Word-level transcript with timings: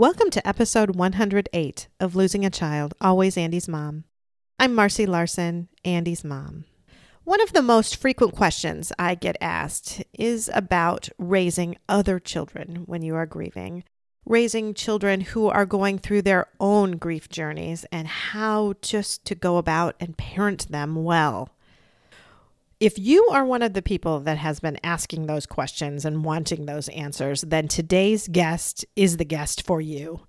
Welcome 0.00 0.30
to 0.30 0.48
episode 0.48 0.96
108 0.96 1.88
of 2.00 2.16
Losing 2.16 2.46
a 2.46 2.48
Child, 2.48 2.94
Always 3.02 3.36
Andy's 3.36 3.68
Mom. 3.68 4.04
I'm 4.58 4.74
Marcy 4.74 5.04
Larson, 5.04 5.68
Andy's 5.84 6.24
mom. 6.24 6.64
One 7.24 7.42
of 7.42 7.52
the 7.52 7.60
most 7.60 7.96
frequent 7.96 8.34
questions 8.34 8.94
I 8.98 9.14
get 9.14 9.36
asked 9.42 10.02
is 10.14 10.50
about 10.54 11.10
raising 11.18 11.76
other 11.86 12.18
children 12.18 12.84
when 12.86 13.02
you 13.02 13.14
are 13.14 13.26
grieving, 13.26 13.84
raising 14.24 14.72
children 14.72 15.20
who 15.20 15.48
are 15.48 15.66
going 15.66 15.98
through 15.98 16.22
their 16.22 16.46
own 16.58 16.92
grief 16.92 17.28
journeys, 17.28 17.84
and 17.92 18.08
how 18.08 18.72
just 18.80 19.26
to 19.26 19.34
go 19.34 19.58
about 19.58 19.96
and 20.00 20.16
parent 20.16 20.68
them 20.70 21.04
well. 21.04 21.50
If 22.80 22.98
you 22.98 23.28
are 23.30 23.44
one 23.44 23.60
of 23.60 23.74
the 23.74 23.82
people 23.82 24.20
that 24.20 24.38
has 24.38 24.58
been 24.58 24.78
asking 24.82 25.26
those 25.26 25.44
questions 25.44 26.06
and 26.06 26.24
wanting 26.24 26.64
those 26.64 26.88
answers, 26.88 27.42
then 27.42 27.68
today's 27.68 28.26
guest 28.26 28.86
is 28.96 29.18
the 29.18 29.24
guest 29.26 29.66
for 29.66 29.82
you. 29.82 30.22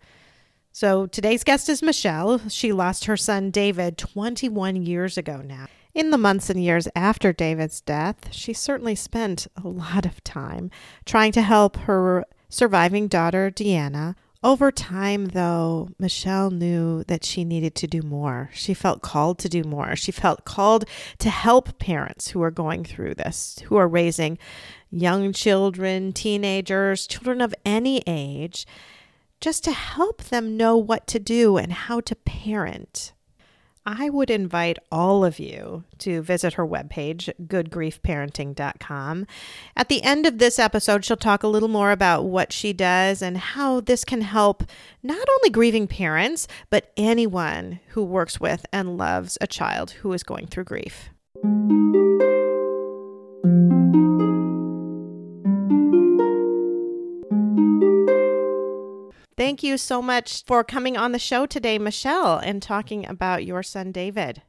So 0.74 1.06
today's 1.06 1.46
guest 1.46 1.70
is 1.70 1.82
Michelle. 1.82 2.50
She 2.50 2.74
lost 2.74 3.06
her 3.06 3.16
son 3.16 3.52
David 3.52 3.98
21 3.98 4.86
years 4.86 5.18
ago 5.18 5.42
now. 5.42 5.68
In 5.94 6.12
the 6.12 6.18
months 6.18 6.50
and 6.50 6.62
years 6.62 6.90
after 6.94 7.32
David's 7.32 7.80
death, 7.80 8.34
she 8.34 8.52
certainly 8.52 8.96
spent 8.96 9.48
a 9.56 9.70
lot 9.70 10.06
of 10.06 10.22
time 10.26 10.72
trying 11.06 11.32
to 11.32 11.42
help 11.42 11.78
her 11.78 12.26
surviving 12.50 13.08
daughter, 13.08 13.50
Deanna, 13.50 14.16
over 14.44 14.72
time, 14.72 15.26
though, 15.26 15.90
Michelle 16.00 16.50
knew 16.50 17.04
that 17.04 17.24
she 17.24 17.44
needed 17.44 17.76
to 17.76 17.88
do 17.88 18.02
more. 18.02 18.50
She 18.54 18.74
felt 18.74 19.02
called 19.02 19.38
to 19.40 19.50
do 19.50 19.64
more. 19.64 19.96
She 19.96 20.12
felt 20.12 20.46
called 20.46 20.86
to 21.20 21.30
help 21.30 21.78
parents 21.78 22.30
who 22.30 22.42
are 22.42 22.52
going 22.52 22.84
through 22.84 23.16
this, 23.16 23.60
who 23.66 23.76
are 23.76 23.88
raising 23.88 24.40
young 24.90 25.32
children, 25.32 26.12
teenagers, 26.12 27.06
children 27.06 27.40
of 27.40 27.54
any 27.66 28.02
age, 28.08 28.66
just 29.40 29.64
to 29.64 29.72
help 29.72 30.24
them 30.24 30.58
know 30.58 30.76
what 30.76 31.08
to 31.08 31.20
do 31.20 31.58
and 31.58 31.72
how 31.72 32.00
to 32.02 32.16
parent. 32.16 33.14
I 33.86 34.10
would 34.10 34.30
invite 34.30 34.78
all 34.92 35.26
of 35.26 35.40
you 35.40 35.84
to 36.00 36.22
visit 36.22 36.54
her 36.54 36.66
webpage, 36.66 37.32
goodgriefparenting.com. 37.48 39.28
At 39.76 39.90
the 39.90 40.04
end 40.04 40.26
of 40.26 40.38
this 40.38 40.60
episode, 40.60 41.04
she'll 41.04 41.18
talk 41.18 41.42
a 41.42 41.48
little 41.48 41.68
more 41.68 41.92
about 41.92 42.26
what 42.26 42.54
she 42.54 42.74
does 42.74 43.22
and 43.22 43.38
how 43.38 43.80
this 43.80 44.06
can 44.06 44.22
help 44.22 44.64
not 45.02 45.28
only 45.38 45.50
grieving 45.50 45.88
parents, 45.88 46.48
but 46.70 46.92
anyone 46.96 47.80
who 47.90 48.04
works 48.04 48.40
with 48.40 48.66
and 48.72 48.98
loves 48.98 49.38
a 49.42 49.48
child 49.48 49.92
who 49.92 50.14
is 50.14 50.24
going 50.24 50.48
through 50.48 50.66
grief. 50.66 51.10
Thank 59.42 59.64
you 59.64 59.80
so 59.80 60.04
much 60.04 60.46
for 60.46 60.64
coming 60.64 60.96
on 60.98 61.14
the 61.14 61.18
show 61.18 61.48
today, 61.48 61.80
Michelle, 61.80 62.38
and 62.38 62.62
talking 62.62 63.08
about 63.08 63.44
your 63.44 63.64
son, 63.64 63.92
David. 63.92 64.44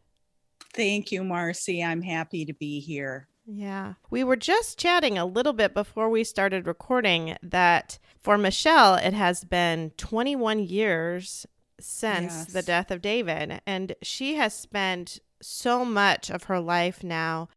Thank 0.75 1.11
you, 1.11 1.25
Marcy. 1.25 1.83
I'm 1.83 2.03
happy 2.03 2.45
to 2.45 2.53
be 2.53 2.79
here. 2.79 3.27
Yeah. 3.47 3.95
We 4.11 4.23
were 4.23 4.37
just 4.37 4.79
chatting 4.79 5.17
a 5.17 5.25
little 5.25 5.55
bit 5.55 5.73
before 5.73 6.11
we 6.11 6.25
started 6.25 6.67
recording 6.67 7.39
that 7.43 7.99
for 8.21 8.37
Michelle, 8.37 8.97
it 8.97 9.15
has 9.15 9.45
been 9.45 9.93
21 9.97 10.59
years 10.59 11.47
since 11.81 12.35
yes. 12.35 12.53
the 12.53 12.61
death 12.61 12.91
of 12.91 13.01
David. 13.01 13.63
And 13.67 13.95
she 14.03 14.35
has 14.35 14.53
spent 14.53 15.21
so 15.41 15.87
much 15.87 16.29
of 16.29 16.45
her 16.45 16.61
life 16.61 17.03
now 17.03 17.49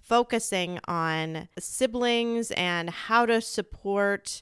focusing 0.00 0.80
on 0.88 1.50
siblings 1.58 2.50
and 2.52 2.88
how 2.88 3.26
to 3.26 3.42
support 3.42 4.40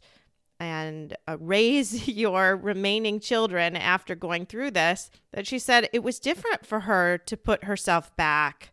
and 0.59 1.17
uh, 1.27 1.37
raise 1.39 2.09
your 2.17 2.57
remaining 2.57 3.21
children 3.21 3.77
after 3.77 4.15
going 4.15 4.47
through 4.47 4.71
this 4.71 5.11
that 5.33 5.47
she 5.47 5.59
said 5.59 5.89
it 5.93 6.03
was 6.03 6.19
different 6.19 6.67
for 6.67 6.81
her 6.81 7.19
to 7.19 7.37
put 7.37 7.65
herself 7.65 8.15
back 8.17 8.71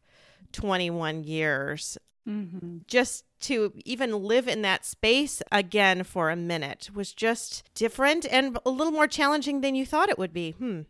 21 0.52 1.24
years. 1.24 1.98
Mm-hmm. 2.26 2.78
just 2.88 3.26
to 3.42 3.74
even 3.84 4.24
live 4.24 4.48
in 4.48 4.62
that 4.62 4.86
space 4.86 5.42
again 5.52 6.06
for 6.06 6.30
a 6.30 6.38
minute 6.38 6.90
was 6.96 7.12
just 7.12 7.70
different 7.76 8.26
and 8.32 8.58
a 8.66 8.70
little 8.70 8.94
more 8.94 9.08
challenging 9.08 9.60
than 9.60 9.76
you 9.76 9.86
thought 9.86 10.08
it 10.08 10.18
would 10.18 10.32
be. 10.32 10.52
Hmm. 10.52 10.84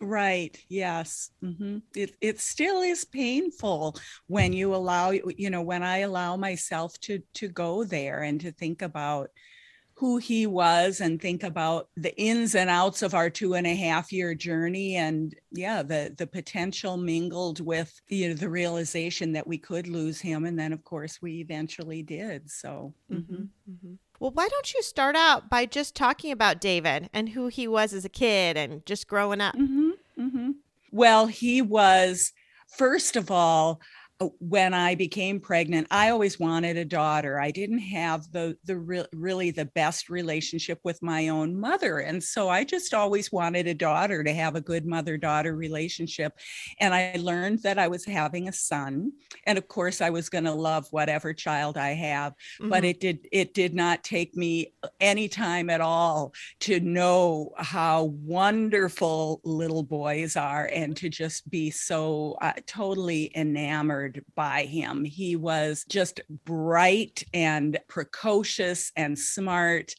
Right. 0.00 0.62
Yes. 0.68 1.30
Mm-hmm. 1.42 1.78
it, 1.96 2.14
it 2.20 2.40
still 2.40 2.82
is 2.82 3.04
painful 3.04 3.96
when 4.26 4.52
you 4.52 4.74
allow 4.74 5.10
you 5.10 5.48
know 5.48 5.62
when 5.62 5.82
i 5.82 5.98
allow 5.98 6.36
myself 6.36 7.00
to 7.00 7.20
to 7.34 7.48
go 7.48 7.84
there 7.84 8.22
and 8.22 8.40
to 8.42 8.52
think 8.52 8.82
about 8.82 9.30
who 9.98 10.16
he 10.16 10.46
was 10.46 11.00
and 11.00 11.20
think 11.20 11.42
about 11.42 11.88
the 11.96 12.16
ins 12.16 12.54
and 12.54 12.70
outs 12.70 13.02
of 13.02 13.14
our 13.14 13.28
two 13.28 13.54
and 13.54 13.66
a 13.66 13.74
half 13.74 14.12
year 14.12 14.32
journey 14.32 14.94
and 14.94 15.34
yeah 15.50 15.82
the 15.82 16.14
the 16.16 16.26
potential 16.26 16.96
mingled 16.96 17.58
with 17.58 18.00
you 18.06 18.28
know 18.28 18.34
the 18.34 18.48
realization 18.48 19.32
that 19.32 19.44
we 19.44 19.58
could 19.58 19.88
lose 19.88 20.20
him 20.20 20.44
and 20.44 20.56
then 20.56 20.72
of 20.72 20.84
course 20.84 21.20
we 21.20 21.40
eventually 21.40 22.00
did 22.00 22.48
so 22.48 22.94
mm-hmm. 23.12 23.34
Mm-hmm. 23.34 23.72
mm-hmm. 23.72 23.94
well 24.20 24.30
why 24.30 24.46
don't 24.46 24.72
you 24.72 24.82
start 24.84 25.16
out 25.16 25.50
by 25.50 25.66
just 25.66 25.96
talking 25.96 26.30
about 26.30 26.60
david 26.60 27.10
and 27.12 27.30
who 27.30 27.48
he 27.48 27.66
was 27.66 27.92
as 27.92 28.04
a 28.04 28.08
kid 28.08 28.56
and 28.56 28.86
just 28.86 29.08
growing 29.08 29.40
up 29.40 29.56
mm-hmm. 29.56 29.90
Mm-hmm. 30.16 30.50
well 30.92 31.26
he 31.26 31.60
was 31.60 32.32
first 32.68 33.16
of 33.16 33.32
all 33.32 33.80
when 34.40 34.74
I 34.74 34.96
became 34.96 35.38
pregnant, 35.38 35.86
I 35.92 36.10
always 36.10 36.40
wanted 36.40 36.76
a 36.76 36.84
daughter. 36.84 37.40
I 37.40 37.52
didn't 37.52 37.78
have 37.78 38.30
the 38.32 38.56
the 38.64 38.76
re- 38.76 39.06
really 39.14 39.52
the 39.52 39.66
best 39.66 40.08
relationship 40.08 40.80
with 40.82 41.00
my 41.02 41.28
own 41.28 41.58
mother, 41.58 41.98
and 42.00 42.22
so 42.22 42.48
I 42.48 42.64
just 42.64 42.94
always 42.94 43.30
wanted 43.30 43.68
a 43.68 43.74
daughter 43.74 44.24
to 44.24 44.32
have 44.32 44.56
a 44.56 44.60
good 44.60 44.86
mother 44.86 45.16
daughter 45.16 45.54
relationship. 45.54 46.32
And 46.80 46.94
I 46.94 47.14
learned 47.18 47.62
that 47.62 47.78
I 47.78 47.86
was 47.86 48.04
having 48.04 48.48
a 48.48 48.52
son, 48.52 49.12
and 49.44 49.56
of 49.56 49.68
course, 49.68 50.00
I 50.00 50.10
was 50.10 50.28
going 50.28 50.44
to 50.44 50.52
love 50.52 50.88
whatever 50.90 51.32
child 51.32 51.78
I 51.78 51.90
have. 51.90 52.32
Mm-hmm. 52.32 52.70
But 52.70 52.84
it 52.84 53.00
did 53.00 53.28
it 53.30 53.54
did 53.54 53.72
not 53.72 54.02
take 54.02 54.34
me 54.34 54.74
any 55.00 55.28
time 55.28 55.70
at 55.70 55.80
all 55.80 56.32
to 56.60 56.80
know 56.80 57.52
how 57.56 58.04
wonderful 58.04 59.40
little 59.44 59.84
boys 59.84 60.34
are, 60.34 60.68
and 60.72 60.96
to 60.96 61.08
just 61.08 61.48
be 61.48 61.70
so 61.70 62.36
uh, 62.40 62.54
totally 62.66 63.30
enamored 63.36 64.07
by 64.34 64.62
him. 64.62 65.04
He 65.04 65.36
was 65.36 65.84
just 65.88 66.20
bright 66.44 67.22
and 67.32 67.78
precocious 67.88 68.92
and 68.96 69.18
smart. 69.18 69.94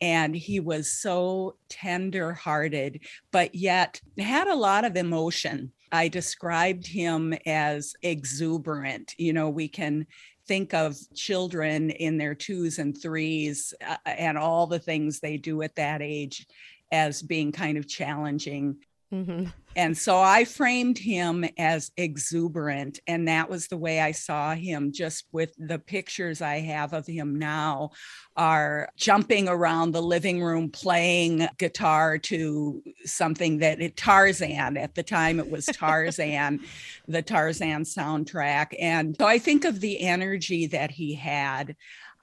And 0.00 0.34
he 0.34 0.60
was 0.60 0.92
so 0.92 1.56
tender 1.68 2.32
hearted, 2.32 3.04
but 3.30 3.54
yet 3.54 4.00
had 4.18 4.48
a 4.48 4.54
lot 4.54 4.84
of 4.84 4.96
emotion. 4.96 5.72
I 5.92 6.08
described 6.08 6.86
him 6.86 7.34
as 7.46 7.94
exuberant. 8.02 9.14
You 9.16 9.32
know, 9.32 9.48
we 9.48 9.68
can 9.68 10.06
think 10.46 10.74
of 10.74 10.96
children 11.14 11.90
in 11.90 12.18
their 12.18 12.34
twos 12.34 12.78
and 12.78 13.00
threes 13.00 13.72
uh, 13.86 13.96
and 14.04 14.36
all 14.36 14.66
the 14.66 14.78
things 14.78 15.20
they 15.20 15.36
do 15.36 15.62
at 15.62 15.76
that 15.76 16.02
age 16.02 16.46
as 16.92 17.22
being 17.22 17.52
kind 17.52 17.78
of 17.78 17.88
challenging. 17.88 18.76
Mm-hmm. 19.12 19.46
And 19.76 19.96
so 19.96 20.20
I 20.20 20.44
framed 20.44 20.98
him 20.98 21.44
as 21.58 21.90
exuberant. 21.96 23.00
And 23.06 23.28
that 23.28 23.48
was 23.48 23.66
the 23.66 23.76
way 23.76 24.00
I 24.00 24.12
saw 24.12 24.54
him, 24.54 24.92
just 24.92 25.26
with 25.32 25.52
the 25.58 25.78
pictures 25.78 26.40
I 26.40 26.60
have 26.60 26.92
of 26.92 27.06
him 27.06 27.38
now 27.38 27.90
are 28.36 28.88
jumping 28.96 29.48
around 29.48 29.92
the 29.92 30.02
living 30.02 30.42
room 30.42 30.70
playing 30.70 31.46
guitar 31.58 32.18
to 32.18 32.82
something 33.04 33.58
that 33.58 33.80
it 33.80 33.96
Tarzan. 33.96 34.76
At 34.76 34.94
the 34.94 35.02
time, 35.02 35.38
it 35.38 35.50
was 35.50 35.66
Tarzan, 35.66 36.60
the 37.08 37.22
Tarzan 37.22 37.82
soundtrack. 37.82 38.74
And 38.78 39.16
so 39.18 39.26
I 39.26 39.38
think 39.38 39.64
of 39.64 39.80
the 39.80 40.00
energy 40.00 40.66
that 40.68 40.90
he 40.90 41.14
had. 41.14 41.76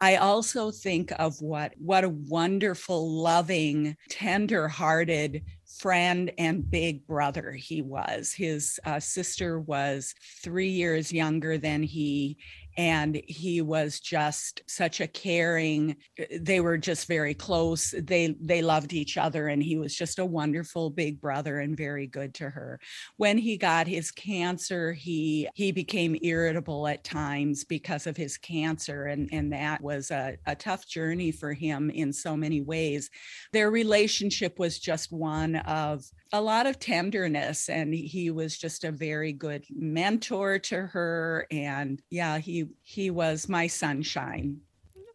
I 0.03 0.15
also 0.15 0.71
think 0.71 1.13
of 1.19 1.39
what 1.41 1.73
what 1.77 2.03
a 2.03 2.09
wonderful, 2.09 3.21
loving, 3.21 3.95
tender-hearted 4.09 5.43
friend 5.81 6.31
and 6.37 6.69
big 6.69 7.07
brother 7.07 7.53
he 7.53 7.81
was. 7.81 8.31
His 8.31 8.79
uh, 8.85 8.99
sister 8.99 9.59
was 9.59 10.13
three 10.43 10.69
years 10.69 11.11
younger 11.11 11.57
than 11.57 11.81
he, 11.81 12.37
and 12.77 13.21
he 13.27 13.61
was 13.61 13.99
just 13.99 14.61
such 14.67 15.01
a 15.01 15.07
caring 15.07 15.95
uh, 16.19 16.23
they 16.39 16.59
were 16.59 16.77
just 16.77 17.07
very 17.07 17.33
close 17.33 17.93
they 18.03 18.35
they 18.41 18.61
loved 18.61 18.93
each 18.93 19.17
other 19.17 19.47
and 19.47 19.61
he 19.61 19.77
was 19.77 19.95
just 19.95 20.19
a 20.19 20.25
wonderful 20.25 20.89
big 20.89 21.19
brother 21.19 21.59
and 21.59 21.77
very 21.77 22.07
good 22.07 22.33
to 22.33 22.49
her. 22.49 22.79
When 23.17 23.37
he 23.37 23.57
got 23.57 23.87
his 23.87 24.11
cancer 24.11 24.93
he 24.93 25.47
he 25.53 25.71
became 25.71 26.17
irritable 26.21 26.87
at 26.87 27.03
times 27.03 27.63
because 27.63 28.07
of 28.07 28.17
his 28.17 28.37
cancer 28.37 29.05
and 29.05 29.29
and 29.31 29.51
that 29.53 29.81
was 29.81 30.11
a, 30.11 30.37
a 30.45 30.55
tough 30.55 30.87
journey 30.87 31.31
for 31.31 31.53
him 31.53 31.89
in 31.89 32.13
so 32.13 32.37
many 32.37 32.61
ways. 32.61 33.09
Their 33.53 33.71
relationship 33.71 34.59
was 34.59 34.79
just 34.79 35.11
one 35.11 35.57
of 35.57 36.03
a 36.33 36.41
lot 36.41 36.65
of 36.65 36.79
tenderness 36.79 37.69
and 37.69 37.93
he 37.93 38.31
was 38.31 38.57
just 38.57 38.83
a 38.83 38.91
very 38.91 39.33
good 39.33 39.65
mentor 39.69 40.57
to 40.59 40.87
her 40.87 41.45
and 41.51 42.01
yeah 42.09 42.37
he 42.37 42.67
he 42.83 43.09
was 43.09 43.49
my 43.49 43.67
sunshine. 43.67 44.57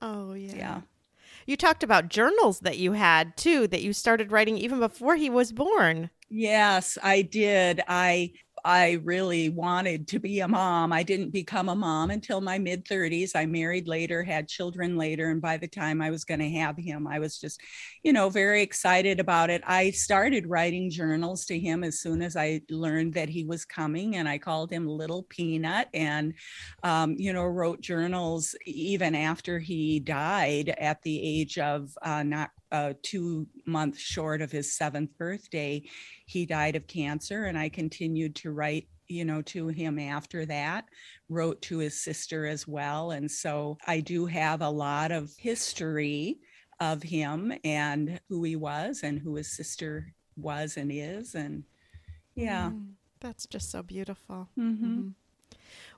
Oh 0.03 0.35
yeah. 0.35 0.55
Yeah. 0.55 0.81
You 1.47 1.57
talked 1.57 1.83
about 1.83 2.09
journals 2.09 2.61
that 2.61 2.79
you 2.79 2.93
had 2.93 3.37
too 3.37 3.67
that 3.69 3.83
you 3.83 3.93
started 3.93 4.33
writing 4.33 4.59
even 4.59 4.79
before 4.81 5.17
he 5.17 5.31
was 5.31 5.53
born. 5.53 6.11
Yes 6.29 6.99
i 7.03 7.23
did. 7.23 7.83
I 7.89 8.33
I 8.67 8.99
really 9.05 9.49
wanted 9.49 10.09
to 10.09 10.19
be 10.19 10.41
a 10.41 10.49
mom. 10.49 10.93
I 10.93 11.05
didn't 11.05 11.31
become 11.31 11.69
a 11.69 11.77
mom 11.77 12.11
until 12.11 12.41
my 12.41 12.59
mid 12.59 12.85
30s. 12.85 13.37
I 13.37 13.47
married 13.47 13.87
later, 13.87 14.25
had 14.25 14.49
children 14.49 14.97
later. 14.97 15.31
And 15.31 15.41
by 15.41 15.57
the 15.57 15.69
time 15.69 16.03
I 16.03 16.11
was 16.11 16.25
going 16.25 16.41
to 16.41 16.51
have 16.51 16.77
him, 16.77 17.07
I 17.07 17.21
was 17.21 17.39
just, 17.39 17.61
you 18.03 18.13
know, 18.13 18.29
very 18.29 18.63
excited 18.63 19.21
about 19.21 19.51
it. 19.51 19.63
I 19.65 19.93
started 19.93 20.49
writing 20.49 20.91
journals 20.91 21.45
to 21.45 21.57
him 21.57 21.85
as 21.85 22.01
soon 22.01 22.21
as 22.23 22.37
I 22.37 22.61
learned 22.69 23.15
that 23.15 23.29
he 23.29 23.45
was 23.45 23.65
coming. 23.65 24.17
And 24.17 24.29
I 24.29 24.37
called 24.37 24.73
him 24.73 24.89
Little 24.89 25.23
Peanut 25.23 25.87
and, 25.95 26.35
um, 26.83 27.15
you 27.17 27.33
know, 27.33 27.45
wrote 27.45 27.81
journals 27.81 28.57
even 28.65 29.15
after 29.15 29.61
he 29.61 30.01
died 30.01 30.71
at 30.71 31.01
the 31.03 31.23
age 31.23 31.57
of 31.59 31.97
uh, 32.03 32.25
not 32.25 32.51
uh, 32.73 32.95
two 33.03 33.47
months 33.65 33.99
short 33.99 34.43
of 34.43 34.51
his 34.51 34.77
seventh 34.77 35.17
birthday, 35.19 35.83
he 36.27 36.47
died 36.47 36.77
of 36.77 36.87
cancer. 36.87 37.45
And 37.45 37.59
I 37.59 37.69
continued 37.69 38.35
to 38.37 38.51
write, 38.51 38.89
you 39.09 39.25
know, 39.25 39.43
to 39.43 39.69
him 39.69 39.99
after 39.99 40.45
that, 40.47 40.87
wrote 41.29 41.63
to 41.63 41.79
his 41.79 42.03
sister 42.03 42.47
as 42.47 42.67
well. 42.67 43.13
And 43.13 43.31
so 43.31 43.79
I 43.87 44.01
do 44.01 44.27
have 44.27 44.63
a 44.63 44.71
lot 44.71 45.13
of 45.13 45.33
history 45.39 46.39
of 46.81 47.03
him 47.03 47.53
and 47.65 48.21
who 48.29 48.43
he 48.45 48.57
was 48.57 49.03
and 49.03 49.19
who 49.19 49.37
his 49.37 49.51
sister 49.57 50.13
was 50.37 50.77
and 50.77 50.91
is. 50.93 51.35
And 51.35 51.65
yeah. 52.35 52.71
Mm, 52.71 52.91
that's 53.21 53.47
just 53.47 53.71
so 53.71 53.83
beautiful. 53.83 54.49
Mm-hmm. 54.59 54.85
Mm-hmm. 54.85 55.09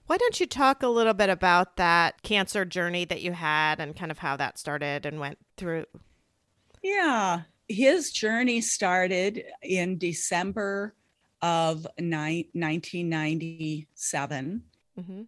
Why 0.07 0.17
don't 0.17 0.41
you 0.41 0.47
talk 0.47 0.83
a 0.83 0.89
little 0.89 1.13
bit 1.13 1.29
about 1.29 1.77
that 1.77 2.23
cancer 2.23 2.65
journey 2.65 3.05
that 3.05 3.21
you 3.21 3.33
had 3.33 3.79
and 3.79 3.95
kind 3.95 4.11
of 4.11 4.19
how 4.19 4.39
that 4.39 4.59
started 4.59 5.05
and 5.05 5.21
went 5.21 5.39
through? 5.59 5.85
Yeah, 6.89 7.43
his 7.69 8.11
journey 8.13 8.63
started 8.63 9.45
in 9.63 9.99
December 9.99 10.95
of 11.43 11.87
ni- 12.01 12.49
1997. 12.55 14.63
Mm-hmm. 14.99 15.23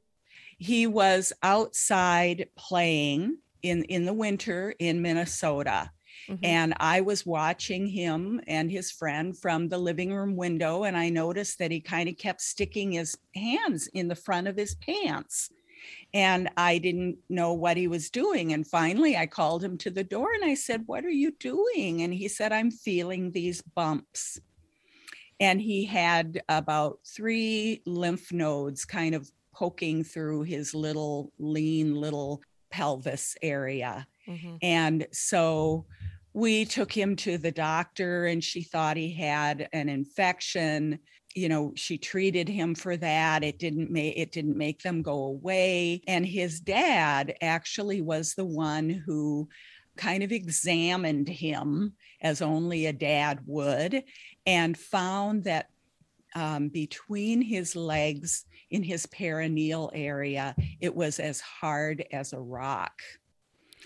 He 0.56 0.86
was 0.86 1.34
outside 1.42 2.48
playing 2.56 3.36
in, 3.62 3.84
in 3.84 4.06
the 4.06 4.14
winter 4.14 4.74
in 4.78 5.02
Minnesota. 5.02 5.90
Mm-hmm. 6.28 6.44
And 6.44 6.74
I 6.80 7.02
was 7.02 7.24
watching 7.26 7.86
him 7.86 8.40
and 8.46 8.70
his 8.70 8.90
friend 8.90 9.36
from 9.36 9.68
the 9.68 9.78
living 9.78 10.14
room 10.14 10.36
window, 10.36 10.84
and 10.84 10.96
I 10.96 11.10
noticed 11.10 11.58
that 11.58 11.70
he 11.70 11.80
kind 11.80 12.08
of 12.08 12.16
kept 12.16 12.40
sticking 12.40 12.92
his 12.92 13.18
hands 13.34 13.86
in 13.88 14.08
the 14.08 14.14
front 14.14 14.48
of 14.48 14.56
his 14.56 14.76
pants 14.76 15.50
and 16.12 16.49
I 16.56 16.79
didn't 16.79 17.19
know 17.29 17.53
what 17.53 17.77
he 17.77 17.88
was 17.88 18.11
doing. 18.11 18.53
And 18.53 18.67
finally, 18.67 19.17
I 19.17 19.27
called 19.27 19.62
him 19.62 19.79
to 19.79 19.91
the 19.91 20.05
door 20.05 20.32
and 20.32 20.44
I 20.44 20.55
said, 20.55 20.85
What 20.87 21.05
are 21.05 21.11
you 21.11 21.32
doing? 21.32 22.03
And 22.03 22.12
he 22.12 22.29
said, 22.29 22.53
I'm 22.53 22.71
feeling 22.71 23.31
these 23.31 23.62
bumps. 23.62 24.41
And 25.38 25.61
he 25.61 25.87
had 25.87 26.43
about 26.49 26.99
three 27.06 27.82
lymph 27.87 28.32
nodes 28.32 28.85
kind 28.85 29.15
of 29.15 29.31
poking 29.55 30.05
through 30.05 30.43
his 30.43 30.75
little 30.75 31.32
lean 31.38 31.94
little 31.94 32.43
pelvis 32.71 33.37
area. 33.43 34.06
Mm-hmm. 34.29 34.56
And 34.62 35.06
so 35.12 35.87
we 36.32 36.65
took 36.65 36.93
him 36.93 37.17
to 37.17 37.38
the 37.38 37.50
doctor 37.50 38.27
and 38.27 38.43
she 38.43 38.62
thought 38.62 38.97
he 38.97 39.12
had 39.12 39.69
an 39.73 39.88
infection 39.88 41.00
you 41.35 41.49
know 41.49 41.73
she 41.77 41.97
treated 41.97 42.49
him 42.49 42.75
for 42.75 42.97
that 42.97 43.44
it 43.44 43.59
didn't 43.59 43.91
make 43.91 44.17
it 44.17 44.32
didn't 44.32 44.56
make 44.56 44.82
them 44.82 45.03
go 45.03 45.25
away 45.25 46.03
and 46.06 46.27
his 46.27 46.61
dad 46.61 47.35
actually 47.41 48.00
was 48.00 48.35
the 48.35 48.44
one 48.44 48.88
who 48.88 49.49
kind 49.97 50.23
of 50.23 50.32
examined 50.32 51.29
him 51.29 51.93
as 52.23 52.43
only 52.43 52.87
a 52.87 52.93
dad 52.93 53.41
would 53.47 54.03
and 54.47 54.77
found 54.77 55.44
that 55.44 55.69
um, 56.35 56.69
between 56.69 57.43
his 57.43 57.75
legs 57.75 58.44
in 58.71 58.82
his 58.82 59.06
perineal 59.06 59.91
area 59.93 60.55
it 60.81 60.94
was 60.94 61.19
as 61.19 61.41
hard 61.41 62.05
as 62.12 62.32
a 62.32 62.41
rock. 62.41 63.03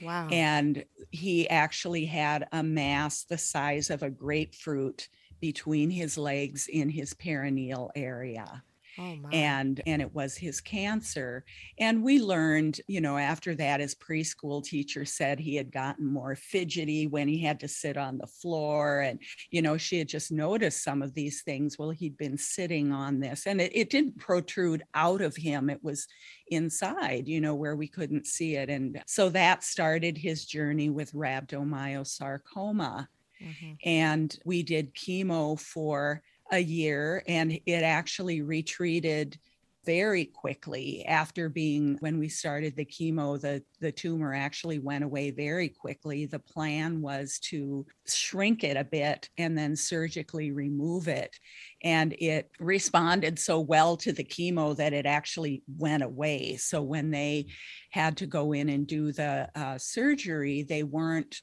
Wow. 0.02 0.28
And 0.30 0.84
he 1.10 1.48
actually 1.48 2.04
had 2.04 2.48
a 2.52 2.62
mass 2.62 3.24
the 3.24 3.38
size 3.38 3.90
of 3.90 4.02
a 4.02 4.10
grapefruit 4.10 5.08
between 5.40 5.90
his 5.90 6.16
legs 6.18 6.68
in 6.68 6.88
his 6.88 7.14
perineal 7.14 7.90
area. 7.94 8.62
Oh, 8.96 9.18
and 9.32 9.80
and 9.86 10.00
it 10.00 10.14
was 10.14 10.36
his 10.36 10.60
cancer 10.60 11.44
and 11.80 12.04
we 12.04 12.20
learned 12.20 12.80
you 12.86 13.00
know 13.00 13.18
after 13.18 13.56
that 13.56 13.80
his 13.80 13.92
preschool 13.96 14.62
teacher 14.62 15.04
said 15.04 15.40
he 15.40 15.56
had 15.56 15.72
gotten 15.72 16.06
more 16.06 16.36
fidgety 16.36 17.08
when 17.08 17.26
he 17.26 17.42
had 17.42 17.58
to 17.60 17.68
sit 17.68 17.96
on 17.96 18.18
the 18.18 18.28
floor 18.28 19.00
and 19.00 19.18
you 19.50 19.62
know 19.62 19.76
she 19.76 19.98
had 19.98 20.08
just 20.08 20.30
noticed 20.30 20.84
some 20.84 21.02
of 21.02 21.12
these 21.12 21.42
things 21.42 21.76
well 21.76 21.90
he'd 21.90 22.16
been 22.16 22.38
sitting 22.38 22.92
on 22.92 23.18
this 23.18 23.46
and 23.46 23.60
it, 23.60 23.74
it 23.74 23.90
didn't 23.90 24.16
protrude 24.16 24.84
out 24.94 25.20
of 25.20 25.34
him 25.34 25.68
it 25.68 25.82
was 25.82 26.06
inside 26.48 27.26
you 27.26 27.40
know 27.40 27.56
where 27.56 27.74
we 27.74 27.88
couldn't 27.88 28.28
see 28.28 28.54
it 28.54 28.70
and 28.70 29.02
so 29.06 29.28
that 29.28 29.64
started 29.64 30.16
his 30.16 30.44
journey 30.44 30.88
with 30.88 31.12
rhabdomyosarcoma 31.14 33.08
Mm-hmm. 33.42 33.72
And 33.84 34.38
we 34.44 34.62
did 34.62 34.94
chemo 34.94 35.58
for 35.60 36.22
a 36.50 36.58
year 36.58 37.22
and 37.26 37.58
it 37.66 37.82
actually 37.82 38.42
retreated 38.42 39.38
very 39.84 40.24
quickly 40.24 41.04
after 41.06 41.48
being 41.48 41.96
when 42.00 42.18
we 42.18 42.28
started 42.28 42.74
the 42.74 42.84
chemo 42.84 43.38
the 43.40 43.62
the 43.80 43.92
tumor 43.92 44.32
actually 44.34 44.78
went 44.78 45.04
away 45.04 45.30
very 45.30 45.68
quickly 45.68 46.26
the 46.26 46.38
plan 46.38 47.00
was 47.02 47.38
to 47.38 47.84
shrink 48.06 48.64
it 48.64 48.76
a 48.76 48.84
bit 48.84 49.28
and 49.36 49.56
then 49.56 49.76
surgically 49.76 50.52
remove 50.52 51.08
it 51.08 51.38
and 51.82 52.14
it 52.14 52.50
responded 52.58 53.38
so 53.38 53.60
well 53.60 53.96
to 53.96 54.12
the 54.12 54.24
chemo 54.24 54.74
that 54.74 54.92
it 54.92 55.06
actually 55.06 55.62
went 55.76 56.02
away 56.02 56.56
so 56.56 56.82
when 56.82 57.10
they 57.10 57.46
had 57.90 58.16
to 58.16 58.26
go 58.26 58.52
in 58.52 58.70
and 58.70 58.86
do 58.86 59.12
the 59.12 59.48
uh, 59.54 59.76
surgery 59.76 60.62
they 60.62 60.82
weren't 60.82 61.42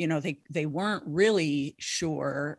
you 0.00 0.06
know 0.06 0.18
they 0.18 0.38
they 0.48 0.64
weren't 0.64 1.04
really 1.06 1.76
sure. 1.78 2.58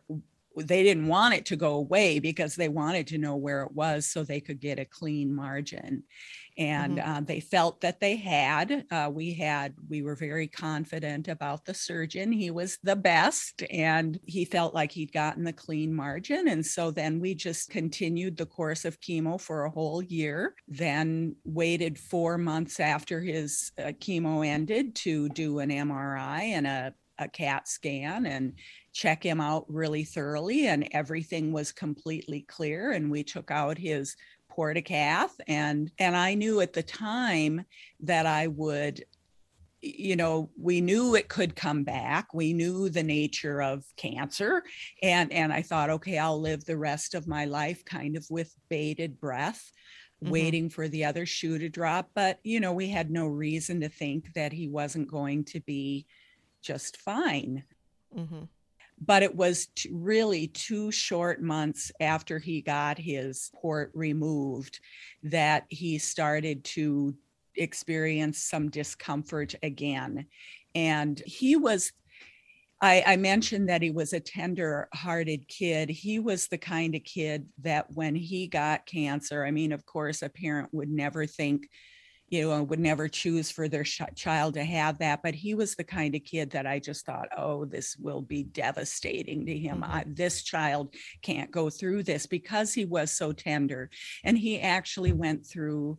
They 0.56 0.84
didn't 0.84 1.08
want 1.08 1.34
it 1.34 1.46
to 1.46 1.56
go 1.56 1.74
away 1.74 2.20
because 2.20 2.54
they 2.54 2.68
wanted 2.68 3.08
to 3.08 3.18
know 3.18 3.36
where 3.36 3.62
it 3.62 3.72
was 3.72 4.06
so 4.06 4.22
they 4.22 4.40
could 4.40 4.60
get 4.60 4.78
a 4.78 4.84
clean 4.84 5.34
margin. 5.34 6.04
And 6.58 6.98
mm-hmm. 6.98 7.10
uh, 7.10 7.20
they 7.22 7.40
felt 7.40 7.80
that 7.80 7.98
they 7.98 8.16
had 8.16 8.84
uh, 8.90 9.10
we 9.10 9.32
had 9.32 9.74
we 9.88 10.02
were 10.02 10.14
very 10.14 10.46
confident 10.46 11.26
about 11.26 11.64
the 11.64 11.74
surgeon. 11.74 12.30
He 12.30 12.50
was 12.50 12.78
the 12.82 12.94
best 12.94 13.64
and 13.70 14.20
he 14.26 14.44
felt 14.44 14.74
like 14.74 14.92
he'd 14.92 15.12
gotten 15.12 15.42
the 15.42 15.54
clean 15.54 15.92
margin. 15.92 16.46
And 16.48 16.64
so 16.64 16.90
then 16.90 17.18
we 17.18 17.34
just 17.34 17.70
continued 17.70 18.36
the 18.36 18.46
course 18.46 18.84
of 18.84 19.00
chemo 19.00 19.40
for 19.40 19.64
a 19.64 19.70
whole 19.70 20.02
year 20.02 20.54
then 20.68 21.34
waited 21.44 21.98
four 21.98 22.36
months 22.36 22.78
after 22.78 23.20
his 23.20 23.72
uh, 23.78 23.92
chemo 24.02 24.46
ended 24.46 24.94
to 24.94 25.30
do 25.30 25.58
an 25.58 25.70
mri 25.70 26.40
and 26.56 26.66
a 26.66 26.94
a 27.22 27.28
CAT 27.28 27.68
scan 27.68 28.26
and 28.26 28.54
check 28.92 29.22
him 29.22 29.40
out 29.40 29.64
really 29.68 30.04
thoroughly. 30.04 30.66
And 30.66 30.88
everything 30.92 31.52
was 31.52 31.72
completely 31.72 32.42
clear. 32.42 32.92
And 32.92 33.10
we 33.10 33.24
took 33.24 33.50
out 33.50 33.78
his 33.78 34.16
portacath. 34.50 35.32
And, 35.48 35.90
and 35.98 36.16
I 36.16 36.34
knew 36.34 36.60
at 36.60 36.72
the 36.72 36.82
time 36.82 37.64
that 38.00 38.26
I 38.26 38.48
would 38.48 39.02
you 39.82 40.14
know 40.14 40.48
we 40.56 40.80
knew 40.80 41.16
it 41.16 41.28
could 41.28 41.56
come 41.56 41.82
back 41.82 42.32
we 42.32 42.52
knew 42.52 42.88
the 42.88 43.02
nature 43.02 43.60
of 43.60 43.84
cancer 43.96 44.62
and 45.02 45.32
and 45.32 45.52
i 45.52 45.60
thought 45.60 45.90
okay 45.90 46.18
i'll 46.18 46.40
live 46.40 46.64
the 46.64 46.76
rest 46.76 47.14
of 47.14 47.26
my 47.26 47.44
life 47.44 47.84
kind 47.84 48.16
of 48.16 48.24
with 48.30 48.54
bated 48.68 49.18
breath 49.18 49.72
mm-hmm. 50.22 50.32
waiting 50.32 50.70
for 50.70 50.86
the 50.86 51.04
other 51.04 51.26
shoe 51.26 51.58
to 51.58 51.68
drop 51.68 52.08
but 52.14 52.38
you 52.44 52.60
know 52.60 52.72
we 52.72 52.88
had 52.88 53.10
no 53.10 53.26
reason 53.26 53.80
to 53.80 53.88
think 53.88 54.32
that 54.34 54.52
he 54.52 54.68
wasn't 54.68 55.10
going 55.10 55.44
to 55.44 55.60
be 55.60 56.06
just 56.62 56.96
fine. 56.96 57.64
Mm-hmm. 58.16 58.44
But 59.04 59.22
it 59.22 59.34
was 59.34 59.66
t- 59.74 59.90
really 59.92 60.46
two 60.46 60.92
short 60.92 61.42
months 61.42 61.90
after 62.00 62.38
he 62.38 62.62
got 62.62 62.98
his 62.98 63.50
port 63.60 63.90
removed 63.94 64.78
that 65.24 65.64
he 65.68 65.98
started 65.98 66.62
to 66.64 67.14
experience 67.56 68.38
some 68.38 68.70
discomfort 68.70 69.54
again. 69.62 70.26
And 70.74 71.20
he 71.26 71.56
was 71.56 71.92
I, 72.82 73.04
I, 73.06 73.16
mentioned 73.16 73.68
that 73.68 73.80
he 73.80 73.92
was 73.92 74.12
a 74.12 74.18
tender 74.18 74.88
hearted 74.92 75.46
kid. 75.46 75.88
He 75.88 76.18
was 76.18 76.48
the 76.48 76.58
kind 76.58 76.96
of 76.96 77.04
kid 77.04 77.46
that 77.62 77.86
when 77.92 78.16
he 78.16 78.48
got 78.48 78.86
cancer, 78.86 79.44
I 79.44 79.52
mean, 79.52 79.70
of 79.70 79.86
course, 79.86 80.20
a 80.20 80.28
parent 80.28 80.68
would 80.72 80.90
never 80.90 81.24
think, 81.24 81.68
you 82.32 82.48
know, 82.48 82.62
would 82.62 82.80
never 82.80 83.08
choose 83.08 83.50
for 83.50 83.68
their 83.68 83.84
sh- 83.84 84.00
child 84.16 84.54
to 84.54 84.64
have 84.64 84.96
that. 84.98 85.22
But 85.22 85.34
he 85.34 85.54
was 85.54 85.74
the 85.74 85.84
kind 85.84 86.14
of 86.14 86.24
kid 86.24 86.48
that 86.52 86.66
I 86.66 86.78
just 86.78 87.04
thought, 87.04 87.28
oh, 87.36 87.66
this 87.66 87.94
will 87.98 88.22
be 88.22 88.42
devastating 88.42 89.44
to 89.44 89.56
him. 89.56 89.82
Mm-hmm. 89.82 89.92
I, 89.92 90.04
this 90.06 90.42
child 90.42 90.94
can't 91.20 91.50
go 91.50 91.68
through 91.68 92.04
this 92.04 92.24
because 92.24 92.72
he 92.72 92.86
was 92.86 93.12
so 93.12 93.32
tender. 93.32 93.90
And 94.24 94.38
he 94.38 94.58
actually 94.58 95.12
went 95.12 95.46
through 95.46 95.98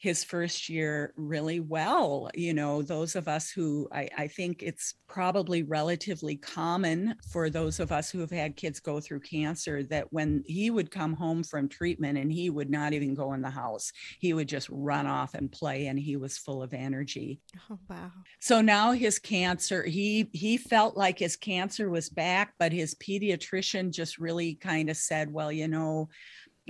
his 0.00 0.24
first 0.24 0.70
year 0.70 1.12
really 1.16 1.60
well. 1.60 2.30
You 2.34 2.54
know, 2.54 2.80
those 2.80 3.16
of 3.16 3.28
us 3.28 3.50
who 3.50 3.86
I, 3.92 4.08
I, 4.16 4.28
think 4.28 4.62
it's 4.62 4.94
probably 5.08 5.62
relatively 5.62 6.36
common 6.36 7.16
for 7.30 7.50
those 7.50 7.80
of 7.80 7.92
us 7.92 8.10
who 8.10 8.20
have 8.20 8.30
had 8.30 8.56
kids 8.56 8.80
go 8.80 8.98
through 8.98 9.20
cancer 9.20 9.82
that 9.84 10.10
when 10.10 10.42
he 10.46 10.70
would 10.70 10.90
come 10.90 11.12
home 11.12 11.44
from 11.44 11.68
treatment 11.68 12.16
and 12.16 12.32
he 12.32 12.48
would 12.48 12.70
not 12.70 12.94
even 12.94 13.14
go 13.14 13.34
in 13.34 13.42
the 13.42 13.50
house, 13.50 13.92
he 14.18 14.32
would 14.32 14.48
just 14.48 14.68
run 14.70 15.06
off 15.06 15.34
and 15.34 15.52
play 15.52 15.86
and 15.88 15.98
he 15.98 16.16
was 16.16 16.38
full 16.38 16.62
of 16.62 16.72
energy. 16.72 17.42
Oh, 17.70 17.78
wow. 17.90 18.10
So 18.40 18.62
now 18.62 18.92
his 18.92 19.18
cancer, 19.18 19.82
he 19.82 20.30
he 20.32 20.56
felt 20.56 20.96
like 20.96 21.18
his 21.18 21.36
cancer 21.36 21.90
was 21.90 22.08
back, 22.08 22.54
but 22.58 22.72
his 22.72 22.94
pediatrician 22.94 23.90
just 23.90 24.18
really 24.18 24.54
kind 24.54 24.88
of 24.88 24.96
said, 24.96 25.30
well, 25.30 25.52
you 25.52 25.68
know, 25.68 26.08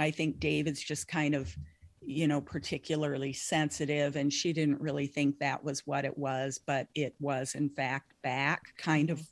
I 0.01 0.11
think 0.11 0.41
David's 0.41 0.83
just 0.83 1.07
kind 1.07 1.37
of 1.37 1.55
you 2.03 2.27
know, 2.27 2.41
particularly 2.41 3.33
sensitive. 3.33 4.17
And 4.17 4.33
she 4.33 4.53
didn't 4.53 4.81
really 4.81 5.07
think 5.07 5.39
that 5.39 5.63
was 5.63 5.87
what 5.87 6.05
it 6.05 6.17
was, 6.17 6.59
but 6.65 6.89
it 6.95 7.15
was, 7.21 7.55
in 7.55 7.69
fact, 7.69 8.13
back 8.23 8.75
kind 8.77 9.11
of 9.11 9.23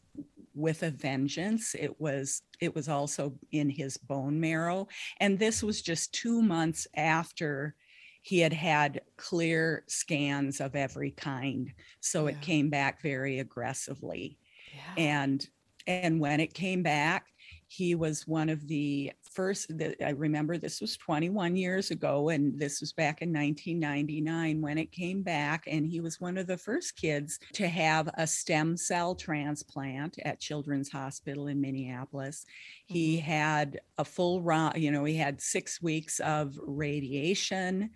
with 0.59 0.83
a 0.83 0.91
vengeance 0.91 1.77
it 1.79 2.01
was 2.01 2.43
it 2.61 2.75
was 2.75 2.89
also 2.89 3.33
in 3.53 3.71
his 3.71 3.97
bone 3.97 4.41
marrow 4.41 4.89
and 5.21 5.39
this 5.39 5.63
was 5.63 5.81
just 5.81 6.13
two 6.13 6.43
months 6.43 6.85
after 6.97 7.77
he 8.23 8.41
had 8.41 8.53
had 8.53 9.01
clear 9.17 9.85
scans 9.87 10.61
of 10.61 10.75
every 10.75 11.13
kind 11.13 11.73
so 12.01 12.27
yeah. 12.27 12.33
it 12.33 12.41
came 12.41 12.69
back 12.69 13.01
very 13.01 13.39
aggressively 13.39 14.37
yeah. 14.75 15.01
and 15.01 15.47
and 15.87 16.19
when 16.19 16.41
it 16.41 16.53
came 16.55 16.83
back 16.83 17.27
he 17.69 17.95
was 17.95 18.27
one 18.27 18.49
of 18.49 18.67
the 18.67 19.13
first 19.39 19.71
i 20.05 20.11
remember 20.11 20.59
this 20.59 20.81
was 20.81 20.97
21 20.97 21.55
years 21.55 21.93
ago 21.93 22.31
and 22.31 22.59
this 22.59 22.81
was 22.81 22.93
back 22.93 23.23
in 23.23 23.33
1999 23.33 24.61
when 24.61 24.77
it 24.77 24.91
came 24.91 25.23
back 25.23 25.63
and 25.69 25.87
he 25.87 26.01
was 26.01 26.21
one 26.21 26.37
of 26.37 26.49
the 26.49 26.57
first 26.57 26.97
kids 26.97 27.39
to 27.53 27.69
have 27.69 28.11
a 28.15 28.27
stem 28.27 28.77
cell 28.77 29.15
transplant 29.15 30.19
at 30.25 30.41
children's 30.41 30.91
hospital 30.91 31.47
in 31.47 31.61
minneapolis 31.61 32.47
mm-hmm. 32.47 32.95
he 32.95 33.17
had 33.17 33.79
a 33.99 34.05
full 34.05 34.43
run 34.43 34.73
you 34.75 34.91
know 34.91 35.05
he 35.05 35.15
had 35.15 35.41
six 35.41 35.81
weeks 35.81 36.19
of 36.19 36.59
radiation 36.67 37.91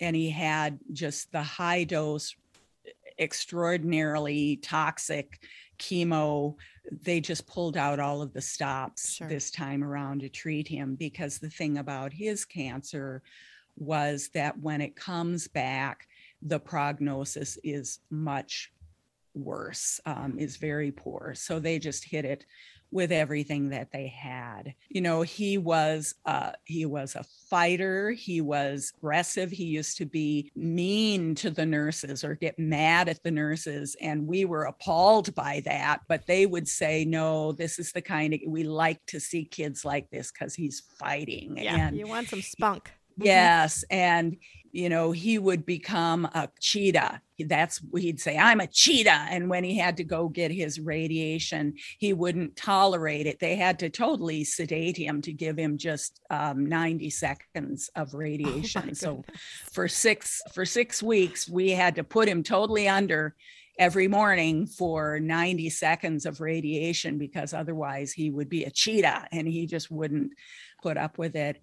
and 0.00 0.14
he 0.14 0.30
had 0.30 0.78
just 0.92 1.32
the 1.32 1.42
high 1.42 1.82
dose 1.82 2.36
extraordinarily 3.18 4.56
toxic 4.56 5.40
chemo 5.78 6.54
they 7.02 7.20
just 7.20 7.46
pulled 7.46 7.76
out 7.76 7.98
all 7.98 8.20
of 8.20 8.32
the 8.32 8.40
stops 8.40 9.14
sure. 9.14 9.28
this 9.28 9.50
time 9.50 9.82
around 9.82 10.20
to 10.20 10.28
treat 10.28 10.68
him 10.68 10.94
because 10.94 11.38
the 11.38 11.50
thing 11.50 11.78
about 11.78 12.12
his 12.12 12.44
cancer 12.44 13.22
was 13.76 14.28
that 14.34 14.58
when 14.60 14.80
it 14.80 14.94
comes 14.94 15.48
back 15.48 16.06
the 16.42 16.58
prognosis 16.58 17.58
is 17.64 18.00
much 18.10 18.72
worse 19.34 20.00
um, 20.06 20.36
is 20.38 20.56
very 20.56 20.92
poor 20.92 21.34
so 21.34 21.58
they 21.58 21.78
just 21.78 22.04
hit 22.04 22.24
it 22.24 22.44
with 22.94 23.10
everything 23.10 23.70
that 23.70 23.90
they 23.90 24.06
had. 24.06 24.72
You 24.88 25.00
know, 25.00 25.22
he 25.22 25.58
was 25.58 26.14
uh, 26.24 26.52
he 26.64 26.86
was 26.86 27.16
a 27.16 27.24
fighter. 27.50 28.12
He 28.12 28.40
was 28.40 28.92
aggressive. 28.96 29.50
He 29.50 29.64
used 29.64 29.98
to 29.98 30.06
be 30.06 30.52
mean 30.54 31.34
to 31.36 31.50
the 31.50 31.66
nurses 31.66 32.22
or 32.22 32.36
get 32.36 32.56
mad 32.56 33.08
at 33.08 33.20
the 33.24 33.32
nurses, 33.32 33.96
and 34.00 34.28
we 34.28 34.44
were 34.44 34.64
appalled 34.64 35.34
by 35.34 35.60
that. 35.64 36.02
But 36.08 36.26
they 36.28 36.46
would 36.46 36.68
say, 36.68 37.04
"No, 37.04 37.50
this 37.50 37.80
is 37.80 37.90
the 37.90 38.00
kind 38.00 38.32
of 38.32 38.40
we 38.46 38.62
like 38.62 39.04
to 39.06 39.18
see 39.18 39.44
kids 39.44 39.84
like 39.84 40.08
this 40.10 40.30
because 40.30 40.54
he's 40.54 40.80
fighting." 40.96 41.58
Yeah, 41.58 41.88
and 41.88 41.96
you 41.96 42.06
want 42.06 42.28
some 42.28 42.42
spunk. 42.42 42.92
Yes. 43.16 43.84
And, 43.90 44.36
you 44.72 44.88
know, 44.88 45.12
he 45.12 45.38
would 45.38 45.64
become 45.64 46.24
a 46.26 46.48
cheetah. 46.60 47.20
That's 47.38 47.80
he'd 47.96 48.20
say, 48.20 48.36
I'm 48.38 48.60
a 48.60 48.66
cheetah. 48.66 49.26
And 49.30 49.48
when 49.48 49.64
he 49.64 49.78
had 49.78 49.96
to 49.98 50.04
go 50.04 50.28
get 50.28 50.50
his 50.50 50.80
radiation, 50.80 51.74
he 51.98 52.12
wouldn't 52.12 52.56
tolerate 52.56 53.26
it. 53.26 53.40
They 53.40 53.56
had 53.56 53.78
to 53.80 53.90
totally 53.90 54.44
sedate 54.44 54.96
him 54.96 55.20
to 55.22 55.32
give 55.32 55.58
him 55.58 55.78
just 55.78 56.20
um, 56.30 56.66
90 56.66 57.10
seconds 57.10 57.90
of 57.96 58.14
oh 58.14 58.18
radiation. 58.18 58.90
Oh 58.90 58.94
so 58.94 59.24
for 59.72 59.88
six 59.88 60.42
for 60.52 60.64
six 60.64 61.02
weeks, 61.02 61.48
we 61.48 61.70
had 61.70 61.96
to 61.96 62.04
put 62.04 62.28
him 62.28 62.42
totally 62.42 62.88
under 62.88 63.34
every 63.78 64.06
morning 64.06 64.66
for 64.66 65.18
90 65.18 65.68
seconds 65.70 66.26
of 66.26 66.40
radiation 66.40 67.18
because 67.18 67.52
otherwise 67.52 68.12
he 68.12 68.30
would 68.30 68.48
be 68.48 68.64
a 68.64 68.70
cheetah 68.70 69.26
and 69.32 69.48
he 69.48 69.66
just 69.66 69.90
wouldn't 69.90 70.30
put 70.82 70.96
up 70.96 71.18
with 71.18 71.34
it 71.34 71.60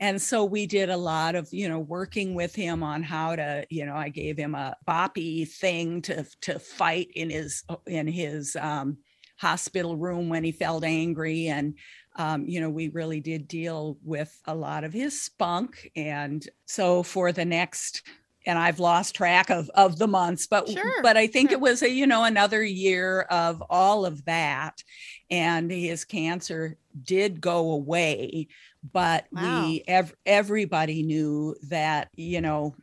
and 0.00 0.20
so 0.20 0.44
we 0.44 0.66
did 0.66 0.90
a 0.90 0.96
lot 0.96 1.36
of 1.36 1.48
you 1.52 1.68
know 1.68 1.78
working 1.78 2.34
with 2.34 2.54
him 2.54 2.82
on 2.82 3.02
how 3.02 3.36
to 3.36 3.64
you 3.70 3.86
know 3.86 3.94
i 3.94 4.08
gave 4.08 4.36
him 4.36 4.54
a 4.54 4.76
boppy 4.88 5.48
thing 5.48 6.02
to 6.02 6.26
to 6.40 6.58
fight 6.58 7.08
in 7.14 7.30
his 7.30 7.62
in 7.86 8.08
his 8.08 8.56
um, 8.56 8.98
hospital 9.40 9.96
room 9.96 10.28
when 10.28 10.44
he 10.44 10.52
felt 10.52 10.84
angry. 10.84 11.46
And 11.48 11.74
um, 12.16 12.44
you 12.46 12.60
know 12.60 12.68
we 12.68 12.88
really 12.88 13.20
did 13.20 13.48
deal 13.48 13.96
with 14.04 14.38
a 14.46 14.54
lot 14.54 14.84
of 14.84 14.92
his 14.92 15.20
spunk. 15.20 15.90
And 15.96 16.46
so 16.66 17.02
for 17.02 17.32
the 17.32 17.44
next 17.44 18.02
and 18.46 18.58
I've 18.58 18.80
lost 18.80 19.14
track 19.14 19.50
of 19.50 19.70
of 19.74 19.98
the 19.98 20.08
months, 20.08 20.46
but 20.46 20.68
sure, 20.68 21.02
but 21.02 21.16
I 21.16 21.26
think 21.26 21.50
sure. 21.50 21.58
it 21.58 21.60
was 21.60 21.82
a 21.82 21.90
you 21.90 22.06
know 22.06 22.24
another 22.24 22.62
year 22.62 23.22
of 23.22 23.62
all 23.68 24.04
of 24.06 24.24
that, 24.24 24.82
and 25.30 25.70
his 25.70 26.04
cancer 26.04 26.76
did 27.02 27.40
go 27.40 27.70
away, 27.70 28.48
but 28.92 29.26
wow. 29.32 29.66
we 29.66 29.82
ev- 29.86 30.14
everybody 30.24 31.02
knew 31.02 31.54
that 31.68 32.08
you 32.16 32.40
know 32.40 32.74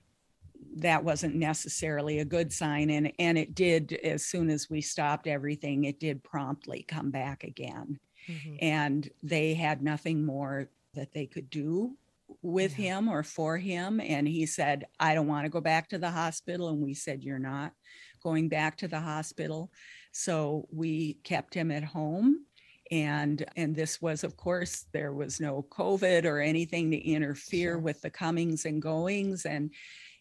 that 0.75 1.03
wasn't 1.03 1.35
necessarily 1.35 2.19
a 2.19 2.25
good 2.25 2.53
sign 2.53 2.89
and 2.89 3.11
and 3.19 3.37
it 3.37 3.55
did 3.55 3.93
as 4.03 4.25
soon 4.25 4.49
as 4.49 4.69
we 4.69 4.81
stopped 4.81 5.27
everything 5.27 5.83
it 5.83 5.99
did 5.99 6.23
promptly 6.23 6.85
come 6.87 7.09
back 7.09 7.43
again 7.43 7.99
mm-hmm. 8.29 8.55
and 8.61 9.09
they 9.23 9.53
had 9.53 9.81
nothing 9.81 10.25
more 10.25 10.69
that 10.93 11.11
they 11.13 11.25
could 11.25 11.49
do 11.49 11.95
with 12.41 12.77
yeah. 12.77 12.97
him 12.97 13.07
or 13.07 13.23
for 13.23 13.57
him 13.57 13.99
and 13.99 14.27
he 14.27 14.45
said 14.45 14.85
i 14.99 15.15
don't 15.15 15.27
want 15.27 15.45
to 15.45 15.49
go 15.49 15.61
back 15.61 15.89
to 15.89 15.97
the 15.97 16.11
hospital 16.11 16.69
and 16.69 16.81
we 16.81 16.93
said 16.93 17.23
you're 17.23 17.39
not 17.39 17.73
going 18.21 18.47
back 18.47 18.77
to 18.77 18.87
the 18.87 18.99
hospital 18.99 19.71
so 20.11 20.67
we 20.71 21.15
kept 21.23 21.53
him 21.53 21.71
at 21.71 21.83
home 21.83 22.45
and 22.91 23.45
and 23.55 23.75
this 23.75 24.01
was 24.01 24.23
of 24.23 24.37
course 24.37 24.85
there 24.93 25.13
was 25.13 25.39
no 25.39 25.65
covid 25.69 26.25
or 26.25 26.39
anything 26.39 26.91
to 26.91 26.97
interfere 26.97 27.73
sure. 27.73 27.79
with 27.79 28.01
the 28.01 28.09
comings 28.09 28.65
and 28.65 28.81
goings 28.81 29.45
and 29.45 29.71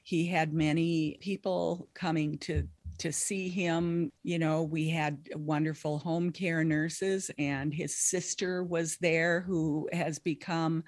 he 0.03 0.27
had 0.27 0.53
many 0.53 1.17
people 1.21 1.89
coming 1.95 2.39
to 2.39 2.67
to 2.99 3.13
see 3.13 3.49
him 3.49 4.11
you 4.23 4.39
know 4.39 4.63
we 4.63 4.89
had 4.89 5.19
wonderful 5.35 5.99
home 5.99 6.31
care 6.31 6.65
nurses 6.65 7.31
and 7.39 7.75
his 7.75 7.97
sister 7.97 8.65
was 8.65 8.97
there 8.99 9.41
who 9.41 9.89
has 9.93 10.19
become 10.19 10.83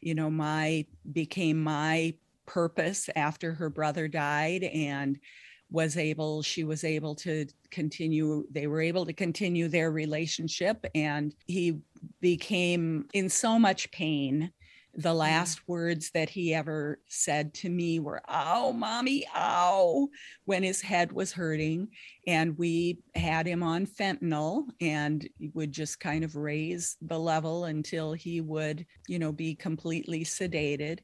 you 0.00 0.14
know 0.14 0.30
my 0.30 0.84
became 1.12 1.62
my 1.62 2.14
purpose 2.46 3.10
after 3.16 3.52
her 3.52 3.68
brother 3.68 4.08
died 4.08 4.62
and 4.64 5.18
was 5.70 5.96
able 5.96 6.42
she 6.42 6.64
was 6.64 6.82
able 6.82 7.14
to 7.14 7.46
continue 7.70 8.44
they 8.50 8.66
were 8.66 8.80
able 8.80 9.04
to 9.04 9.12
continue 9.12 9.68
their 9.68 9.90
relationship 9.90 10.86
and 10.94 11.34
he 11.46 11.78
became 12.20 13.06
in 13.12 13.28
so 13.28 13.58
much 13.58 13.90
pain. 13.90 14.52
The 14.94 15.10
mm-hmm. 15.10 15.18
last 15.18 15.68
words 15.68 16.10
that 16.12 16.30
he 16.30 16.54
ever 16.54 17.00
said 17.08 17.52
to 17.54 17.68
me 17.68 18.00
were 18.00 18.22
ow 18.28 18.72
mommy 18.72 19.26
ow 19.36 20.08
when 20.46 20.62
his 20.62 20.80
head 20.80 21.12
was 21.12 21.32
hurting 21.32 21.88
and 22.26 22.56
we 22.58 22.98
had 23.14 23.46
him 23.46 23.62
on 23.62 23.86
fentanyl 23.86 24.64
and 24.80 25.28
would 25.52 25.72
just 25.72 26.00
kind 26.00 26.24
of 26.24 26.36
raise 26.36 26.96
the 27.02 27.18
level 27.18 27.66
until 27.66 28.12
he 28.12 28.40
would 28.40 28.86
you 29.06 29.18
know 29.18 29.32
be 29.32 29.54
completely 29.54 30.24
sedated. 30.24 31.00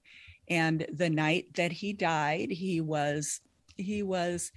And 0.48 0.86
the 0.92 1.10
night 1.10 1.54
that 1.54 1.72
he 1.72 1.92
died 1.92 2.50
he 2.50 2.80
was 2.80 3.40
he 3.76 4.02
was 4.02 4.52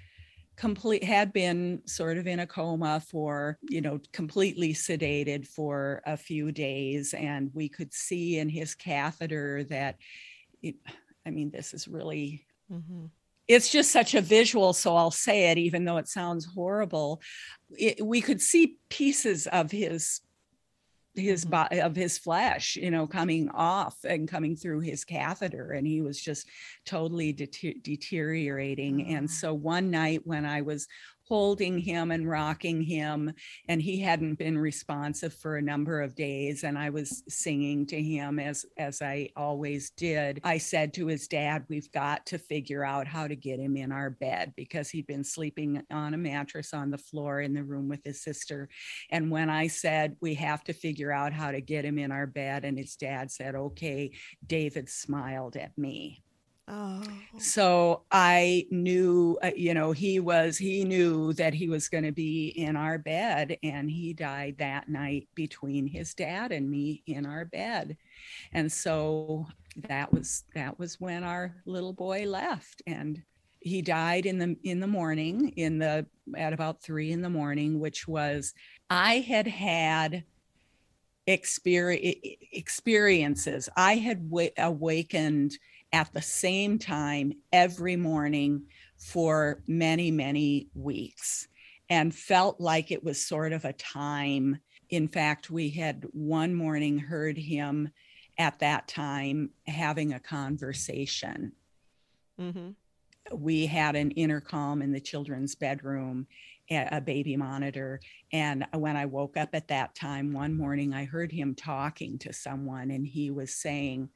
complete 0.58 1.04
had 1.04 1.32
been 1.32 1.82
sort 1.86 2.18
of 2.18 2.26
in 2.26 2.40
a 2.40 2.48
coma 2.48 3.00
for 3.00 3.58
you 3.70 3.80
know 3.80 4.00
completely 4.12 4.74
sedated 4.74 5.48
for 5.48 6.02
a 6.06 6.18
few 6.18 6.52
days 6.52 7.14
and 7.14 7.52
we 7.54 7.70
could 7.70 7.94
see 7.94 8.40
in 8.40 8.50
his 8.50 8.74
catheter 8.74 9.64
that 9.64 9.98
it, 10.64 10.76
i 11.26 11.30
mean 11.30 11.52
this 11.52 11.76
is 11.76 11.88
really 11.88 12.44
mm-hmm. 12.72 13.06
it's 13.48 13.72
just 13.72 13.92
such 13.92 14.16
a 14.16 14.22
visual 14.22 14.74
so 14.74 14.96
i'll 14.96 15.12
say 15.12 15.52
it 15.52 15.60
even 15.60 15.86
though 15.86 15.98
it 15.98 16.08
sounds 16.08 16.46
horrible 16.46 17.22
it, 17.78 18.04
we 18.04 18.20
could 18.20 18.42
see 18.42 18.78
pieces 18.90 19.46
of 19.48 19.70
his 19.70 20.22
his 21.18 21.46
Mhm. 21.46 21.50
body 21.50 21.82
of 21.82 21.96
his 21.96 22.18
flesh 22.18 22.76
you 22.78 22.92
know 22.92 23.08
coming 23.08 23.50
off 23.50 23.98
and 24.06 24.28
coming 24.30 24.56
through 24.56 24.80
his 24.82 25.04
catheter 25.04 25.72
and 25.72 25.86
he 25.88 26.02
was 26.02 26.22
just 26.22 26.48
totally 26.86 27.34
dete- 27.34 27.84
deteriorating 27.84 29.08
and 29.08 29.30
so 29.30 29.54
one 29.54 29.92
night 29.92 30.22
when 30.26 30.46
i 30.46 30.62
was 30.62 30.88
holding 31.28 31.78
him 31.78 32.12
and 32.12 32.30
rocking 32.30 32.82
him 32.82 33.34
and 33.68 33.82
he 33.82 34.00
hadn't 34.00 34.36
been 34.36 34.58
responsive 34.58 35.34
for 35.34 35.58
a 35.58 35.62
number 35.62 36.02
of 36.02 36.16
days 36.16 36.64
and 36.64 36.78
i 36.78 36.90
was 36.90 37.24
singing 37.28 37.86
to 37.86 38.02
him 38.02 38.40
as 38.40 38.66
as 38.78 39.02
i 39.02 39.30
always 39.36 39.92
did. 39.92 40.40
I 40.44 40.58
said 40.58 40.94
to 40.96 41.08
his 41.08 41.28
dad 41.28 41.66
we've 41.70 41.92
got 41.92 42.26
to 42.28 42.38
figure 42.38 42.84
out 42.84 43.08
how 43.08 43.28
to 43.28 43.36
get 43.36 43.60
him 43.60 43.78
in 43.78 43.92
our 43.92 44.10
bed 44.10 44.54
because 44.56 44.90
he'd 44.90 45.08
been 45.08 45.24
sleeping 45.24 45.82
on 45.92 46.14
a 46.14 46.18
mattress 46.18 46.74
on 46.74 46.92
the 46.92 46.98
floor 46.98 47.42
in 47.42 47.54
the 47.54 47.64
room 47.64 47.88
with 47.88 48.04
his 48.04 48.22
sister. 48.22 48.70
And 49.10 49.32
when 49.32 49.50
i 49.50 49.68
said 49.68 50.16
we 50.22 50.34
have 50.36 50.64
to 50.66 50.74
figure 50.74 51.12
out 51.12 51.34
how 51.34 51.52
to 51.52 51.62
get 51.62 51.86
him 51.86 51.98
in 51.98 52.12
our 52.12 52.28
bed 52.28 52.66
and 52.66 52.78
his 52.78 52.96
dad 52.96 53.32
said 53.32 53.56
okay 53.56 54.12
david 54.46 54.90
smiled 54.90 55.56
at 55.56 55.78
me 55.78 56.24
Oh. 56.70 57.02
so 57.40 58.02
i 58.12 58.68
knew 58.70 59.38
uh, 59.42 59.52
you 59.56 59.74
know 59.74 59.94
he 59.94 60.20
was 60.20 60.58
he 60.58 60.84
knew 60.84 61.32
that 61.34 61.54
he 61.54 61.70
was 61.70 61.88
going 61.88 62.04
to 62.04 62.12
be 62.12 62.50
in 62.50 62.76
our 62.76 62.98
bed 62.98 63.58
and 63.64 63.90
he 63.90 64.12
died 64.12 64.58
that 64.58 64.90
night 64.90 65.30
between 65.34 65.88
his 65.88 66.14
dad 66.14 66.52
and 66.52 66.70
me 66.70 67.04
in 67.08 67.26
our 67.26 67.46
bed 67.46 67.96
and 68.52 68.70
so 68.70 69.48
that 69.88 70.12
was 70.12 70.44
that 70.56 70.78
was 70.78 71.00
when 71.00 71.24
our 71.24 71.56
little 71.66 71.94
boy 71.94 72.26
left 72.28 72.82
and 72.86 73.22
he 73.62 73.82
died 73.82 74.26
in 74.26 74.38
the 74.38 74.58
in 74.64 74.82
the 74.82 74.88
morning 74.88 75.50
in 75.56 75.78
the 75.78 76.06
at 76.36 76.52
about 76.52 76.82
three 76.82 77.14
in 77.14 77.22
the 77.22 77.30
morning 77.30 77.80
which 77.80 78.10
was 78.10 78.54
i 78.90 79.20
had 79.20 79.48
had 79.48 80.26
experience 81.28 82.18
experiences 82.52 83.70
i 83.78 83.96
had 83.96 84.30
wa- 84.30 84.48
awakened 84.58 85.58
at 85.94 86.12
the 86.14 86.22
same 86.22 86.78
time 86.78 87.34
every 87.52 87.96
morning 87.96 88.64
for 88.98 89.62
many, 89.68 90.12
many 90.12 90.68
weeks 90.74 91.48
and 91.90 92.14
felt 92.14 92.60
like 92.60 92.92
it 92.92 93.04
was 93.04 93.24
sort 93.24 93.54
of 93.54 93.66
a 93.66 93.74
time. 93.74 94.60
In 94.90 95.08
fact, 95.08 95.50
we 95.50 95.70
had 95.70 96.06
one 96.12 96.54
morning 96.54 96.98
heard 96.98 97.38
him 97.38 97.90
at 98.38 98.60
that 98.60 98.88
time 98.88 99.52
having 99.66 100.14
a 100.14 100.20
conversation. 100.20 101.54
Mm-hmm. 102.40 102.70
We 103.36 103.66
had 103.66 103.96
an 103.96 104.12
intercom 104.12 104.82
in 104.82 104.92
the 104.92 105.00
children's 105.00 105.56
bedroom, 105.56 106.28
a 106.70 106.88
a 106.92 107.02
baby 107.02 107.36
monitor. 107.36 108.00
And 108.32 108.66
when 108.74 108.96
I 108.96 109.06
woke 109.06 109.38
up 109.38 109.50
at 109.54 109.68
that 109.70 109.96
time, 109.96 110.34
one 110.34 110.56
morning, 110.56 110.94
I 110.94 111.06
heard 111.06 111.32
him 111.32 111.56
talking 111.56 112.18
to 112.20 112.34
someone 112.34 112.92
and 112.92 113.06
he 113.06 113.32
was 113.32 113.56
saying, 113.56 114.10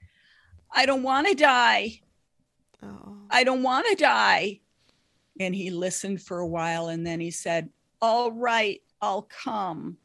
I 0.74 0.86
don't 0.86 1.04
want 1.04 1.28
to 1.28 1.36
die. 1.36 2.02
Oh. 2.84 3.18
I 3.30 3.44
don't 3.44 3.64
want 3.64 3.86
to 3.90 3.96
die. 3.96 4.60
And 5.40 5.56
he 5.56 5.72
listened 5.72 6.22
for 6.22 6.40
a 6.40 6.48
while 6.48 6.90
and 6.90 7.06
then 7.06 7.20
he 7.20 7.32
said, 7.32 7.70
All 8.02 8.32
right, 8.32 8.82
I'll 9.02 9.24
come. 9.24 9.98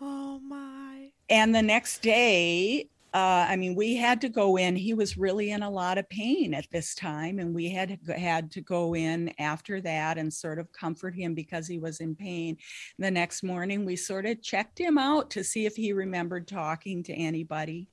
oh 0.00 0.40
my. 0.40 1.10
And 1.30 1.54
the 1.54 1.62
next 1.62 2.02
day, 2.02 2.88
uh, 3.14 3.46
I 3.48 3.56
mean, 3.56 3.74
we 3.74 3.96
had 3.96 4.20
to 4.20 4.28
go 4.28 4.56
in. 4.56 4.76
He 4.76 4.92
was 4.92 5.16
really 5.16 5.50
in 5.50 5.62
a 5.62 5.70
lot 5.70 5.96
of 5.96 6.08
pain 6.10 6.52
at 6.52 6.66
this 6.70 6.94
time, 6.94 7.38
and 7.38 7.54
we 7.54 7.70
had 7.70 7.98
had 8.14 8.50
to 8.52 8.60
go 8.60 8.94
in 8.94 9.32
after 9.38 9.80
that 9.80 10.18
and 10.18 10.32
sort 10.32 10.58
of 10.58 10.70
comfort 10.72 11.14
him 11.14 11.34
because 11.34 11.66
he 11.66 11.78
was 11.78 12.00
in 12.00 12.14
pain. 12.14 12.58
The 12.98 13.10
next 13.10 13.42
morning, 13.42 13.86
we 13.86 13.96
sort 13.96 14.26
of 14.26 14.42
checked 14.42 14.78
him 14.78 14.98
out 14.98 15.30
to 15.30 15.42
see 15.42 15.64
if 15.64 15.74
he 15.74 15.94
remembered 15.94 16.46
talking 16.46 17.02
to 17.04 17.14
anybody, 17.14 17.88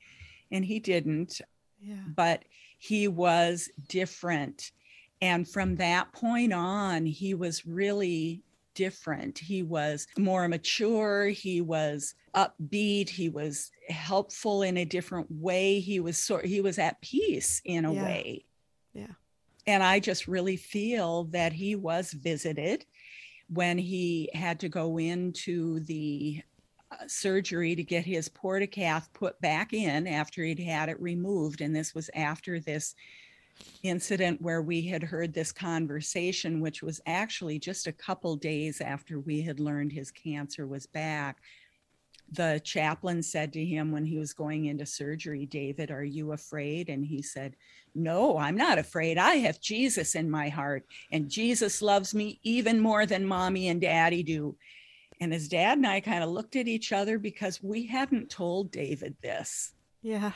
and 0.52 0.66
he 0.66 0.80
didn't. 0.80 1.40
Yeah. 1.80 2.04
but 2.16 2.44
he 2.78 3.08
was 3.08 3.70
different. 3.88 4.72
And 5.22 5.48
from 5.48 5.76
that 5.78 6.12
point 6.12 6.54
on, 6.54 7.06
he 7.06 7.34
was 7.34 7.66
really 7.66 8.42
different. 8.74 9.40
He 9.40 9.64
was 9.64 10.08
more 10.18 10.48
mature, 10.48 11.28
he 11.28 11.62
was 11.62 12.14
upbeat, 12.36 13.10
he 13.10 13.30
was 13.30 13.72
helpful 13.90 14.62
in 14.62 14.78
a 14.78 14.86
different 14.86 15.28
way. 15.32 15.80
He 15.80 16.00
was 16.00 16.18
sort 16.18 16.46
he 16.46 16.60
was 16.62 16.78
at 16.78 17.00
peace 17.02 17.62
in 17.64 17.86
a 17.86 17.94
Yeah. 17.94 18.04
way. 18.04 18.46
Yeah. 18.94 19.14
And 19.66 19.82
I 19.82 20.00
just 20.00 20.28
really 20.28 20.58
feel 20.58 21.24
that 21.26 21.54
he 21.54 21.76
was 21.76 22.12
visited 22.12 22.86
when 23.48 23.78
he 23.78 24.30
had 24.34 24.60
to 24.60 24.70
go 24.70 24.98
into 25.00 25.80
the 25.82 26.42
surgery 27.08 27.76
to 27.76 27.84
get 27.84 28.06
his 28.06 28.30
portacath 28.30 29.08
put 29.14 29.40
back 29.42 29.74
in 29.74 30.08
after 30.08 30.44
he'd 30.44 30.60
had 30.60 30.90
it 30.90 31.02
removed. 31.02 31.62
And 31.62 31.76
this 31.76 31.94
was 31.94 32.10
after 32.14 32.60
this 32.60 32.96
incident 33.84 34.42
where 34.42 34.62
we 34.62 34.82
had 34.82 35.04
heard 35.04 35.34
this 35.34 35.52
conversation, 35.52 36.60
which 36.60 36.84
was 36.84 37.02
actually 37.06 37.60
just 37.60 37.88
a 37.88 37.94
couple 37.94 38.36
days 38.36 38.82
after 38.82 39.20
we 39.20 39.42
had 39.42 39.60
learned 39.60 39.92
his 39.92 40.12
cancer 40.12 40.68
was 40.68 40.86
back. 40.86 41.42
The 42.32 42.60
chaplain 42.64 43.22
said 43.22 43.54
to 43.54 43.64
him 43.64 43.92
when 43.92 44.06
he 44.06 44.18
was 44.18 44.34
going 44.34 44.66
into 44.66 44.86
surgery, 44.86 45.46
David, 45.46 45.92
are 45.92 46.04
you 46.04 46.32
afraid? 46.32 46.90
And 46.90 47.06
he 47.06 47.22
said, 47.22 47.56
No, 47.94 48.38
I'm 48.38 48.58
not 48.58 48.80
afraid. 48.80 49.18
I 49.18 49.36
have 49.36 49.62
Jesus 49.62 50.16
in 50.16 50.30
my 50.30 50.50
heart, 50.50 50.86
and 51.12 51.30
Jesus 51.30 51.82
loves 51.82 52.16
me 52.16 52.40
even 52.44 52.80
more 52.80 53.06
than 53.06 53.26
mommy 53.26 53.68
and 53.68 53.80
daddy 53.80 54.24
do. 54.24 54.56
And 55.22 55.32
his 55.32 55.48
dad 55.48 55.78
and 55.78 55.88
I 55.88 56.00
kind 56.00 56.24
of 56.24 56.30
looked 56.30 56.56
at 56.56 56.68
each 56.68 56.92
other 56.92 57.18
because 57.18 57.64
we 57.64 57.86
hadn't 57.86 58.30
told 58.30 58.72
David 58.72 59.16
this. 59.22 59.74
Yeah. 60.02 60.32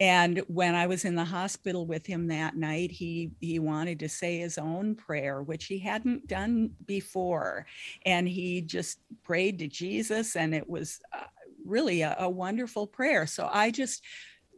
And 0.00 0.42
when 0.48 0.74
I 0.74 0.86
was 0.86 1.04
in 1.04 1.14
the 1.14 1.24
hospital 1.24 1.86
with 1.86 2.06
him 2.06 2.26
that 2.28 2.56
night, 2.56 2.90
he 2.90 3.30
he 3.40 3.60
wanted 3.60 4.00
to 4.00 4.08
say 4.08 4.38
his 4.38 4.58
own 4.58 4.96
prayer, 4.96 5.42
which 5.42 5.66
he 5.66 5.78
hadn't 5.78 6.26
done 6.26 6.70
before, 6.86 7.66
and 8.04 8.26
he 8.26 8.62
just 8.62 8.98
prayed 9.22 9.60
to 9.60 9.68
Jesus, 9.68 10.34
and 10.34 10.54
it 10.54 10.68
was 10.68 11.00
uh, 11.12 11.26
really 11.64 12.02
a, 12.02 12.16
a 12.18 12.28
wonderful 12.28 12.86
prayer. 12.86 13.26
So 13.26 13.48
I 13.52 13.70
just 13.70 14.02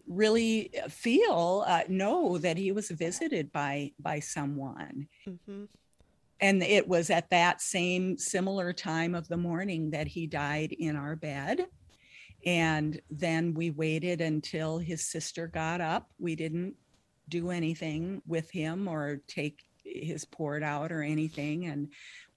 really 0.06 0.70
feel 0.88 1.64
uh, 1.66 1.82
know 1.88 2.38
that 2.38 2.56
he 2.56 2.72
was 2.72 2.90
visited 2.90 3.52
by 3.52 3.92
by 3.98 4.20
someone 4.20 5.08
Mm-hmm. 5.28 5.64
And 6.40 6.62
it 6.62 6.86
was 6.88 7.10
at 7.10 7.30
that 7.30 7.60
same 7.60 8.18
similar 8.18 8.72
time 8.72 9.14
of 9.14 9.28
the 9.28 9.36
morning 9.36 9.90
that 9.90 10.06
he 10.06 10.26
died 10.26 10.72
in 10.72 10.96
our 10.96 11.16
bed. 11.16 11.66
And 12.44 13.00
then 13.10 13.54
we 13.54 13.70
waited 13.70 14.20
until 14.20 14.78
his 14.78 15.06
sister 15.06 15.46
got 15.46 15.80
up. 15.80 16.10
We 16.18 16.36
didn't 16.36 16.74
do 17.28 17.50
anything 17.50 18.20
with 18.26 18.50
him 18.50 18.88
or 18.88 19.20
take 19.26 19.62
his 19.82 20.24
port 20.24 20.62
out 20.62 20.92
or 20.92 21.02
anything 21.02 21.66
and 21.66 21.88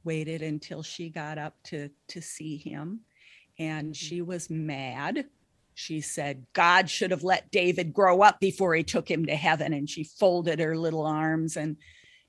waited 0.03 0.41
until 0.41 0.83
she 0.83 1.10
got 1.10 1.38
up 1.38 1.55
to 1.65 1.89
to 2.10 2.21
see 2.21 2.57
him. 2.57 3.01
And 3.60 3.88
mm-hmm. 3.88 3.93
she 3.93 4.21
was 4.21 4.49
mad. 4.49 5.25
She 5.73 6.01
said 6.01 6.45
god 6.53 6.89
should 6.89 7.12
have 7.12 7.23
let 7.23 7.51
david 7.51 7.93
grow 7.93 8.21
up 8.21 8.39
before 8.39 8.73
he 8.73 8.83
took 8.83 9.10
him 9.10 9.25
to 9.25 9.36
heaven. 9.36 9.73
And 9.73 9.89
she 9.89 10.03
folded 10.03 10.60
her 10.60 10.77
little 10.77 11.05
arms 11.05 11.57
and 11.57 11.77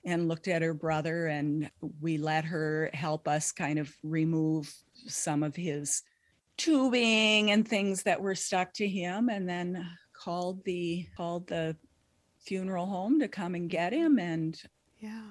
and 0.09 0.29
looked 0.29 0.49
at 0.49 0.63
her 0.63 0.75
brother 0.75 1.27
and 1.27 1.71
we 2.01 2.19
let 2.19 2.45
her 2.45 2.91
help 2.95 3.29
us 3.29 3.53
kind 3.53 3.79
of 3.79 3.95
remove 4.03 4.73
some 5.07 5.43
of 5.43 5.55
his 5.55 6.03
tubing 6.57 7.51
and 7.51 7.67
things 7.67 8.03
that 8.03 8.21
were 8.21 8.35
stuck 8.35 8.73
to 8.75 8.89
him 8.89 9.29
and 9.29 9.49
then 9.49 9.87
called 10.13 10.65
the 10.65 11.07
called 11.17 11.47
the 11.47 11.77
funeral 12.41 12.87
home 12.87 13.21
to 13.21 13.29
come 13.29 13.55
and 13.55 13.71
get 13.71 13.93
him 13.93 14.19
and 14.19 14.61
Yeah. 14.99 15.31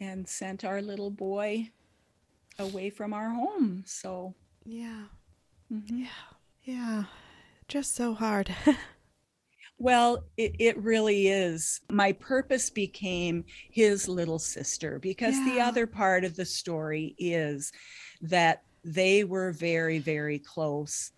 and 0.00 0.26
sent 0.26 0.64
our 0.64 0.82
little 0.82 1.10
boy 1.10 1.70
away 2.58 2.90
from 2.90 3.12
our 3.12 3.30
home 3.30 3.84
so 3.86 4.34
Yeah. 4.64 5.04
mhm. 5.72 6.00
Yeah. 6.00 6.08
Yeah. 6.64 7.04
Just 7.68 7.94
so 7.94 8.14
hard. 8.14 8.54
Well, 9.78 10.24
it, 10.36 10.56
it 10.58 10.78
really 10.78 11.28
is. 11.28 11.80
My 11.90 12.12
purpose 12.12 12.70
became 12.70 13.44
his 13.70 14.08
little 14.08 14.38
sister 14.38 14.98
because 14.98 15.34
the 15.44 15.60
other 15.60 15.86
part 15.86 16.24
of 16.24 16.34
the 16.34 16.46
story 16.46 17.14
is 17.18 17.72
that 18.22 18.62
they 18.84 19.24
were 19.24 19.52
very, 19.52 19.98
very 19.98 20.38
close. 20.38 21.12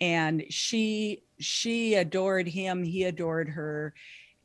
And 0.00 0.44
she 0.48 1.22
she 1.40 1.94
adored 1.94 2.46
him, 2.46 2.84
he 2.84 3.04
adored 3.04 3.48
her. 3.48 3.94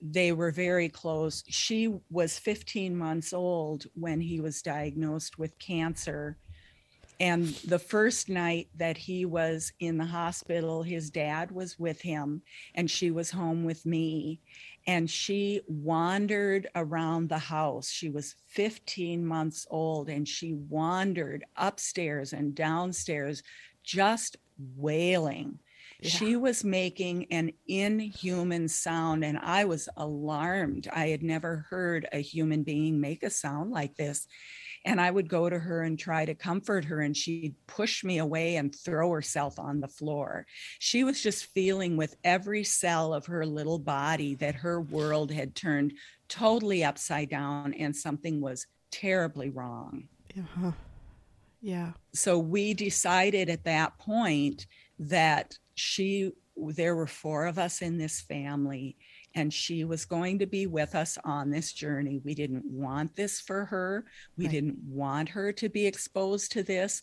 They 0.01 0.31
were 0.31 0.51
very 0.51 0.89
close. 0.89 1.43
She 1.47 1.93
was 2.09 2.39
15 2.39 2.95
months 2.95 3.33
old 3.33 3.85
when 3.93 4.21
he 4.21 4.39
was 4.39 4.61
diagnosed 4.61 5.37
with 5.37 5.59
cancer. 5.59 6.37
And 7.19 7.47
the 7.65 7.79
first 7.79 8.29
night 8.29 8.69
that 8.75 8.97
he 8.97 9.25
was 9.25 9.73
in 9.79 9.97
the 9.97 10.05
hospital, 10.05 10.83
his 10.83 11.09
dad 11.09 11.51
was 11.51 11.77
with 11.77 12.01
him, 12.01 12.41
and 12.75 12.89
she 12.89 13.11
was 13.11 13.29
home 13.29 13.65
with 13.65 13.85
me. 13.85 14.39
And 14.87 15.09
she 15.09 15.61
wandered 15.67 16.69
around 16.75 17.27
the 17.27 17.37
house. 17.37 17.89
She 17.89 18.09
was 18.09 18.35
15 18.47 19.25
months 19.25 19.67
old, 19.69 20.09
and 20.09 20.25
she 20.25 20.53
wandered 20.53 21.43
upstairs 21.57 22.31
and 22.31 22.55
downstairs, 22.55 23.43
just 23.83 24.37
wailing. 24.75 25.59
Yeah. 25.99 26.11
She 26.11 26.35
was 26.37 26.63
making 26.63 27.25
an 27.31 27.51
inhuman 27.67 28.69
sound, 28.69 29.25
and 29.25 29.37
I 29.37 29.65
was 29.65 29.89
alarmed. 29.97 30.87
I 30.93 31.07
had 31.07 31.23
never 31.23 31.65
heard 31.69 32.07
a 32.13 32.19
human 32.19 32.63
being 32.63 33.01
make 33.01 33.23
a 33.23 33.29
sound 33.29 33.71
like 33.71 33.95
this. 33.97 34.25
And 34.85 34.99
I 34.99 35.11
would 35.11 35.27
go 35.27 35.49
to 35.49 35.59
her 35.59 35.83
and 35.83 35.99
try 35.99 36.25
to 36.25 36.33
comfort 36.33 36.85
her, 36.85 37.01
and 37.01 37.15
she'd 37.15 37.55
push 37.67 38.03
me 38.03 38.17
away 38.17 38.55
and 38.55 38.73
throw 38.73 39.11
herself 39.11 39.59
on 39.59 39.79
the 39.79 39.87
floor. 39.87 40.45
She 40.79 41.03
was 41.03 41.21
just 41.21 41.45
feeling 41.45 41.97
with 41.97 42.15
every 42.23 42.63
cell 42.63 43.13
of 43.13 43.25
her 43.25 43.45
little 43.45 43.79
body 43.79 44.35
that 44.35 44.55
her 44.55 44.81
world 44.81 45.31
had 45.31 45.55
turned 45.55 45.93
totally 46.27 46.83
upside 46.83 47.29
down 47.29 47.73
and 47.73 47.95
something 47.95 48.39
was 48.39 48.67
terribly 48.91 49.49
wrong. 49.49 50.07
Uh-huh. 50.37 50.71
Yeah. 51.61 51.91
So 52.13 52.39
we 52.39 52.73
decided 52.73 53.49
at 53.49 53.65
that 53.65 53.97
point 53.97 54.65
that 54.99 55.57
she, 55.75 56.31
there 56.55 56.95
were 56.95 57.07
four 57.07 57.47
of 57.47 57.59
us 57.59 57.81
in 57.81 57.97
this 57.97 58.21
family, 58.21 58.95
and 59.35 59.53
she 59.53 59.83
was 59.83 60.05
going 60.05 60.39
to 60.39 60.45
be 60.45 60.67
with 60.67 60.95
us 60.95 61.17
on 61.23 61.49
this 61.49 61.71
journey. 61.73 62.19
We 62.23 62.33
didn't 62.33 62.65
want 62.65 63.15
this 63.15 63.39
for 63.39 63.65
her. 63.65 64.05
We 64.37 64.45
right. 64.45 64.51
didn't 64.51 64.77
want 64.87 65.29
her 65.29 65.51
to 65.53 65.69
be 65.69 65.85
exposed 65.85 66.51
to 66.53 66.63
this, 66.63 67.01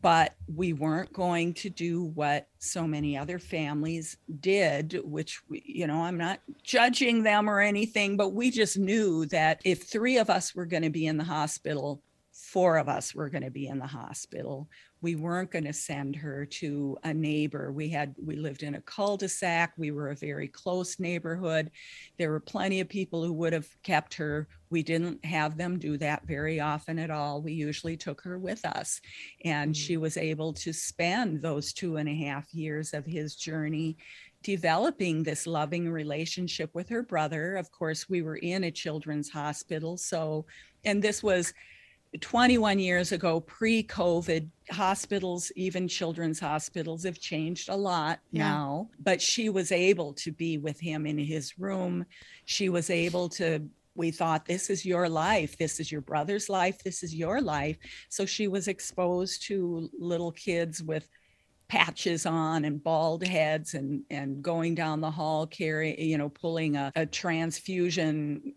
but 0.00 0.34
we 0.54 0.72
weren't 0.72 1.12
going 1.12 1.54
to 1.54 1.70
do 1.70 2.04
what 2.04 2.48
so 2.58 2.86
many 2.86 3.16
other 3.16 3.38
families 3.38 4.16
did, 4.40 5.00
which, 5.04 5.40
you 5.50 5.86
know, 5.86 6.02
I'm 6.02 6.18
not 6.18 6.40
judging 6.62 7.22
them 7.22 7.48
or 7.48 7.60
anything, 7.60 8.16
but 8.16 8.30
we 8.30 8.50
just 8.50 8.78
knew 8.78 9.26
that 9.26 9.60
if 9.64 9.84
three 9.84 10.18
of 10.18 10.30
us 10.30 10.54
were 10.54 10.66
going 10.66 10.82
to 10.82 10.90
be 10.90 11.06
in 11.06 11.18
the 11.18 11.24
hospital, 11.24 12.02
four 12.32 12.78
of 12.78 12.88
us 12.88 13.14
were 13.14 13.28
going 13.28 13.42
to 13.42 13.50
be 13.50 13.66
in 13.66 13.78
the 13.78 13.86
hospital 13.86 14.68
we 15.00 15.14
weren't 15.14 15.50
going 15.50 15.64
to 15.64 15.72
send 15.72 16.16
her 16.16 16.44
to 16.44 16.96
a 17.04 17.14
neighbor. 17.14 17.70
We 17.70 17.88
had 17.88 18.14
we 18.24 18.36
lived 18.36 18.62
in 18.62 18.74
a 18.74 18.80
cul-de-sac. 18.80 19.72
We 19.76 19.90
were 19.90 20.10
a 20.10 20.16
very 20.16 20.48
close 20.48 20.98
neighborhood. 20.98 21.70
There 22.18 22.30
were 22.30 22.40
plenty 22.40 22.80
of 22.80 22.88
people 22.88 23.22
who 23.24 23.32
would 23.34 23.52
have 23.52 23.68
kept 23.82 24.14
her. 24.14 24.48
We 24.70 24.82
didn't 24.82 25.24
have 25.24 25.56
them 25.56 25.78
do 25.78 25.96
that 25.98 26.26
very 26.26 26.60
often 26.60 26.98
at 26.98 27.10
all. 27.10 27.40
We 27.40 27.52
usually 27.52 27.96
took 27.96 28.20
her 28.22 28.38
with 28.38 28.64
us. 28.64 29.00
And 29.44 29.72
mm-hmm. 29.72 29.80
she 29.80 29.96
was 29.96 30.16
able 30.16 30.52
to 30.54 30.72
spend 30.72 31.42
those 31.42 31.72
two 31.72 31.96
and 31.96 32.08
a 32.08 32.14
half 32.14 32.52
years 32.52 32.92
of 32.92 33.06
his 33.06 33.36
journey 33.36 33.96
developing 34.42 35.22
this 35.22 35.46
loving 35.46 35.90
relationship 35.90 36.70
with 36.74 36.88
her 36.88 37.02
brother. 37.02 37.56
Of 37.56 37.70
course 37.72 38.08
we 38.08 38.22
were 38.22 38.36
in 38.36 38.64
a 38.64 38.70
children's 38.70 39.30
hospital 39.30 39.96
so 39.96 40.46
and 40.84 41.02
this 41.02 41.22
was 41.22 41.52
21 42.20 42.78
years 42.78 43.12
ago, 43.12 43.40
pre 43.40 43.82
COVID, 43.82 44.48
hospitals, 44.70 45.52
even 45.56 45.88
children's 45.88 46.40
hospitals, 46.40 47.04
have 47.04 47.20
changed 47.20 47.68
a 47.68 47.76
lot 47.76 48.20
yeah. 48.30 48.48
now. 48.48 48.88
But 48.98 49.20
she 49.20 49.48
was 49.50 49.72
able 49.72 50.14
to 50.14 50.32
be 50.32 50.58
with 50.58 50.80
him 50.80 51.06
in 51.06 51.18
his 51.18 51.58
room. 51.58 52.06
She 52.46 52.68
was 52.68 52.88
able 52.90 53.28
to, 53.30 53.68
we 53.94 54.10
thought, 54.10 54.46
this 54.46 54.70
is 54.70 54.86
your 54.86 55.08
life. 55.08 55.58
This 55.58 55.80
is 55.80 55.92
your 55.92 56.00
brother's 56.00 56.48
life. 56.48 56.82
This 56.82 57.02
is 57.02 57.14
your 57.14 57.40
life. 57.40 57.76
So 58.08 58.24
she 58.24 58.48
was 58.48 58.68
exposed 58.68 59.42
to 59.48 59.90
little 59.98 60.32
kids 60.32 60.82
with 60.82 61.08
patches 61.68 62.24
on 62.24 62.64
and 62.64 62.82
bald 62.82 63.26
heads 63.26 63.74
and 63.74 64.02
and 64.08 64.42
going 64.42 64.74
down 64.74 65.02
the 65.02 65.10
hall 65.10 65.46
carrying 65.46 65.98
you 66.00 66.16
know 66.16 66.30
pulling 66.30 66.76
a, 66.76 66.90
a 66.96 67.04
transfusion 67.04 68.54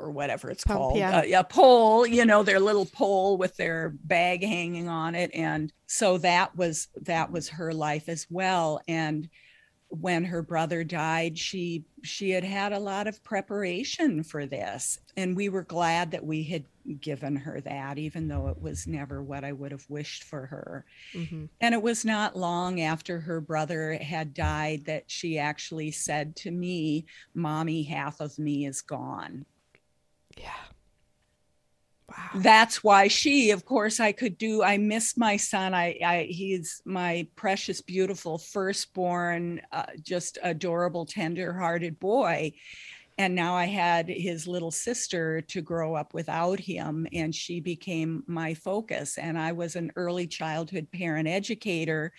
or 0.00 0.10
whatever 0.10 0.50
it's 0.50 0.64
Pump, 0.64 0.78
called 0.78 0.96
yeah. 0.96 1.18
Uh, 1.18 1.40
a 1.40 1.44
pole 1.44 2.06
you 2.06 2.24
know 2.24 2.42
their 2.42 2.60
little 2.60 2.86
pole 2.86 3.36
with 3.36 3.56
their 3.56 3.90
bag 4.04 4.42
hanging 4.42 4.88
on 4.88 5.14
it. 5.14 5.30
And 5.34 5.72
so 5.86 6.18
that 6.18 6.56
was 6.56 6.88
that 7.02 7.30
was 7.30 7.48
her 7.48 7.72
life 7.72 8.08
as 8.08 8.26
well. 8.30 8.80
And 8.88 9.28
when 9.90 10.24
her 10.24 10.40
brother 10.40 10.84
died 10.84 11.36
she 11.36 11.84
she 12.02 12.30
had 12.30 12.44
had 12.44 12.72
a 12.72 12.78
lot 12.78 13.08
of 13.08 13.22
preparation 13.24 14.22
for 14.22 14.46
this. 14.46 15.00
And 15.16 15.36
we 15.36 15.48
were 15.48 15.64
glad 15.64 16.12
that 16.12 16.24
we 16.24 16.44
had 16.44 16.64
given 17.00 17.36
her 17.36 17.60
that 17.60 17.98
even 17.98 18.28
though 18.28 18.48
it 18.48 18.60
was 18.60 18.86
never 18.86 19.22
what 19.22 19.44
i 19.44 19.52
would 19.52 19.72
have 19.72 19.84
wished 19.88 20.24
for 20.24 20.46
her. 20.46 20.84
Mm-hmm. 21.12 21.46
and 21.60 21.74
it 21.74 21.82
was 21.82 22.04
not 22.04 22.36
long 22.36 22.80
after 22.80 23.20
her 23.20 23.40
brother 23.40 23.94
had 23.94 24.32
died 24.32 24.84
that 24.86 25.04
she 25.08 25.38
actually 25.38 25.90
said 25.90 26.36
to 26.36 26.50
me 26.50 27.04
mommy 27.34 27.82
half 27.82 28.20
of 28.20 28.38
me 28.38 28.66
is 28.66 28.80
gone 28.80 29.44
yeah. 30.38 30.50
Wow. 32.08 32.30
That's 32.36 32.82
why 32.82 33.06
she, 33.08 33.52
of 33.52 33.64
course, 33.64 34.00
I 34.00 34.12
could 34.12 34.36
do. 34.36 34.64
I 34.64 34.78
miss 34.78 35.16
my 35.16 35.36
son. 35.36 35.74
I, 35.74 35.98
I 36.04 36.22
he's 36.28 36.82
my 36.84 37.28
precious, 37.36 37.80
beautiful 37.80 38.36
firstborn, 38.36 39.60
uh, 39.70 39.86
just 40.02 40.38
adorable, 40.42 41.06
tender-hearted 41.06 42.00
boy. 42.00 42.52
And 43.16 43.34
now 43.34 43.54
I 43.54 43.66
had 43.66 44.08
his 44.08 44.48
little 44.48 44.70
sister 44.70 45.42
to 45.42 45.60
grow 45.60 45.94
up 45.94 46.14
without 46.14 46.58
him, 46.58 47.06
and 47.12 47.34
she 47.34 47.60
became 47.60 48.24
my 48.26 48.54
focus. 48.54 49.18
And 49.18 49.38
I 49.38 49.52
was 49.52 49.76
an 49.76 49.92
early 49.94 50.26
childhood 50.26 50.88
parent 50.90 51.28
educator 51.28 52.12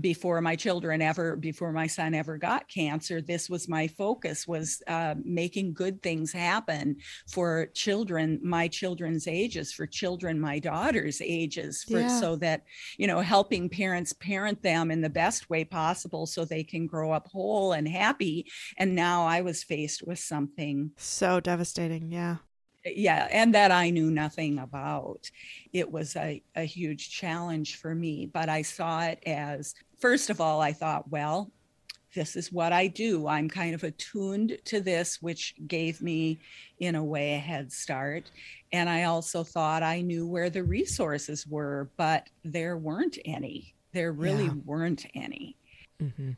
before 0.00 0.40
my 0.40 0.56
children 0.56 1.02
ever 1.02 1.36
before 1.36 1.72
my 1.72 1.86
son 1.86 2.14
ever 2.14 2.36
got 2.38 2.68
cancer 2.68 3.20
this 3.20 3.48
was 3.48 3.68
my 3.68 3.86
focus 3.86 4.46
was 4.46 4.82
uh, 4.86 5.14
making 5.24 5.72
good 5.72 6.02
things 6.02 6.32
happen 6.32 6.96
for 7.28 7.66
children 7.74 8.40
my 8.42 8.68
children's 8.68 9.26
ages 9.26 9.72
for 9.72 9.86
children 9.86 10.40
my 10.40 10.58
daughter's 10.58 11.20
ages 11.20 11.84
for, 11.84 12.00
yeah. 12.00 12.20
so 12.20 12.36
that 12.36 12.62
you 12.96 13.06
know 13.06 13.20
helping 13.20 13.68
parents 13.68 14.12
parent 14.12 14.62
them 14.62 14.90
in 14.90 15.00
the 15.00 15.10
best 15.10 15.50
way 15.50 15.64
possible 15.64 16.26
so 16.26 16.44
they 16.44 16.64
can 16.64 16.86
grow 16.86 17.12
up 17.12 17.28
whole 17.28 17.72
and 17.72 17.88
happy 17.88 18.46
and 18.78 18.94
now 18.94 19.26
i 19.26 19.40
was 19.40 19.62
faced 19.62 20.06
with 20.06 20.18
something 20.18 20.90
so 20.96 21.40
devastating 21.40 22.10
yeah 22.10 22.36
yeah, 22.84 23.28
and 23.30 23.54
that 23.54 23.70
I 23.70 23.90
knew 23.90 24.10
nothing 24.10 24.58
about. 24.58 25.30
It 25.72 25.90
was 25.90 26.16
a, 26.16 26.42
a 26.54 26.64
huge 26.64 27.10
challenge 27.10 27.76
for 27.76 27.94
me, 27.94 28.26
but 28.26 28.48
I 28.48 28.62
saw 28.62 29.02
it 29.02 29.22
as 29.26 29.74
first 29.98 30.30
of 30.30 30.40
all, 30.40 30.60
I 30.60 30.72
thought, 30.72 31.10
well, 31.10 31.50
this 32.14 32.36
is 32.36 32.52
what 32.52 32.72
I 32.72 32.86
do. 32.86 33.26
I'm 33.26 33.48
kind 33.48 33.74
of 33.74 33.84
attuned 33.84 34.58
to 34.66 34.80
this, 34.80 35.20
which 35.20 35.54
gave 35.66 36.00
me, 36.00 36.38
in 36.78 36.94
a 36.94 37.04
way, 37.04 37.34
a 37.34 37.38
head 37.38 37.72
start. 37.72 38.30
And 38.72 38.88
I 38.88 39.04
also 39.04 39.42
thought 39.42 39.82
I 39.82 40.00
knew 40.00 40.26
where 40.26 40.50
the 40.50 40.62
resources 40.62 41.46
were, 41.46 41.90
but 41.96 42.28
there 42.44 42.76
weren't 42.76 43.18
any. 43.24 43.74
There 43.92 44.12
really 44.12 44.44
yeah. 44.44 44.54
weren't 44.64 45.06
any. 45.14 45.56
Mm-hmm. 46.00 46.32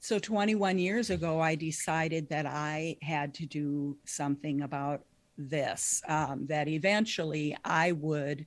So 0.00 0.18
21 0.18 0.78
years 0.78 1.10
ago, 1.10 1.40
I 1.40 1.54
decided 1.54 2.28
that 2.28 2.46
I 2.46 2.96
had 3.02 3.34
to 3.34 3.46
do 3.46 3.96
something 4.04 4.62
about 4.62 5.02
this, 5.38 6.02
um, 6.08 6.46
that 6.48 6.68
eventually 6.68 7.56
I 7.64 7.92
would 7.92 8.46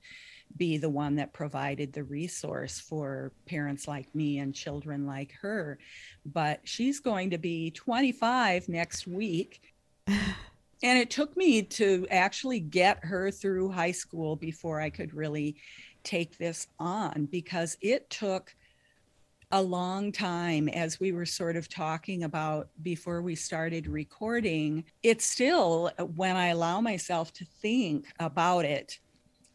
be 0.56 0.76
the 0.76 0.90
one 0.90 1.16
that 1.16 1.32
provided 1.32 1.92
the 1.92 2.04
resource 2.04 2.78
for 2.78 3.32
parents 3.46 3.88
like 3.88 4.14
me 4.14 4.38
and 4.38 4.54
children 4.54 5.06
like 5.06 5.32
her. 5.40 5.78
But 6.26 6.60
she's 6.64 7.00
going 7.00 7.30
to 7.30 7.38
be 7.38 7.70
25 7.70 8.68
next 8.68 9.06
week. 9.06 9.62
and 10.06 10.98
it 10.98 11.10
took 11.10 11.36
me 11.36 11.62
to 11.62 12.06
actually 12.10 12.60
get 12.60 13.04
her 13.04 13.30
through 13.30 13.70
high 13.70 13.92
school 13.92 14.36
before 14.36 14.80
I 14.80 14.90
could 14.90 15.14
really 15.14 15.56
take 16.04 16.36
this 16.36 16.66
on 16.78 17.28
because 17.30 17.76
it 17.80 18.10
took 18.10 18.54
a 19.52 19.62
long 19.62 20.10
time 20.10 20.68
as 20.70 20.98
we 20.98 21.12
were 21.12 21.26
sort 21.26 21.56
of 21.56 21.68
talking 21.68 22.24
about 22.24 22.68
before 22.82 23.20
we 23.20 23.34
started 23.34 23.86
recording 23.86 24.82
it's 25.02 25.26
still 25.26 25.90
when 26.16 26.36
i 26.36 26.48
allow 26.48 26.80
myself 26.80 27.32
to 27.34 27.44
think 27.44 28.06
about 28.18 28.64
it 28.64 28.98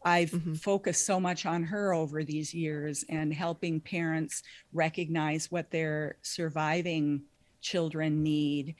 i've 0.05 0.29
mm-hmm. 0.29 0.53
focused 0.53 1.05
so 1.05 1.19
much 1.19 1.47
on 1.47 1.63
her 1.63 1.93
over 1.93 2.23
these 2.23 2.53
years 2.53 3.03
and 3.09 3.33
helping 3.33 3.81
parents 3.81 4.43
recognize 4.71 5.49
what 5.51 5.71
their 5.71 6.17
surviving 6.21 7.23
children 7.61 8.21
need 8.21 8.75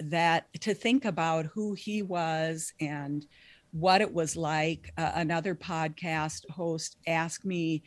that 0.00 0.48
to 0.60 0.74
think 0.74 1.04
about 1.04 1.46
who 1.46 1.72
he 1.74 2.02
was 2.02 2.72
and 2.80 3.26
what 3.70 4.00
it 4.00 4.12
was 4.12 4.36
like 4.36 4.92
uh, 4.98 5.12
another 5.14 5.54
podcast 5.54 6.48
host 6.50 6.96
asked 7.06 7.44
me 7.44 7.82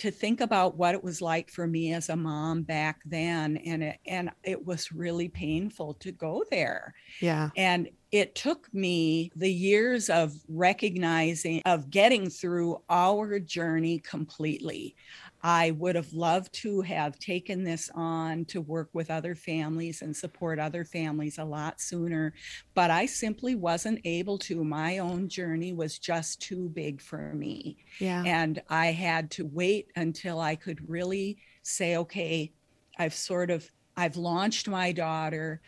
to 0.00 0.10
think 0.10 0.40
about 0.40 0.76
what 0.76 0.94
it 0.94 1.04
was 1.04 1.22
like 1.22 1.50
for 1.50 1.66
me 1.66 1.92
as 1.92 2.08
a 2.08 2.16
mom 2.16 2.62
back 2.62 3.00
then 3.04 3.56
and 3.58 3.82
it, 3.82 3.98
and 4.06 4.30
it 4.42 4.66
was 4.66 4.92
really 4.92 5.28
painful 5.28 5.94
to 5.94 6.10
go 6.10 6.44
there 6.50 6.94
yeah 7.20 7.50
and 7.56 7.88
it 8.12 8.34
took 8.34 8.72
me 8.74 9.30
the 9.36 9.52
years 9.52 10.10
of 10.10 10.34
recognizing, 10.48 11.62
of 11.64 11.90
getting 11.90 12.28
through 12.28 12.82
our 12.90 13.38
journey 13.38 14.00
completely. 14.00 14.96
I 15.42 15.70
would 15.72 15.96
have 15.96 16.12
loved 16.12 16.52
to 16.62 16.82
have 16.82 17.18
taken 17.18 17.64
this 17.64 17.90
on 17.94 18.44
to 18.46 18.60
work 18.60 18.90
with 18.92 19.10
other 19.10 19.34
families 19.34 20.02
and 20.02 20.14
support 20.14 20.58
other 20.58 20.84
families 20.84 21.38
a 21.38 21.44
lot 21.44 21.80
sooner, 21.80 22.34
but 22.74 22.90
I 22.90 23.06
simply 23.06 23.54
wasn't 23.54 24.00
able 24.04 24.38
to. 24.38 24.62
My 24.64 24.98
own 24.98 25.28
journey 25.28 25.72
was 25.72 25.98
just 25.98 26.42
too 26.42 26.68
big 26.68 27.00
for 27.00 27.32
me. 27.34 27.78
Yeah. 27.98 28.22
And 28.26 28.60
I 28.68 28.86
had 28.88 29.30
to 29.32 29.46
wait 29.46 29.88
until 29.96 30.40
I 30.40 30.56
could 30.56 30.88
really 30.88 31.38
say, 31.62 31.96
okay, 31.96 32.52
I've 32.98 33.14
sort 33.14 33.50
of 33.50 33.70
I've 33.96 34.16
launched 34.16 34.68
my 34.68 34.92
daughter. 34.92 35.60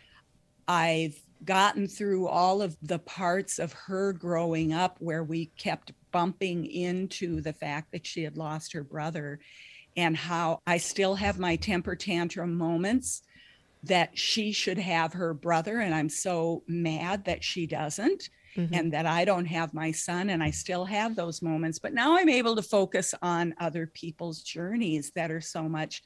I've 0.68 1.20
gotten 1.44 1.88
through 1.88 2.28
all 2.28 2.62
of 2.62 2.76
the 2.82 3.00
parts 3.00 3.58
of 3.58 3.72
her 3.72 4.12
growing 4.12 4.72
up 4.72 4.96
where 5.00 5.24
we 5.24 5.46
kept 5.58 5.92
bumping 6.12 6.66
into 6.66 7.40
the 7.40 7.52
fact 7.52 7.92
that 7.92 8.06
she 8.06 8.22
had 8.22 8.36
lost 8.36 8.72
her 8.72 8.84
brother 8.84 9.40
and 9.96 10.16
how 10.16 10.60
I 10.66 10.78
still 10.78 11.14
have 11.16 11.38
my 11.38 11.56
temper 11.56 11.96
tantrum 11.96 12.54
moments 12.54 13.22
that 13.84 14.16
she 14.16 14.52
should 14.52 14.78
have 14.78 15.12
her 15.12 15.34
brother 15.34 15.80
and 15.80 15.94
I'm 15.94 16.08
so 16.08 16.62
mad 16.68 17.24
that 17.24 17.42
she 17.42 17.66
doesn't 17.66 18.30
mm-hmm. 18.56 18.72
and 18.72 18.92
that 18.92 19.06
I 19.06 19.24
don't 19.24 19.46
have 19.46 19.74
my 19.74 19.90
son 19.90 20.30
and 20.30 20.42
I 20.42 20.50
still 20.50 20.84
have 20.84 21.16
those 21.16 21.42
moments 21.42 21.78
but 21.78 21.92
now 21.92 22.16
I'm 22.16 22.28
able 22.28 22.54
to 22.56 22.62
focus 22.62 23.14
on 23.22 23.54
other 23.58 23.86
people's 23.86 24.42
journeys 24.42 25.10
that 25.16 25.30
are 25.30 25.40
so 25.40 25.68
much 25.68 26.02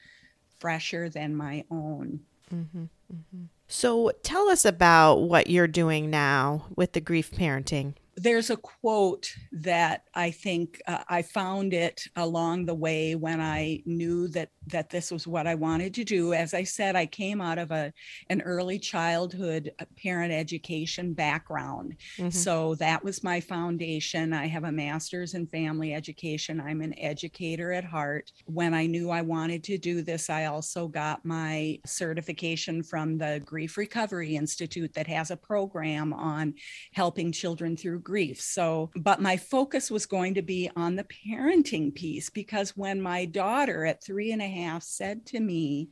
fresher 0.59 1.09
than 1.11 1.37
my 1.37 1.64
own. 1.71 2.21
Mm-hmm, 2.53 2.85
mm-hmm. 3.12 3.45
So 3.69 4.12
tell 4.23 4.49
us 4.49 4.64
about 4.64 5.23
what 5.23 5.49
you're 5.49 5.66
doing 5.66 6.09
now 6.09 6.66
with 6.77 6.92
the 6.92 7.01
grief 7.01 7.31
parenting 7.31 7.95
there's 8.16 8.48
a 8.48 8.57
quote 8.57 9.35
that 9.52 10.05
I 10.14 10.31
think 10.31 10.81
uh, 10.87 11.05
I 11.09 11.20
found 11.20 11.74
it 11.74 12.05
along 12.16 12.64
the 12.64 12.74
way 12.74 13.14
when 13.14 13.40
I 13.40 13.83
knew 13.85 14.29
that 14.29 14.50
that 14.68 14.90
this 14.90 15.12
was 15.12 15.26
what 15.29 15.46
I 15.46 15.55
wanted 15.55 15.94
to 15.94 16.05
do. 16.05 16.33
As 16.33 16.52
I 16.52 16.64
said, 16.64 16.96
I 16.96 17.07
came 17.07 17.40
out 17.40 17.59
of 17.59 17.70
a 17.70 17.92
an 18.31 18.40
early 18.40 18.79
childhood 18.79 19.70
uh, 19.79 19.85
parent 20.02 20.33
education 20.33 21.12
background, 21.12 21.96
mm-hmm. 22.16 22.31
so 22.31 22.74
that 22.76 23.05
was 23.05 23.22
my 23.22 23.38
foundation. 23.38 24.33
I 24.33 24.46
have 24.46 24.64
a 24.64 24.72
master's 24.72 25.35
in 25.35 25.46
family 25.46 25.92
education. 25.92 26.61
I'm 26.61 26.81
an 26.81 26.98
educator 26.98 27.72
at 27.72 27.85
heart. 27.85 28.33
When 28.46 28.72
I 28.72 28.87
knew 28.87 29.11
I 29.11 29.20
wanted 29.20 29.62
to 29.64 29.76
do 29.76 30.00
this, 30.00 30.31
I 30.31 30.46
also 30.46 30.88
got 30.88 31.24
my 31.24 31.79
certification 31.85 32.83
from 32.83 33.18
the 33.18 33.42
Grief 33.44 33.76
Recovery 33.76 34.37
Institute 34.37 34.94
that 34.94 35.07
has 35.07 35.31
a 35.31 35.37
program 35.37 36.14
on 36.14 36.55
helping 36.94 37.31
children 37.31 37.76
through 37.76 38.06
grief. 38.07 38.40
So, 38.40 38.90
but 38.95 39.21
my 39.21 39.37
focus 39.37 39.90
was 39.90 40.07
going 40.07 40.35
to 40.35 40.42
be 40.42 40.71
on 40.77 40.95
the 40.95 41.05
parenting 41.05 41.92
piece 41.92 42.31
because 42.31 42.77
when 42.77 43.03
my 43.03 43.25
daughter 43.25 43.85
at 43.85 44.03
three 44.03 44.31
and 44.31 44.40
a 44.40 44.47
half 44.47 44.85
said 44.85 45.27
to 45.27 45.40
me, 45.40 45.90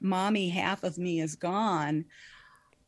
Mommy, 0.00 0.48
half 0.48 0.82
of 0.82 0.98
me 0.98 1.20
is 1.20 1.36
gone, 1.36 2.06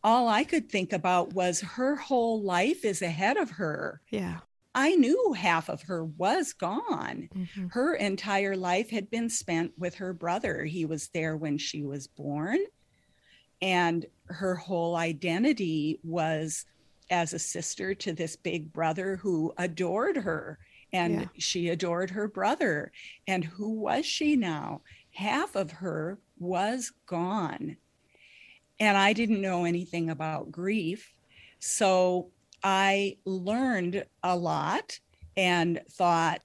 all 0.02 0.26
I 0.26 0.42
could 0.42 0.68
think 0.68 0.92
about 0.92 1.34
was 1.34 1.60
her 1.60 1.94
whole 1.94 2.42
life 2.42 2.84
is 2.84 3.00
ahead 3.00 3.36
of 3.36 3.48
her. 3.52 4.00
Yeah. 4.10 4.40
I 4.74 4.96
knew 4.96 5.34
half 5.34 5.68
of 5.68 5.82
her 5.82 6.04
was 6.04 6.52
gone. 6.52 7.28
Mm-hmm. 7.32 7.68
Her 7.68 7.94
entire 7.94 8.56
life 8.56 8.90
had 8.90 9.08
been 9.08 9.30
spent 9.30 9.70
with 9.78 9.94
her 9.94 10.12
brother. 10.12 10.64
He 10.64 10.84
was 10.84 11.10
there 11.10 11.36
when 11.36 11.58
she 11.58 11.84
was 11.84 12.08
born. 12.08 12.58
And 13.62 14.04
her 14.26 14.56
whole 14.56 14.96
identity 14.96 16.00
was 16.02 16.66
as 17.10 17.32
a 17.32 17.38
sister 17.38 17.94
to 17.94 18.12
this 18.12 18.36
big 18.36 18.72
brother 18.72 19.16
who 19.16 19.52
adored 19.58 20.16
her 20.16 20.58
and 20.92 21.22
yeah. 21.22 21.26
she 21.38 21.68
adored 21.68 22.10
her 22.10 22.28
brother. 22.28 22.92
And 23.26 23.44
who 23.44 23.70
was 23.70 24.06
she 24.06 24.36
now? 24.36 24.82
Half 25.12 25.56
of 25.56 25.72
her 25.72 26.18
was 26.38 26.92
gone. 27.06 27.76
And 28.78 28.96
I 28.96 29.12
didn't 29.12 29.40
know 29.40 29.64
anything 29.64 30.10
about 30.10 30.52
grief. 30.52 31.12
So 31.58 32.30
I 32.62 33.16
learned 33.24 34.04
a 34.22 34.36
lot 34.36 34.98
and 35.36 35.80
thought, 35.90 36.42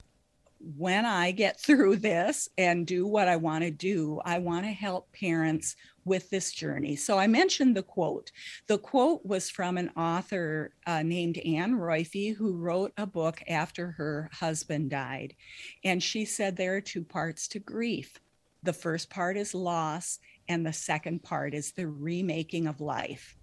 when 0.60 1.04
I 1.04 1.30
get 1.30 1.60
through 1.66 1.96
this 1.96 2.48
and 2.58 2.86
do 2.86 3.06
what 3.06 3.28
I 3.28 3.36
want 3.36 3.64
to 3.64 3.70
do, 3.70 4.20
I 4.24 4.38
want 4.38 4.64
to 4.64 4.72
help 4.72 5.12
parents 5.12 5.76
with 6.04 6.30
this 6.30 6.52
journey. 6.52 6.96
So 6.96 7.18
I 7.18 7.26
mentioned 7.26 7.76
the 7.76 7.82
quote. 7.82 8.32
The 8.66 8.78
quote 8.78 9.24
was 9.24 9.50
from 9.50 9.76
an 9.76 9.90
author 9.96 10.72
uh, 10.86 11.02
named 11.02 11.38
Anne 11.38 11.74
Roiphe, 11.74 12.34
who 12.36 12.56
wrote 12.56 12.92
a 12.96 13.06
book 13.06 13.42
after 13.48 13.92
her 13.92 14.30
husband 14.32 14.90
died. 14.90 15.34
And 15.84 16.02
she 16.02 16.24
said 16.24 16.56
there 16.56 16.76
are 16.76 16.80
two 16.80 17.04
parts 17.04 17.48
to 17.48 17.58
grief 17.58 18.18
the 18.62 18.72
first 18.72 19.08
part 19.08 19.36
is 19.36 19.54
loss, 19.54 20.18
and 20.48 20.66
the 20.66 20.72
second 20.72 21.22
part 21.22 21.54
is 21.54 21.72
the 21.72 21.88
remaking 21.88 22.66
of 22.66 22.80
life. 22.80 23.36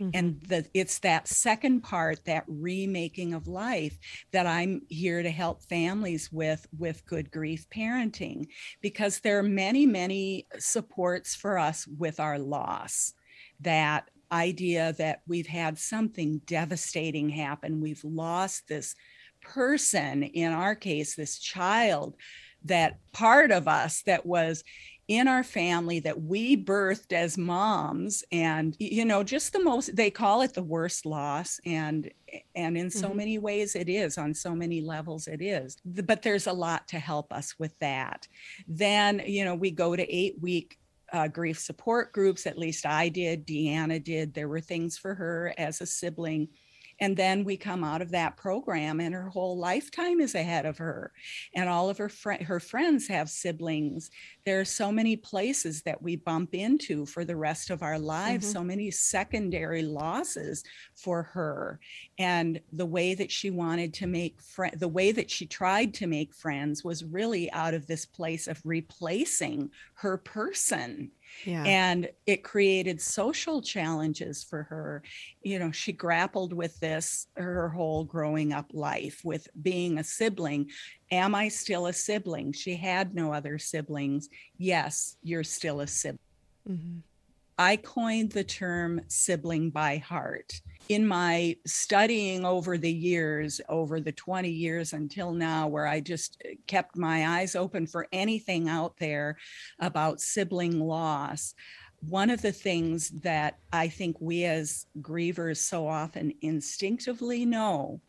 Mm-hmm. 0.00 0.10
And 0.14 0.40
the, 0.42 0.66
it's 0.74 0.98
that 1.00 1.28
second 1.28 1.82
part, 1.82 2.24
that 2.24 2.44
remaking 2.46 3.34
of 3.34 3.46
life, 3.46 3.98
that 4.32 4.46
I'm 4.46 4.82
here 4.88 5.22
to 5.22 5.30
help 5.30 5.62
families 5.64 6.30
with 6.32 6.66
with 6.78 7.06
good 7.06 7.30
grief 7.30 7.66
parenting, 7.74 8.46
because 8.80 9.20
there 9.20 9.38
are 9.38 9.42
many, 9.42 9.86
many 9.86 10.46
supports 10.58 11.34
for 11.34 11.58
us 11.58 11.86
with 11.86 12.20
our 12.20 12.38
loss. 12.38 13.12
That 13.60 14.10
idea 14.30 14.94
that 14.94 15.20
we've 15.28 15.46
had 15.46 15.78
something 15.78 16.40
devastating 16.46 17.28
happen, 17.28 17.80
we've 17.80 18.02
lost 18.02 18.66
this 18.66 18.94
person, 19.42 20.22
in 20.22 20.52
our 20.52 20.74
case, 20.74 21.14
this 21.14 21.38
child, 21.38 22.16
that 22.64 22.98
part 23.12 23.50
of 23.50 23.66
us 23.66 24.02
that 24.02 24.24
was 24.24 24.62
in 25.08 25.26
our 25.26 25.42
family 25.42 26.00
that 26.00 26.22
we 26.22 26.56
birthed 26.56 27.12
as 27.12 27.36
moms 27.36 28.22
and 28.30 28.76
you 28.78 29.04
know 29.04 29.22
just 29.22 29.52
the 29.52 29.62
most 29.62 29.94
they 29.96 30.10
call 30.10 30.42
it 30.42 30.54
the 30.54 30.62
worst 30.62 31.04
loss 31.04 31.60
and 31.66 32.10
and 32.54 32.78
in 32.78 32.88
so 32.88 33.08
mm-hmm. 33.08 33.16
many 33.16 33.38
ways 33.38 33.74
it 33.74 33.88
is 33.88 34.16
on 34.16 34.32
so 34.32 34.54
many 34.54 34.80
levels 34.80 35.26
it 35.26 35.42
is. 35.42 35.76
But 35.84 36.22
there's 36.22 36.46
a 36.46 36.52
lot 36.52 36.86
to 36.88 36.98
help 36.98 37.32
us 37.32 37.58
with 37.58 37.76
that. 37.80 38.28
Then 38.68 39.22
you 39.26 39.44
know 39.44 39.54
we 39.54 39.70
go 39.70 39.96
to 39.96 40.14
8 40.14 40.36
week 40.40 40.78
uh, 41.12 41.28
grief 41.28 41.58
support 41.58 42.10
groups 42.14 42.46
at 42.46 42.56
least 42.56 42.86
i 42.86 43.08
did 43.08 43.46
deanna 43.46 44.02
did. 44.02 44.32
There 44.32 44.48
were 44.48 44.60
things 44.60 44.96
for 44.96 45.14
her 45.14 45.52
as 45.58 45.80
a 45.80 45.86
sibling 45.86 46.48
and 47.02 47.16
then 47.16 47.42
we 47.42 47.56
come 47.56 47.82
out 47.82 48.00
of 48.00 48.12
that 48.12 48.36
program 48.36 49.00
and 49.00 49.12
her 49.12 49.28
whole 49.28 49.58
lifetime 49.58 50.20
is 50.20 50.36
ahead 50.36 50.64
of 50.64 50.78
her 50.78 51.12
and 51.52 51.68
all 51.68 51.90
of 51.90 51.98
her 51.98 52.08
fr- 52.08 52.44
her 52.44 52.60
friends 52.60 53.08
have 53.08 53.28
siblings 53.28 54.08
there 54.46 54.60
are 54.60 54.64
so 54.64 54.92
many 54.92 55.16
places 55.16 55.82
that 55.82 56.00
we 56.00 56.14
bump 56.14 56.54
into 56.54 57.04
for 57.04 57.24
the 57.24 57.34
rest 57.34 57.70
of 57.70 57.82
our 57.82 57.98
lives 57.98 58.46
mm-hmm. 58.46 58.52
so 58.52 58.62
many 58.62 58.88
secondary 58.88 59.82
losses 59.82 60.62
for 60.94 61.24
her 61.24 61.80
and 62.18 62.60
the 62.72 62.86
way 62.86 63.14
that 63.14 63.32
she 63.32 63.50
wanted 63.50 63.92
to 63.92 64.06
make 64.06 64.40
friends 64.40 64.78
the 64.78 64.86
way 64.86 65.10
that 65.10 65.30
she 65.30 65.44
tried 65.44 65.92
to 65.92 66.06
make 66.06 66.32
friends 66.32 66.84
was 66.84 67.04
really 67.04 67.50
out 67.50 67.74
of 67.74 67.88
this 67.88 68.06
place 68.06 68.46
of 68.46 68.60
replacing 68.64 69.68
her 69.94 70.16
person 70.16 71.10
yeah. 71.44 71.64
And 71.64 72.08
it 72.26 72.44
created 72.44 73.00
social 73.00 73.62
challenges 73.62 74.44
for 74.44 74.64
her. 74.64 75.02
You 75.42 75.58
know, 75.58 75.70
she 75.70 75.92
grappled 75.92 76.52
with 76.52 76.78
this 76.80 77.26
her 77.36 77.68
whole 77.68 78.04
growing 78.04 78.52
up 78.52 78.66
life 78.72 79.20
with 79.24 79.48
being 79.60 79.98
a 79.98 80.04
sibling. 80.04 80.70
Am 81.10 81.34
I 81.34 81.48
still 81.48 81.86
a 81.86 81.92
sibling? 81.92 82.52
She 82.52 82.76
had 82.76 83.14
no 83.14 83.32
other 83.32 83.58
siblings. 83.58 84.28
Yes, 84.58 85.16
you're 85.22 85.44
still 85.44 85.80
a 85.80 85.86
sibling. 85.86 86.18
Mm-hmm. 86.68 86.98
I 87.62 87.76
coined 87.76 88.32
the 88.32 88.42
term 88.42 89.02
sibling 89.06 89.70
by 89.70 89.98
heart. 89.98 90.60
In 90.88 91.06
my 91.06 91.56
studying 91.64 92.44
over 92.44 92.76
the 92.76 92.92
years, 92.92 93.60
over 93.68 94.00
the 94.00 94.10
20 94.10 94.50
years 94.50 94.92
until 94.92 95.32
now, 95.32 95.68
where 95.68 95.86
I 95.86 96.00
just 96.00 96.42
uh, 96.44 96.54
kept 96.66 96.96
my 96.96 97.38
eyes 97.38 97.54
open 97.54 97.86
for 97.86 98.08
anything 98.10 98.68
out 98.68 98.96
there 98.98 99.38
about 99.78 100.20
sibling 100.20 100.80
loss, 100.80 101.54
one 102.00 102.30
of 102.30 102.42
the 102.42 102.50
things 102.50 103.10
that 103.20 103.58
I 103.72 103.86
think 103.86 104.16
we 104.20 104.44
as 104.44 104.86
grievers 105.00 105.58
so 105.58 105.86
often 105.86 106.32
instinctively 106.42 107.46
know, 107.46 108.00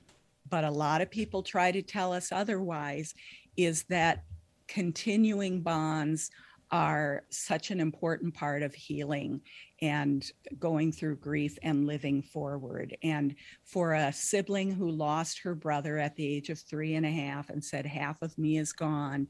but 0.49 0.63
a 0.63 0.71
lot 0.71 1.01
of 1.01 1.11
people 1.11 1.43
try 1.43 1.71
to 1.71 1.83
tell 1.83 2.11
us 2.11 2.31
otherwise, 2.31 3.13
is 3.55 3.83
that 3.83 4.23
continuing 4.67 5.61
bonds 5.61 6.31
are 6.73 7.23
such 7.29 7.69
an 7.69 7.79
important 7.79 8.33
part 8.33 8.63
of 8.63 8.73
healing 8.73 9.39
and 9.83 10.31
going 10.57 10.91
through 10.91 11.15
grief 11.15 11.55
and 11.61 11.85
living 11.85 12.19
forward. 12.19 12.97
And 13.03 13.35
for 13.63 13.93
a 13.93 14.11
sibling 14.11 14.71
who 14.71 14.89
lost 14.89 15.37
her 15.37 15.53
brother 15.53 15.99
at 15.99 16.15
the 16.15 16.25
age 16.25 16.49
of 16.49 16.57
three 16.57 16.95
and 16.95 17.05
a 17.05 17.11
half 17.11 17.51
and 17.51 17.63
said, 17.63 17.85
half 17.85 18.19
of 18.23 18.35
me 18.39 18.57
is 18.57 18.73
gone, 18.73 19.27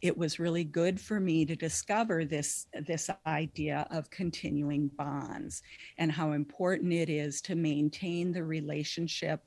it 0.00 0.16
was 0.16 0.38
really 0.38 0.64
good 0.64 0.98
for 0.98 1.20
me 1.20 1.44
to 1.44 1.54
discover 1.54 2.24
this, 2.24 2.66
this 2.86 3.10
idea 3.26 3.86
of 3.90 4.08
continuing 4.08 4.88
bonds 4.96 5.62
and 5.98 6.10
how 6.10 6.32
important 6.32 6.94
it 6.94 7.10
is 7.10 7.42
to 7.42 7.54
maintain 7.54 8.32
the 8.32 8.42
relationship 8.44 9.42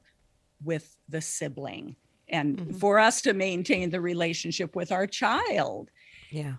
with 0.63 0.97
the 1.09 1.21
sibling 1.21 1.95
and 2.27 2.57
mm-hmm. 2.59 2.73
for 2.73 2.99
us 2.99 3.23
to 3.23 3.33
maintain 3.33 3.89
the 3.89 4.01
relationship 4.01 4.75
with 4.75 4.91
our 4.91 5.07
child. 5.07 5.89
Yeah. 6.29 6.57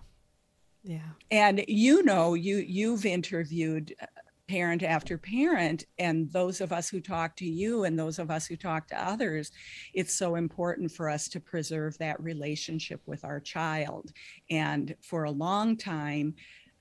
Yeah. 0.83 0.99
And 1.29 1.63
you 1.67 2.03
know, 2.03 2.33
you 2.33 2.57
you've 2.57 3.05
interviewed 3.05 3.93
uh, 4.01 4.05
parent 4.51 4.83
after 4.83 5.17
parent 5.17 5.85
and 5.97 6.29
those 6.33 6.59
of 6.59 6.73
us 6.73 6.89
who 6.89 6.99
talk 6.99 7.37
to 7.37 7.45
you 7.45 7.85
and 7.85 7.97
those 7.97 8.19
of 8.19 8.29
us 8.29 8.45
who 8.45 8.57
talk 8.57 8.85
to 8.85 9.01
others 9.01 9.49
it's 9.93 10.13
so 10.13 10.35
important 10.35 10.91
for 10.91 11.09
us 11.09 11.29
to 11.29 11.39
preserve 11.39 11.97
that 11.97 12.21
relationship 12.21 13.01
with 13.05 13.23
our 13.23 13.39
child 13.39 14.11
and 14.49 14.93
for 14.99 15.23
a 15.23 15.31
long 15.31 15.77
time 15.77 16.35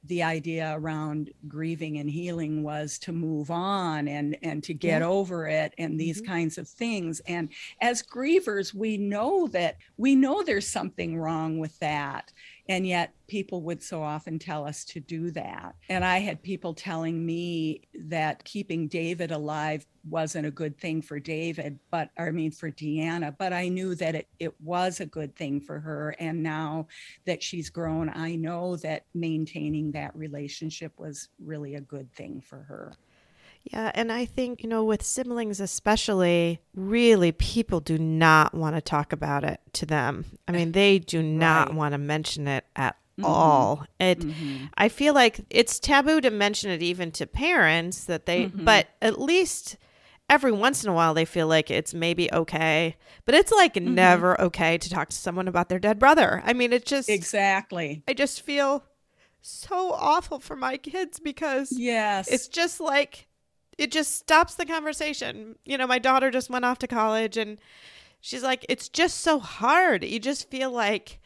the 0.04 0.22
idea 0.22 0.74
around 0.76 1.30
grieving 1.46 1.98
and 1.98 2.08
healing 2.08 2.62
was 2.62 2.98
to 2.98 3.12
move 3.12 3.50
on 3.50 4.08
and 4.08 4.36
and 4.42 4.64
to 4.64 4.72
get 4.72 5.02
yeah. 5.02 5.06
over 5.06 5.46
it 5.46 5.74
and 5.76 6.00
these 6.00 6.22
mm-hmm. 6.22 6.32
kinds 6.32 6.56
of 6.58 6.66
things 6.66 7.20
and 7.26 7.50
as 7.82 8.02
grievers 8.02 8.72
we 8.72 8.96
know 8.96 9.46
that 9.46 9.76
we 9.98 10.14
know 10.14 10.42
there's 10.42 10.66
something 10.66 11.18
wrong 11.18 11.58
with 11.58 11.78
that 11.80 12.32
and 12.70 12.86
yet 12.86 13.12
people 13.26 13.62
would 13.62 13.82
so 13.82 14.00
often 14.00 14.38
tell 14.38 14.64
us 14.64 14.84
to 14.84 15.00
do 15.00 15.32
that. 15.32 15.74
And 15.88 16.04
I 16.04 16.18
had 16.18 16.40
people 16.40 16.72
telling 16.72 17.26
me 17.26 17.82
that 18.04 18.44
keeping 18.44 18.86
David 18.86 19.32
alive 19.32 19.84
wasn't 20.08 20.46
a 20.46 20.52
good 20.52 20.78
thing 20.78 21.02
for 21.02 21.18
David, 21.18 21.80
but 21.90 22.10
I 22.16 22.30
mean 22.30 22.52
for 22.52 22.70
Deanna, 22.70 23.36
but 23.36 23.52
I 23.52 23.66
knew 23.66 23.96
that 23.96 24.14
it, 24.14 24.28
it 24.38 24.54
was 24.60 25.00
a 25.00 25.06
good 25.06 25.34
thing 25.34 25.60
for 25.60 25.80
her. 25.80 26.14
And 26.20 26.44
now 26.44 26.86
that 27.26 27.42
she's 27.42 27.70
grown, 27.70 28.08
I 28.08 28.36
know 28.36 28.76
that 28.76 29.04
maintaining 29.14 29.90
that 29.90 30.14
relationship 30.14 30.92
was 30.96 31.28
really 31.44 31.74
a 31.74 31.80
good 31.80 32.12
thing 32.12 32.40
for 32.40 32.58
her. 32.58 32.92
Yeah, 33.64 33.92
and 33.94 34.10
I 34.10 34.24
think, 34.24 34.62
you 34.62 34.68
know, 34.68 34.84
with 34.84 35.02
siblings 35.02 35.60
especially, 35.60 36.60
really 36.74 37.30
people 37.30 37.80
do 37.80 37.98
not 37.98 38.54
want 38.54 38.74
to 38.74 38.80
talk 38.80 39.12
about 39.12 39.44
it 39.44 39.60
to 39.74 39.86
them. 39.86 40.24
I 40.48 40.52
mean, 40.52 40.72
they 40.72 40.98
do 40.98 41.22
not 41.22 41.68
right. 41.68 41.76
want 41.76 41.92
to 41.92 41.98
mention 41.98 42.48
it 42.48 42.64
at 42.74 42.96
mm-hmm. 43.18 43.26
all. 43.26 43.86
It 43.98 44.20
mm-hmm. 44.20 44.66
I 44.76 44.88
feel 44.88 45.14
like 45.14 45.40
it's 45.50 45.78
taboo 45.78 46.20
to 46.22 46.30
mention 46.30 46.70
it 46.70 46.82
even 46.82 47.10
to 47.12 47.26
parents 47.26 48.04
that 48.04 48.26
they 48.26 48.46
mm-hmm. 48.46 48.64
but 48.64 48.88
at 49.02 49.20
least 49.20 49.76
every 50.28 50.52
once 50.52 50.84
in 50.84 50.90
a 50.90 50.94
while 50.94 51.12
they 51.12 51.24
feel 51.24 51.46
like 51.46 51.70
it's 51.70 51.92
maybe 51.92 52.32
okay, 52.32 52.96
but 53.24 53.34
it's 53.34 53.52
like 53.52 53.74
mm-hmm. 53.74 53.94
never 53.94 54.40
okay 54.40 54.78
to 54.78 54.88
talk 54.88 55.10
to 55.10 55.16
someone 55.16 55.48
about 55.48 55.68
their 55.68 55.78
dead 55.78 55.98
brother. 55.98 56.42
I 56.44 56.54
mean, 56.54 56.72
it 56.72 56.86
just 56.86 57.08
Exactly. 57.08 58.02
I 58.08 58.14
just 58.14 58.40
feel 58.42 58.84
so 59.42 59.92
awful 59.92 60.38
for 60.38 60.54
my 60.54 60.76
kids 60.76 61.18
because 61.18 61.72
yes 61.72 62.28
it's 62.28 62.46
just 62.46 62.78
like 62.78 63.26
it 63.80 63.90
just 63.90 64.14
stops 64.14 64.56
the 64.56 64.66
conversation. 64.66 65.56
You 65.64 65.78
know, 65.78 65.86
my 65.86 65.98
daughter 65.98 66.30
just 66.30 66.50
went 66.50 66.66
off 66.66 66.78
to 66.80 66.86
college 66.86 67.38
and 67.38 67.56
she's 68.20 68.42
like, 68.42 68.66
it's 68.68 68.90
just 68.90 69.22
so 69.22 69.38
hard. 69.38 70.04
You 70.04 70.20
just 70.20 70.50
feel 70.50 70.70
like 70.70 71.18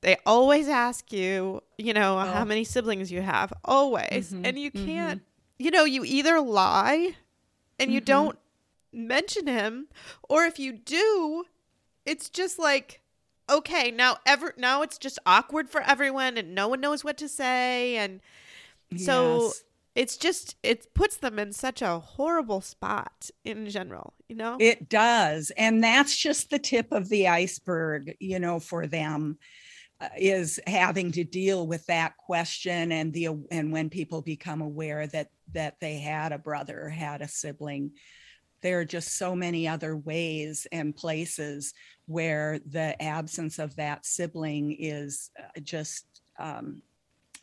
they 0.00 0.16
always 0.26 0.68
ask 0.68 1.12
you, 1.12 1.62
you 1.78 1.94
know, 1.94 2.18
oh. 2.18 2.24
how 2.24 2.44
many 2.44 2.64
siblings 2.64 3.12
you 3.12 3.22
have, 3.22 3.52
always. 3.64 4.32
Mm-hmm, 4.32 4.44
and 4.44 4.58
you 4.58 4.72
can't, 4.72 5.20
mm-hmm. 5.20 5.62
you 5.64 5.70
know, 5.70 5.84
you 5.84 6.04
either 6.04 6.40
lie 6.40 7.14
and 7.78 7.86
mm-hmm. 7.86 7.92
you 7.92 8.00
don't 8.00 8.38
mention 8.92 9.46
him, 9.46 9.86
or 10.28 10.44
if 10.46 10.58
you 10.58 10.72
do, 10.72 11.44
it's 12.04 12.28
just 12.28 12.58
like, 12.58 13.02
okay, 13.48 13.92
now 13.92 14.16
ever 14.26 14.52
now 14.56 14.82
it's 14.82 14.98
just 14.98 15.20
awkward 15.26 15.70
for 15.70 15.80
everyone 15.82 16.36
and 16.36 16.56
no 16.56 16.66
one 16.66 16.80
knows 16.80 17.04
what 17.04 17.16
to 17.18 17.28
say 17.28 17.96
and 17.96 18.20
so 18.96 19.44
yes 19.44 19.64
it's 19.94 20.16
just 20.16 20.56
it 20.62 20.94
puts 20.94 21.16
them 21.16 21.38
in 21.38 21.52
such 21.52 21.82
a 21.82 21.98
horrible 21.98 22.60
spot 22.60 23.30
in 23.44 23.68
general 23.68 24.14
you 24.28 24.36
know? 24.36 24.56
It 24.60 24.88
does 24.88 25.50
and 25.56 25.82
that's 25.82 26.16
just 26.16 26.50
the 26.50 26.58
tip 26.58 26.92
of 26.92 27.08
the 27.08 27.28
iceberg 27.28 28.16
you 28.20 28.38
know 28.38 28.60
for 28.60 28.86
them 28.86 29.38
uh, 30.00 30.08
is 30.16 30.58
having 30.66 31.12
to 31.12 31.24
deal 31.24 31.66
with 31.66 31.84
that 31.86 32.16
question 32.16 32.90
and 32.90 33.12
the 33.12 33.28
and 33.50 33.70
when 33.70 33.90
people 33.90 34.22
become 34.22 34.62
aware 34.62 35.06
that 35.08 35.28
that 35.52 35.74
they 35.80 35.98
had 35.98 36.32
a 36.32 36.38
brother 36.38 36.88
had 36.88 37.20
a 37.20 37.28
sibling. 37.28 37.92
There 38.62 38.80
are 38.80 38.84
just 38.84 39.16
so 39.16 39.34
many 39.34 39.68
other 39.68 39.96
ways 39.96 40.66
and 40.72 40.96
places 40.96 41.74
where 42.06 42.60
the 42.66 43.00
absence 43.02 43.58
of 43.58 43.76
that 43.76 44.06
sibling 44.06 44.76
is 44.78 45.30
uh, 45.38 45.60
just 45.62 46.06
um, 46.38 46.82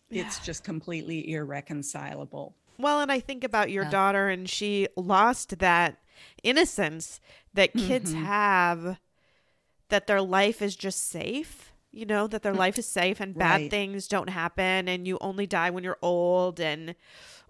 it's 0.10 0.39
just 0.39 0.63
completely 0.63 1.32
irreconcilable. 1.32 2.56
Well, 2.80 3.02
and 3.02 3.12
I 3.12 3.20
think 3.20 3.43
about 3.43 3.72
your 3.72 3.86
yeah. 3.86 3.89
daughter, 3.89 4.30
and 4.30 4.50
she 4.50 4.88
lost 4.96 5.60
that 5.60 5.98
innocence 6.43 7.20
that 7.54 7.74
kids 7.74 8.13
mm-hmm. 8.13 8.26
have, 8.26 9.00
that 9.89 10.08
their 10.08 10.22
life 10.22 10.62
is 10.62 10.76
just 10.76 11.10
safe, 11.10 11.74
you 11.91 12.06
know, 12.06 12.28
that 12.28 12.43
their 12.43 12.54
life 12.54 12.78
is 12.78 12.86
safe 12.86 13.20
and 13.20 13.34
bad 13.36 13.62
right. 13.62 13.72
things 13.72 14.08
don't 14.08 14.30
happen, 14.30 14.88
and 14.88 15.08
you 15.08 15.17
only 15.22 15.48
die 15.48 15.72
when 15.72 15.84
you're 15.84 15.98
old, 16.02 16.60
and 16.60 16.93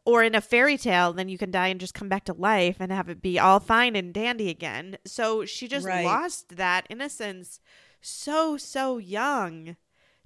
or 0.05 0.23
in 0.23 0.35
a 0.35 0.39
fairy 0.39 0.77
tale, 0.77 1.11
then 1.11 1.27
you 1.27 1.37
can 1.37 1.51
die 1.51 1.67
and 1.67 1.81
just 1.81 1.93
come 1.93 2.07
back 2.07 2.23
to 2.23 2.33
life 2.33 2.77
and 2.79 2.93
have 2.93 3.09
it 3.09 3.21
be 3.21 3.37
all 3.37 3.59
fine 3.59 3.93
and 3.93 4.13
dandy 4.13 4.49
again. 4.49 4.97
So 5.05 5.43
she 5.43 5.67
just 5.67 5.85
right. 5.85 6.05
lost 6.05 6.55
that 6.55 6.87
innocence 6.89 7.59
so, 7.99 8.55
so 8.55 8.97
young, 8.99 9.75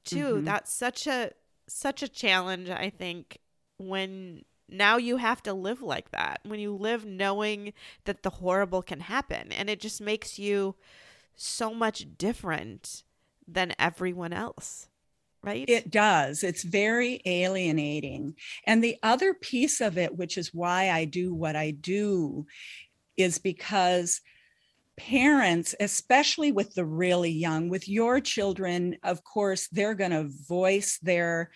too. 0.03 0.35
Mm-hmm. 0.35 0.45
That's 0.45 0.71
such 0.71 1.07
a 1.07 1.31
such 1.71 2.03
a 2.03 2.07
challenge, 2.07 2.69
I 2.69 2.89
think, 2.89 3.39
when 3.77 4.43
now 4.69 4.97
you 4.97 5.17
have 5.17 5.43
to 5.43 5.53
live 5.53 5.81
like 5.81 6.11
that. 6.11 6.39
When 6.43 6.59
you 6.59 6.73
live 6.73 7.05
knowing 7.05 7.73
that 8.05 8.23
the 8.23 8.29
horrible 8.29 8.81
can 8.81 9.01
happen. 9.01 9.51
And 9.51 9.69
it 9.69 9.79
just 9.79 10.01
makes 10.01 10.39
you 10.39 10.75
so 11.35 11.73
much 11.73 12.05
different 12.17 13.03
than 13.47 13.73
everyone 13.77 14.33
else. 14.33 14.87
Right? 15.43 15.67
It 15.67 15.89
does. 15.89 16.43
It's 16.43 16.63
very 16.63 17.21
alienating. 17.25 18.35
And 18.65 18.83
the 18.83 18.97
other 19.01 19.33
piece 19.33 19.81
of 19.81 19.97
it, 19.97 20.15
which 20.15 20.37
is 20.37 20.53
why 20.53 20.91
I 20.91 21.05
do 21.05 21.33
what 21.33 21.55
I 21.55 21.71
do, 21.71 22.45
is 23.17 23.39
because 23.39 24.21
parents, 25.09 25.73
especially 25.79 26.51
with 26.51 26.73
the 26.73 26.85
really 26.85 27.31
young, 27.31 27.69
with 27.69 27.87
your 27.87 28.19
children, 28.19 28.95
of 29.03 29.23
course, 29.23 29.67
they're 29.71 29.95
going 29.95 30.11
to 30.11 30.29
voice 30.47 30.99
their 31.01 31.51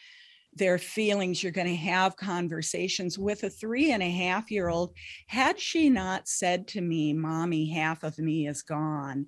their 0.57 0.77
feelings. 0.77 1.43
You're 1.43 1.51
going 1.51 1.67
to 1.67 1.75
have 1.75 2.15
conversations 2.15 3.19
with 3.19 3.43
a 3.43 3.49
three 3.49 3.91
and 3.91 4.01
a 4.01 4.09
half 4.09 4.49
year 4.49 4.69
old. 4.69 4.95
Had 5.27 5.59
she 5.59 5.89
not 5.89 6.29
said 6.29 6.67
to 6.69 6.81
me 6.81 7.11
mommy 7.11 7.69
half 7.69 8.03
of 8.03 8.17
me 8.17 8.47
is 8.47 8.61
gone 8.61 9.27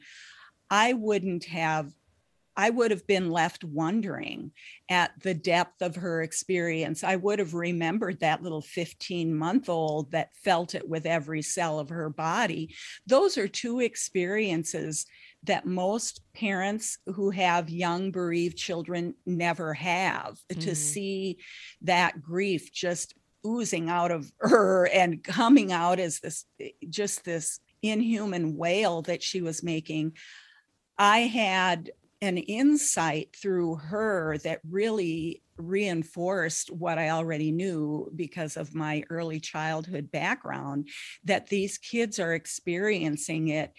i 0.69 0.93
wouldn't 0.93 1.45
have 1.45 1.91
I 2.57 2.71
would 2.71 2.89
have 2.89 3.05
been 3.05 3.29
left 3.29 3.63
wondering 3.63 4.51
at 4.89 5.11
the 5.21 5.35
depth 5.35 5.83
of 5.83 5.95
her 5.95 6.23
experience. 6.23 7.03
I 7.03 7.15
would 7.15 7.37
have 7.37 7.53
remembered 7.53 8.19
that 8.19 8.41
little 8.41 8.63
15 8.63 9.33
month 9.33 9.69
old 9.69 10.11
that 10.11 10.35
felt 10.43 10.73
it 10.73 10.89
with 10.89 11.05
every 11.05 11.43
cell 11.43 11.79
of 11.79 11.89
her 11.89 12.09
body. 12.09 12.75
Those 13.05 13.37
are 13.37 13.47
two 13.47 13.79
experiences 13.79 15.05
that 15.43 15.67
most 15.67 16.21
parents 16.33 16.97
who 17.05 17.29
have 17.29 17.69
young 17.69 18.09
bereaved 18.09 18.57
children 18.57 19.13
never 19.27 19.75
have 19.75 20.39
mm-hmm. 20.49 20.61
to 20.61 20.75
see 20.75 21.37
that 21.83 22.23
grief 22.23 22.73
just 22.73 23.13
oozing 23.45 23.87
out 23.87 24.09
of 24.09 24.31
her 24.39 24.87
and 24.87 25.23
coming 25.23 25.71
out 25.71 25.99
as 25.99 26.19
this 26.19 26.45
just 26.89 27.23
this 27.23 27.59
inhuman 27.83 28.57
wail 28.57 29.03
that 29.03 29.21
she 29.21 29.39
was 29.39 29.61
making 29.61 30.11
i 30.97 31.19
had 31.19 31.91
an 32.21 32.37
insight 32.37 33.35
through 33.35 33.75
her 33.75 34.37
that 34.39 34.59
really 34.67 35.41
reinforced 35.57 36.71
what 36.71 36.97
I 36.97 37.09
already 37.09 37.51
knew 37.51 38.11
because 38.15 38.57
of 38.57 38.75
my 38.75 39.03
early 39.09 39.39
childhood 39.39 40.11
background 40.11 40.89
that 41.23 41.47
these 41.47 41.77
kids 41.77 42.19
are 42.19 42.33
experiencing 42.33 43.49
it 43.49 43.73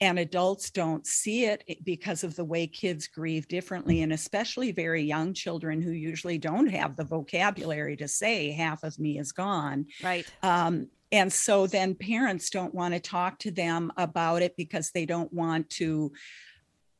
and 0.00 0.18
adults 0.18 0.70
don't 0.70 1.06
see 1.06 1.44
it 1.44 1.62
because 1.84 2.24
of 2.24 2.34
the 2.34 2.44
way 2.44 2.66
kids 2.66 3.06
grieve 3.06 3.46
differently 3.46 4.02
and 4.02 4.12
especially 4.12 4.72
very 4.72 5.02
young 5.02 5.32
children 5.32 5.80
who 5.80 5.92
usually 5.92 6.38
don't 6.38 6.66
have 6.66 6.96
the 6.96 7.04
vocabulary 7.04 7.96
to 7.96 8.08
say 8.08 8.50
half 8.50 8.82
of 8.82 8.98
me 8.98 9.18
is 9.18 9.30
gone. 9.30 9.86
Right. 10.02 10.26
Um, 10.42 10.88
and 11.12 11.32
so 11.32 11.66
then 11.66 11.94
parents 11.94 12.50
don't 12.50 12.74
want 12.74 12.94
to 12.94 13.00
talk 13.00 13.38
to 13.40 13.52
them 13.52 13.92
about 13.96 14.42
it 14.42 14.56
because 14.56 14.90
they 14.90 15.06
don't 15.06 15.32
want 15.32 15.70
to 15.70 16.10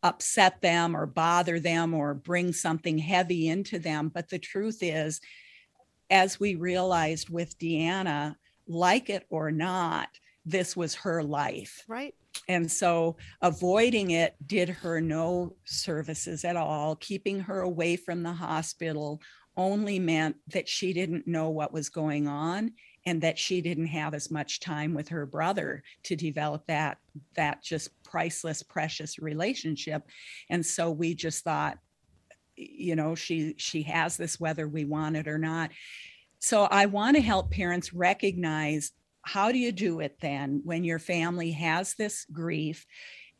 upset 0.02 0.60
them 0.60 0.96
or 0.96 1.06
bother 1.06 1.60
them 1.60 1.94
or 1.94 2.14
bring 2.14 2.52
something 2.52 2.98
heavy 2.98 3.48
into 3.48 3.78
them. 3.78 4.10
But 4.12 4.28
the 4.28 4.38
truth 4.38 4.78
is, 4.82 5.20
as 6.10 6.38
we 6.40 6.54
realized 6.54 7.30
with 7.30 7.58
Deanna, 7.58 8.36
like 8.66 9.10
it 9.10 9.26
or 9.30 9.50
not, 9.50 10.08
this 10.44 10.76
was 10.76 10.94
her 10.96 11.22
life. 11.22 11.84
Right. 11.86 12.14
And 12.48 12.70
so 12.70 13.16
avoiding 13.40 14.10
it 14.10 14.34
did 14.46 14.68
her 14.68 15.00
no 15.00 15.54
services 15.64 16.44
at 16.44 16.56
all. 16.56 16.96
Keeping 16.96 17.40
her 17.40 17.60
away 17.60 17.96
from 17.96 18.22
the 18.22 18.32
hospital 18.32 19.20
only 19.56 19.98
meant 19.98 20.36
that 20.48 20.68
she 20.68 20.92
didn't 20.92 21.26
know 21.26 21.50
what 21.50 21.72
was 21.72 21.88
going 21.88 22.26
on 22.26 22.72
and 23.04 23.22
that 23.22 23.38
she 23.38 23.60
didn't 23.60 23.86
have 23.86 24.14
as 24.14 24.30
much 24.30 24.60
time 24.60 24.94
with 24.94 25.08
her 25.08 25.26
brother 25.26 25.82
to 26.04 26.16
develop 26.16 26.66
that 26.66 26.98
that 27.34 27.62
just 27.62 27.90
priceless 28.02 28.62
precious 28.62 29.18
relationship. 29.18 30.02
And 30.50 30.64
so 30.64 30.90
we 30.90 31.14
just 31.14 31.44
thought 31.44 31.78
you 32.56 32.94
know 32.94 33.14
she 33.14 33.54
she 33.56 33.82
has 33.82 34.16
this 34.16 34.38
whether 34.38 34.68
we 34.68 34.84
want 34.84 35.16
it 35.16 35.28
or 35.28 35.38
not. 35.38 35.70
So 36.38 36.64
i 36.64 36.86
want 36.86 37.16
to 37.16 37.22
help 37.22 37.50
parents 37.50 37.92
recognize 37.92 38.92
how 39.22 39.52
do 39.52 39.58
you 39.58 39.72
do 39.72 40.00
it 40.00 40.18
then 40.20 40.60
when 40.64 40.84
your 40.84 40.98
family 40.98 41.52
has 41.52 41.94
this 41.94 42.26
grief? 42.32 42.84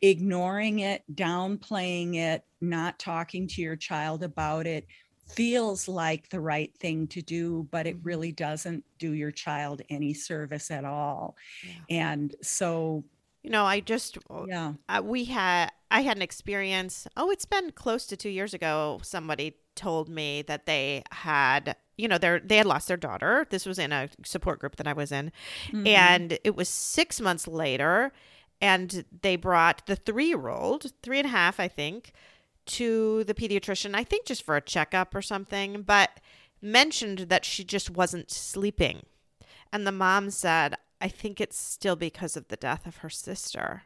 Ignoring 0.01 0.81
it 0.81 1.03
downplaying 1.13 2.17
it 2.17 2.43
not 2.61 2.99
talking 2.99 3.49
to 3.49 3.61
your 3.61 3.77
child 3.77 4.23
about 4.23 4.67
it 4.67 4.87
feels 5.27 5.89
like 5.89 6.29
the 6.29 6.41
right 6.41 6.75
thing 6.79 7.07
to 7.09 7.23
do, 7.23 7.67
but 7.71 7.87
it 7.87 7.97
mm-hmm. 7.97 8.09
really 8.09 8.33
doesn't 8.33 8.85
do 8.99 9.13
your 9.13 9.31
child 9.31 9.83
any 9.89 10.15
service 10.15 10.71
at 10.71 10.85
all. 10.85 11.37
Yeah. 11.65 11.97
And 12.11 12.35
so, 12.43 13.05
you 13.43 13.51
know, 13.51 13.65
I 13.65 13.81
just, 13.81 14.19
uh, 14.31 14.45
yeah, 14.47 14.75
uh, 14.89 15.03
we 15.03 15.25
had, 15.25 15.71
I 15.91 16.03
had 16.03 16.17
an 16.17 16.23
experience. 16.23 17.07
Oh, 17.17 17.31
it's 17.31 17.45
been 17.45 17.73
close 17.73 18.07
to 18.07 18.17
two 18.17 18.29
years 18.29 18.55
ago. 18.55 19.01
Somebody 19.03 19.57
told 19.75 20.09
me 20.09 20.43
that 20.43 20.67
they 20.67 21.03
had, 21.11 21.77
you 21.97 22.09
know, 22.09 22.19
they 22.19 22.41
they 22.45 22.59
had 22.59 22.67
lost 22.67 22.89
their 22.89 22.97
daughter. 22.97 23.47
This 23.51 23.67
was 23.67 23.79
in 23.79 23.93
a 23.93 24.09
support 24.25 24.59
group 24.59 24.77
that 24.77 24.87
I 24.87 24.93
was 24.93 25.13
in, 25.13 25.33
mm-hmm. 25.69 25.87
and 25.87 26.39
it 26.45 26.55
was 26.57 26.69
six 26.69 27.21
months 27.21 27.49
later, 27.49 28.13
and 28.61 29.05
they 29.23 29.37
brought 29.37 29.87
the 29.87 29.97
three 29.97 30.29
year 30.29 30.49
old, 30.49 30.93
three 31.03 31.19
and 31.19 31.27
a 31.27 31.31
half, 31.31 31.59
I 31.59 31.69
think, 31.69 32.13
to 32.67 33.25
the 33.25 33.35
pediatrician, 33.35 33.95
I 33.95 34.05
think 34.05 34.27
just 34.27 34.43
for 34.43 34.57
a 34.57 34.61
checkup 34.61 35.15
or 35.15 35.23
something, 35.23 35.83
but 35.83 36.21
mentioned 36.61 37.21
that 37.21 37.45
she 37.45 37.65
just 37.65 37.91
wasn't 37.91 38.31
sleeping. 38.31 39.03
And 39.73 39.87
the 39.87 39.93
mom 39.93 40.31
said, 40.31 40.77
I 41.01 41.09
think 41.09 41.41
it's 41.41 41.59
still 41.59 41.97
because 41.97 42.37
of 42.37 42.49
the 42.49 42.57
death 42.57 42.87
of 42.87 42.99
her 42.99 43.11
sister. 43.11 43.83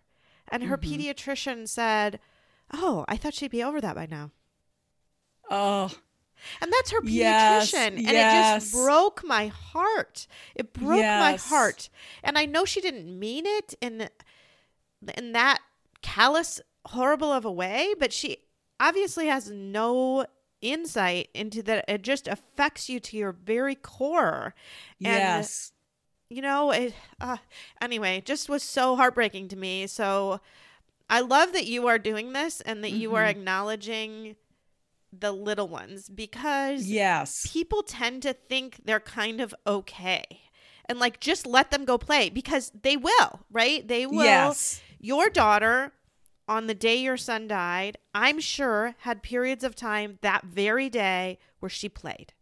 And 0.49 0.65
her 0.65 0.77
mm-hmm. 0.77 1.01
pediatrician 1.01 1.69
said, 1.69 2.21
Oh, 2.73 3.05
I 3.09 3.17
thought 3.17 3.35
she'd 3.35 3.51
be 3.51 3.63
over 3.63 3.81
that 3.81 3.95
by 3.95 4.07
now. 4.07 4.33
Oh. 5.49 5.91
And 6.61 6.73
that's 6.73 6.91
her 6.91 7.01
pediatrician. 7.01 7.13
Yes, 7.13 7.75
and 7.75 8.01
yes. 8.01 8.63
it 8.63 8.67
just 8.67 8.75
broke 8.75 9.25
my 9.25 9.47
heart. 9.47 10.27
It 10.55 10.73
broke 10.73 10.99
yes. 10.99 11.21
my 11.21 11.57
heart. 11.57 11.89
And 12.23 12.37
I 12.37 12.45
know 12.45 12.65
she 12.65 12.81
didn't 12.81 13.19
mean 13.19 13.47
it 13.47 13.75
in 13.81 14.09
in 15.17 15.33
that 15.33 15.61
callous 16.03 16.61
horrible 16.87 17.33
of 17.33 17.45
a 17.45 17.53
way, 17.53 17.95
but 17.99 18.13
she 18.13 18.39
obviously 18.81 19.27
has 19.27 19.51
no 19.51 20.27
insight 20.61 21.29
into 21.35 21.63
that 21.63 21.85
it 21.89 22.03
just 22.03 22.29
affects 22.29 22.89
you 22.89 23.01
to 23.01 23.17
your 23.17 23.33
very 23.33 23.75
core. 23.75 24.55
And, 24.99 25.15
yes. 25.15 25.73
You 26.29 26.43
know, 26.43 26.73
it 26.73 26.95
uh, 27.21 27.37
anyway, 27.81 28.21
just 28.25 28.49
was 28.49 28.63
so 28.63 28.97
heartbreaking 28.97 29.49
to 29.49 29.57
me. 29.57 29.87
So 29.87 30.41
I 31.09 31.21
love 31.21 31.53
that 31.53 31.67
you 31.67 31.87
are 31.87 31.99
doing 31.99 32.33
this 32.33 32.61
and 32.61 32.83
that 32.83 32.89
mm-hmm. 32.91 33.01
you 33.01 33.15
are 33.15 33.23
mm-hmm. 33.23 33.39
acknowledging 33.39 34.37
the 35.13 35.33
little 35.33 35.69
ones 35.69 36.09
because 36.09 36.87
yes 36.87 37.49
people 37.51 37.83
tend 37.83 38.23
to 38.23 38.33
think 38.33 38.81
they're 38.85 39.01
kind 39.01 39.41
of 39.41 39.55
okay 39.67 40.25
and 40.89 40.99
like 40.99 41.21
just 41.21 41.47
let 41.47 41.71
them 41.71 41.85
go 41.85 41.97
play 41.97 42.29
because 42.29 42.71
they 42.83 42.97
will 42.97 43.41
right 43.51 43.89
they 43.89 44.05
will 44.05 44.25
yes. 44.25 44.83
your 44.99 45.31
daughter 45.31 45.93
on 46.49 46.67
the 46.67 46.75
day 46.75 46.97
your 46.97 47.17
son 47.17 47.49
died, 47.49 47.99
I'm 48.15 48.41
sure 48.41 48.95
had 49.01 49.23
periods 49.23 49.65
of 49.65 49.75
time 49.75 50.19
that 50.23 50.45
very 50.45 50.89
day 50.89 51.39
where 51.59 51.71
she 51.71 51.89
played. 51.89 52.33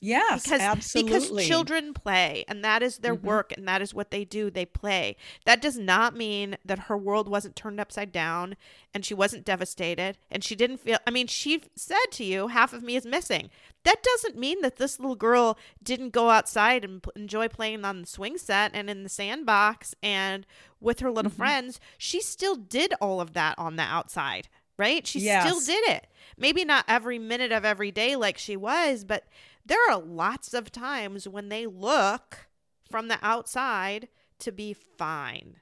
Yes, 0.00 0.44
because, 0.44 0.60
absolutely. 0.60 1.12
Because 1.12 1.46
children 1.46 1.92
play, 1.92 2.44
and 2.46 2.62
that 2.62 2.82
is 2.82 2.98
their 2.98 3.16
mm-hmm. 3.16 3.26
work, 3.26 3.52
and 3.56 3.66
that 3.66 3.82
is 3.82 3.92
what 3.92 4.12
they 4.12 4.24
do. 4.24 4.48
They 4.48 4.64
play. 4.64 5.16
That 5.44 5.60
does 5.60 5.76
not 5.76 6.16
mean 6.16 6.56
that 6.64 6.80
her 6.80 6.96
world 6.96 7.28
wasn't 7.28 7.56
turned 7.56 7.80
upside 7.80 8.12
down 8.12 8.56
and 8.94 9.04
she 9.04 9.14
wasn't 9.14 9.44
devastated 9.44 10.16
and 10.30 10.44
she 10.44 10.54
didn't 10.54 10.78
feel. 10.78 10.98
I 11.06 11.10
mean, 11.10 11.26
she 11.26 11.62
said 11.74 11.96
to 12.12 12.24
you, 12.24 12.48
half 12.48 12.72
of 12.72 12.82
me 12.82 12.96
is 12.96 13.04
missing. 13.04 13.50
That 13.84 14.02
doesn't 14.02 14.38
mean 14.38 14.62
that 14.62 14.76
this 14.76 14.98
little 14.98 15.16
girl 15.16 15.58
didn't 15.82 16.10
go 16.10 16.30
outside 16.30 16.84
and 16.84 17.02
p- 17.02 17.10
enjoy 17.16 17.48
playing 17.48 17.84
on 17.84 18.02
the 18.02 18.06
swing 18.06 18.38
set 18.38 18.72
and 18.74 18.88
in 18.88 19.02
the 19.02 19.08
sandbox 19.08 19.94
and 20.02 20.46
with 20.80 21.00
her 21.00 21.10
little 21.10 21.30
mm-hmm. 21.30 21.42
friends. 21.42 21.80
She 21.96 22.20
still 22.20 22.56
did 22.56 22.94
all 23.00 23.20
of 23.20 23.32
that 23.34 23.58
on 23.58 23.76
the 23.76 23.82
outside 23.82 24.48
right? 24.78 25.08
She 25.08 25.18
yes. 25.18 25.44
still 25.44 25.58
did 25.58 25.90
it. 25.90 26.06
Maybe 26.36 26.64
not 26.64 26.84
every 26.86 27.18
minute 27.18 27.50
of 27.50 27.64
every 27.64 27.90
day 27.90 28.14
like 28.14 28.38
she 28.38 28.56
was, 28.56 29.02
but 29.02 29.24
there 29.68 29.90
are 29.90 30.00
lots 30.00 30.54
of 30.54 30.72
times 30.72 31.28
when 31.28 31.48
they 31.48 31.66
look 31.66 32.48
from 32.90 33.08
the 33.08 33.18
outside 33.22 34.08
to 34.40 34.50
be 34.50 34.72
fine. 34.72 35.56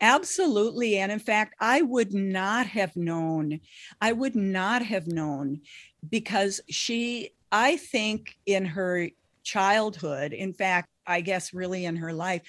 Absolutely. 0.00 0.96
And 0.98 1.12
in 1.12 1.18
fact, 1.18 1.54
I 1.60 1.82
would 1.82 2.12
not 2.12 2.66
have 2.66 2.96
known, 2.96 3.60
I 4.00 4.12
would 4.12 4.34
not 4.34 4.82
have 4.82 5.06
known 5.06 5.60
because 6.08 6.60
she, 6.68 7.30
I 7.52 7.76
think 7.76 8.36
in 8.46 8.64
her 8.64 9.08
childhood, 9.42 10.32
in 10.32 10.52
fact, 10.52 10.88
I 11.06 11.20
guess 11.20 11.52
really 11.52 11.84
in 11.84 11.96
her 11.96 12.12
life, 12.12 12.42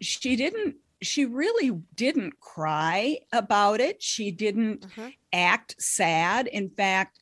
she 0.00 0.36
didn't 0.36 0.76
she 1.02 1.26
really 1.26 1.70
didn't 1.96 2.40
cry 2.40 3.18
about 3.32 3.78
it 3.80 4.02
she 4.02 4.30
didn't 4.30 4.84
uh-huh. 4.84 5.10
act 5.34 5.74
sad 5.78 6.46
in 6.46 6.70
fact 6.70 7.18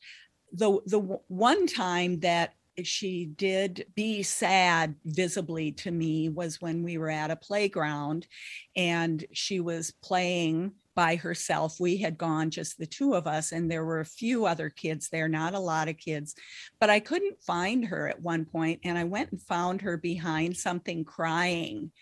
the 0.53 0.79
the 0.87 1.01
one 1.01 1.67
time 1.67 2.21
that 2.21 2.55
she 2.85 3.27
did 3.27 3.87
be 3.95 4.23
sad 4.23 4.95
visibly 5.05 5.73
to 5.73 5.91
me 5.91 6.29
was 6.29 6.61
when 6.61 6.83
we 6.83 6.99
were 6.99 7.11
at 7.11 7.31
a 7.31 7.37
playground 7.37 8.27
and 8.75 9.25
she 9.33 9.61
was 9.61 9.93
playing 10.03 10.73
by 10.95 11.17
herself. 11.17 11.79
We 11.81 11.97
had 11.97 12.19
gone 12.19 12.51
just 12.51 12.79
the 12.79 12.87
two 12.87 13.15
of 13.15 13.27
us, 13.27 13.53
and 13.53 13.71
there 13.71 13.85
were 13.85 14.01
a 14.01 14.05
few 14.05 14.45
other 14.47 14.69
kids 14.69 15.09
there, 15.09 15.29
not 15.29 15.55
a 15.55 15.59
lot 15.59 15.89
of 15.89 15.97
kids, 15.97 16.35
but 16.81 16.91
I 16.91 17.01
couldn't 17.01 17.43
find 17.43 17.85
her 17.87 18.09
at 18.09 18.21
one 18.21 18.45
point, 18.45 18.81
And 18.85 18.99
I 18.99 19.05
went 19.05 19.33
and 19.33 19.43
found 19.43 19.83
her 19.83 19.97
behind 19.97 20.57
something 20.57 21.05
crying. 21.05 21.93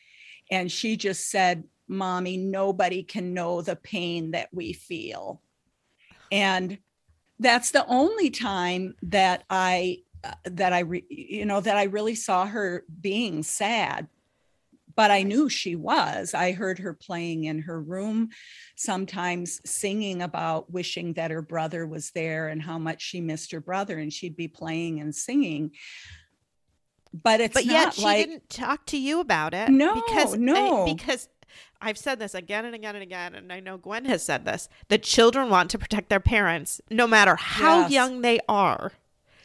And 0.51 0.71
she 0.71 0.97
just 0.97 1.31
said, 1.31 1.65
Mommy, 1.87 2.37
nobody 2.37 3.03
can 3.03 3.35
know 3.35 3.63
the 3.63 3.77
pain 3.77 4.33
that 4.33 4.49
we 4.53 4.73
feel. 4.73 5.41
And 6.33 6.79
that's 7.39 7.71
the 7.71 7.87
only 7.87 8.31
time 8.31 8.95
that 9.03 9.45
I 9.49 9.99
that 10.45 10.73
I, 10.73 10.81
re, 10.81 11.05
you 11.09 11.47
know, 11.47 11.61
that 11.61 11.77
I 11.77 11.85
really 11.85 12.15
saw 12.15 12.47
her 12.47 12.85
being 13.01 13.43
sad. 13.43 14.09
But 14.97 15.11
I 15.11 15.23
knew 15.23 15.49
she 15.49 15.77
was. 15.77 16.35
I 16.35 16.53
heard 16.53 16.81
her 16.81 16.93
playing 16.93 17.45
in 17.45 17.61
her 17.63 17.81
room, 17.81 18.31
sometimes 18.77 19.61
singing 19.65 20.21
about 20.21 20.71
wishing 20.71 21.15
that 21.15 21.31
her 21.31 21.41
brother 21.41 21.87
was 21.87 22.11
there 22.11 22.49
and 22.49 22.61
how 22.61 22.79
much 22.79 23.01
she 23.01 23.21
missed 23.21 23.53
her 23.53 23.61
brother, 23.61 23.99
and 23.99 24.13
she'd 24.13 24.37
be 24.37 24.49
playing 24.49 25.01
and 25.01 25.15
singing. 25.15 25.71
But 27.15 27.41
it's 27.41 27.55
but 27.55 27.65
yet 27.65 27.95
she 27.95 28.03
like, 28.03 28.27
didn't 28.27 28.51
talk 28.51 28.85
to 28.87 28.99
you 28.99 29.21
about 29.21 29.55
it. 29.55 29.71
No, 29.71 29.95
because 29.95 30.35
eh, 30.35 30.39
no, 30.39 30.85
because 30.85 31.29
I've 31.81 31.99
said 31.99 32.19
this 32.19 32.35
again 32.35 32.65
and 32.65 32.75
again 32.75 32.95
and 32.95 33.03
again, 33.03 33.35
and 33.35 33.53
I 33.53 33.61
know 33.61 33.79
Gwen 33.79 34.05
has 34.05 34.23
said 34.23 34.45
this 34.45 34.69
that 34.89 35.03
children 35.03 35.51
want 35.51 35.71
to 35.71 35.79
protect 35.79 36.09
their 36.09 36.21
parents 36.21 36.81
no 36.91 37.07
matter 37.07 37.37
how 37.37 37.81
yes. 37.81 37.91
young 37.91 38.21
they 38.21 38.39
are. 38.49 38.93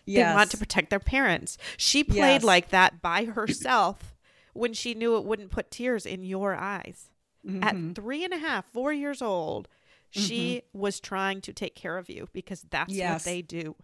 Yes. 0.05 0.29
They 0.29 0.35
want 0.35 0.51
to 0.51 0.57
protect 0.57 0.89
their 0.89 0.99
parents. 0.99 1.57
She 1.77 2.03
played 2.03 2.41
yes. 2.41 2.43
like 2.43 2.69
that 2.69 3.01
by 3.01 3.25
herself 3.25 4.15
when 4.53 4.73
she 4.73 4.93
knew 4.93 5.17
it 5.17 5.25
wouldn't 5.25 5.51
put 5.51 5.71
tears 5.71 6.05
in 6.05 6.23
your 6.23 6.55
eyes. 6.55 7.09
Mm-hmm. 7.45 7.63
At 7.63 7.95
three 7.95 8.23
and 8.23 8.33
a 8.33 8.37
half, 8.37 8.65
four 8.65 8.91
years 8.91 9.21
old, 9.21 9.67
she 10.09 10.57
mm-hmm. 10.57 10.79
was 10.79 10.99
trying 10.99 11.41
to 11.41 11.53
take 11.53 11.75
care 11.75 11.97
of 11.97 12.09
you 12.09 12.27
because 12.33 12.65
that's 12.69 12.93
yes. 12.93 13.13
what 13.13 13.23
they 13.23 13.41
do. 13.41 13.75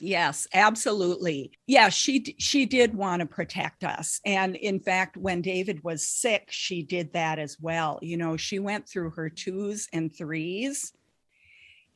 Yes, 0.00 0.46
absolutely. 0.54 1.50
Yeah, 1.66 1.88
she 1.88 2.36
she 2.38 2.66
did 2.66 2.94
want 2.94 3.20
to 3.20 3.26
protect 3.26 3.82
us. 3.82 4.20
And 4.24 4.54
in 4.54 4.78
fact, 4.78 5.16
when 5.16 5.42
David 5.42 5.82
was 5.82 6.06
sick, 6.06 6.48
she 6.50 6.84
did 6.84 7.12
that 7.14 7.40
as 7.40 7.58
well. 7.60 7.98
You 8.00 8.16
know, 8.16 8.36
she 8.36 8.60
went 8.60 8.88
through 8.88 9.10
her 9.10 9.28
twos 9.28 9.88
and 9.92 10.14
threes 10.14 10.92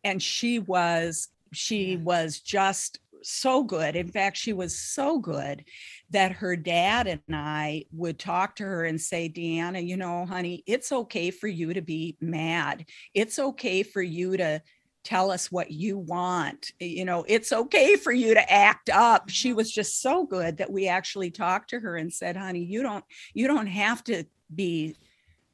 and 0.05 0.23
she 0.23 0.59
was 0.59 1.29
she 1.53 1.97
was 1.97 2.41
just 2.41 2.99
so 3.23 3.63
good. 3.63 3.97
In 3.97 4.09
fact, 4.09 4.37
she 4.37 4.53
was 4.53 4.79
so 4.79 5.19
good 5.19 5.65
that 6.11 6.33
her 6.33 6.57
dad 6.57 7.07
and 7.07 7.21
I 7.33 7.85
would 7.93 8.19
talk 8.19 8.57
to 8.57 8.65
her 8.65 8.85
and 8.85 9.01
say, 9.01 9.29
Deanna, 9.29 9.85
you 9.87 9.97
know, 9.97 10.27
honey, 10.27 10.63
it's 10.67 10.93
okay 10.93 11.31
for 11.31 11.49
you 11.49 11.75
to 11.75 11.83
be 11.83 12.17
mad. 12.21 12.87
It's 13.15 13.39
okay 13.39 13.83
for 13.83 14.03
you 14.03 14.37
to 14.37 14.63
tell 15.05 15.33
us 15.33 15.51
what 15.51 15.73
you 15.73 15.99
want 15.99 16.71
you 16.79 17.05
know 17.05 17.25
it's 17.27 17.53
okay 17.53 17.97
for 17.97 18.13
you 18.13 18.35
to 18.35 18.53
act 18.53 18.89
up 18.89 19.29
she 19.29 19.53
was 19.53 19.69
just 19.69 20.01
so 20.01 20.25
good 20.25 20.59
that 20.59 20.71
we 20.71 20.87
actually 20.87 21.29
talked 21.29 21.71
to 21.71 21.81
her 21.81 21.97
and 21.97 22.13
said 22.13 22.37
honey 22.37 22.63
you 22.63 22.85
don't 22.85 23.05
you 23.35 23.49
don't 23.49 23.67
have 23.67 24.05
to 24.05 24.25
be 24.55 24.95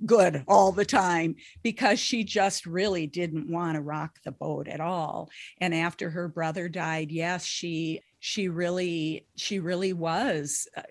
good 0.06 0.44
all 0.46 0.72
the 0.72 0.84
time 0.84 1.34
because 1.62 1.98
she 1.98 2.24
just 2.24 2.66
really 2.66 3.06
didn't 3.06 3.50
want 3.50 3.74
to 3.74 3.80
rock 3.80 4.18
the 4.24 4.32
boat 4.32 4.68
at 4.68 4.80
all. 4.80 5.30
And 5.60 5.74
after 5.74 6.10
her 6.10 6.28
brother 6.28 6.68
died 6.68 7.10
yes 7.10 7.44
she 7.44 8.00
she 8.20 8.48
really 8.48 9.26
she 9.36 9.60
really 9.60 9.92
was 9.92 10.66
uh, 10.76 10.82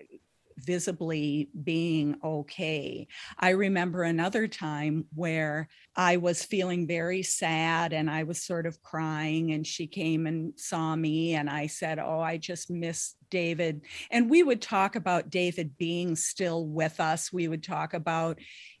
visibly 0.58 1.48
being 1.64 2.16
okay 2.22 3.06
i 3.38 3.50
remember 3.50 4.02
another 4.02 4.46
time 4.46 5.04
where 5.14 5.68
i 5.96 6.16
was 6.16 6.44
feeling 6.44 6.86
very 6.86 7.22
sad 7.22 7.92
and 7.92 8.10
i 8.10 8.22
was 8.22 8.42
sort 8.42 8.66
of 8.66 8.82
crying 8.82 9.52
and 9.52 9.66
she 9.66 9.86
came 9.86 10.26
and 10.26 10.52
saw 10.56 10.94
me 10.94 11.34
and 11.34 11.48
i 11.48 11.66
said 11.66 11.98
oh 11.98 12.20
i 12.20 12.36
just 12.36 12.70
miss 12.70 13.14
david 13.30 13.82
and 14.10 14.30
we 14.30 14.42
would 14.42 14.62
talk 14.62 14.96
about 14.96 15.30
david 15.30 15.76
being 15.78 16.16
still 16.16 16.66
with 16.66 17.00
us 17.00 17.32
we 17.32 17.48
would 17.48 17.62
talk 17.62 17.94
about 17.94 18.38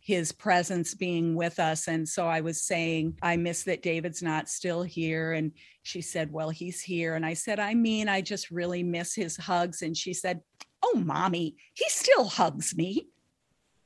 his 0.08 0.32
presence 0.32 0.94
being 0.94 1.34
with 1.34 1.60
us. 1.60 1.86
And 1.86 2.08
so 2.08 2.26
I 2.26 2.40
was 2.40 2.62
saying, 2.62 3.18
I 3.20 3.36
miss 3.36 3.64
that 3.64 3.82
David's 3.82 4.22
not 4.22 4.48
still 4.48 4.82
here. 4.82 5.34
And 5.34 5.52
she 5.82 6.00
said, 6.00 6.32
Well, 6.32 6.48
he's 6.48 6.80
here. 6.80 7.14
And 7.14 7.26
I 7.26 7.34
said, 7.34 7.60
I 7.60 7.74
mean, 7.74 8.08
I 8.08 8.22
just 8.22 8.50
really 8.50 8.82
miss 8.82 9.14
his 9.14 9.36
hugs. 9.36 9.82
And 9.82 9.94
she 9.94 10.14
said, 10.14 10.40
Oh, 10.82 11.02
mommy, 11.04 11.56
he 11.74 11.84
still 11.88 12.24
hugs 12.24 12.76
me. 12.76 13.08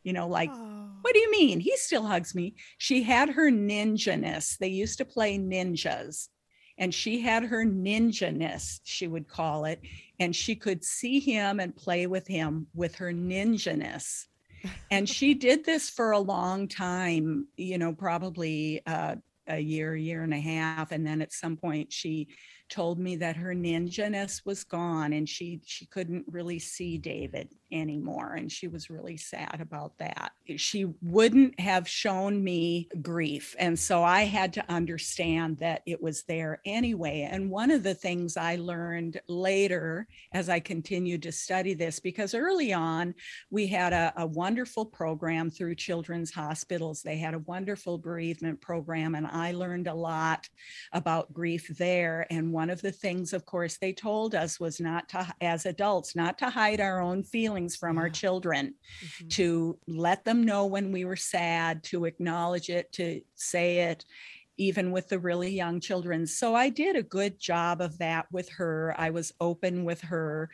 You 0.02 0.12
know, 0.12 0.26
like, 0.28 0.50
Oh. 0.52 0.90
what 1.00 1.14
do 1.14 1.20
you 1.20 1.30
mean? 1.30 1.60
He 1.60 1.76
still 1.76 2.04
hugs 2.04 2.34
me. 2.34 2.56
She 2.78 3.02
had 3.02 3.30
her 3.30 3.50
ninja-ness. 3.50 4.56
They 4.58 4.68
used 4.68 4.98
to 4.98 5.04
play 5.04 5.38
ninjas. 5.38 6.28
And 6.78 6.92
she 6.92 7.20
had 7.20 7.44
her 7.44 7.64
ninja-ness, 7.64 8.80
she 8.82 9.06
would 9.06 9.28
call 9.28 9.66
it. 9.66 9.80
And 10.18 10.34
she 10.34 10.56
could 10.56 10.82
see 10.84 11.20
him 11.20 11.60
and 11.60 11.76
play 11.76 12.06
with 12.06 12.26
him 12.26 12.66
with 12.74 12.96
her 12.96 13.12
ninja-ness 13.12 14.26
and 14.90 15.08
she 15.08 15.34
did 15.48 15.64
this 15.64 15.90
for 15.90 16.12
a 16.12 16.18
long 16.18 16.68
time 16.68 17.46
you 17.56 17.78
know 17.78 17.92
probably 17.92 18.80
uh, 18.86 19.16
a 19.48 19.58
year 19.58 19.96
year 19.96 20.22
and 20.22 20.34
a 20.34 20.40
half 20.40 20.92
and 20.92 21.06
then 21.06 21.20
at 21.20 21.32
some 21.32 21.56
point 21.56 21.92
she 21.92 22.28
told 22.72 22.98
me 22.98 23.16
that 23.16 23.36
her 23.36 23.54
ninja-ness 23.54 24.46
was 24.46 24.64
gone 24.64 25.12
and 25.12 25.28
she 25.28 25.60
she 25.66 25.84
couldn't 25.84 26.24
really 26.26 26.58
see 26.58 26.96
david 26.96 27.50
anymore 27.72 28.34
and 28.34 28.52
she 28.52 28.68
was 28.68 28.90
really 28.90 29.16
sad 29.16 29.58
about 29.60 29.96
that. 29.98 30.32
She 30.56 30.86
wouldn't 31.00 31.58
have 31.58 31.88
shown 31.88 32.42
me 32.42 32.88
grief 33.00 33.56
and 33.58 33.78
so 33.78 34.02
i 34.02 34.22
had 34.22 34.52
to 34.52 34.72
understand 34.72 35.58
that 35.58 35.82
it 35.86 36.02
was 36.02 36.22
there 36.24 36.60
anyway. 36.64 37.28
And 37.30 37.50
one 37.50 37.70
of 37.70 37.82
the 37.82 37.94
things 37.94 38.36
i 38.36 38.56
learned 38.56 39.20
later 39.28 40.06
as 40.32 40.48
i 40.48 40.60
continued 40.60 41.22
to 41.22 41.32
study 41.32 41.74
this 41.74 41.98
because 41.98 42.34
early 42.34 42.72
on 42.72 43.14
we 43.50 43.66
had 43.66 43.92
a, 43.92 44.12
a 44.16 44.26
wonderful 44.26 44.84
program 44.84 45.50
through 45.50 45.74
children's 45.74 46.32
hospitals. 46.32 47.02
They 47.02 47.16
had 47.16 47.34
a 47.34 47.38
wonderful 47.40 47.98
bereavement 47.98 48.60
program 48.60 49.14
and 49.14 49.26
i 49.26 49.52
learned 49.52 49.88
a 49.88 49.94
lot 49.94 50.48
about 50.92 51.32
grief 51.32 51.68
there. 51.78 52.26
And 52.30 52.52
one 52.62 52.70
of 52.70 52.80
the 52.80 52.92
things 52.92 53.32
of 53.32 53.44
course 53.44 53.76
they 53.78 53.92
told 53.92 54.36
us 54.36 54.60
was 54.60 54.78
not 54.78 55.08
to 55.08 55.26
as 55.40 55.66
adults 55.66 56.14
not 56.14 56.38
to 56.38 56.48
hide 56.48 56.80
our 56.80 57.00
own 57.00 57.24
feelings 57.24 57.74
from 57.74 57.98
our 57.98 58.06
Yeah. 58.06 58.12
children 58.12 58.74
Mhm. 59.04 59.30
to 59.30 59.80
let 59.88 60.24
them 60.24 60.44
know 60.44 60.66
when 60.66 60.92
we 60.92 61.04
were 61.04 61.16
sad 61.16 61.82
to 61.90 62.04
acknowledge 62.04 62.68
it 62.70 62.92
to 62.92 63.20
say 63.34 63.78
it 63.90 64.04
even 64.62 64.92
with 64.92 65.08
the 65.08 65.18
really 65.18 65.50
young 65.50 65.80
children 65.80 66.26
so 66.26 66.54
i 66.54 66.68
did 66.68 66.96
a 66.96 67.02
good 67.02 67.38
job 67.38 67.80
of 67.80 67.98
that 67.98 68.26
with 68.30 68.48
her 68.48 68.94
i 68.98 69.10
was 69.10 69.32
open 69.40 69.84
with 69.84 70.00
her 70.00 70.50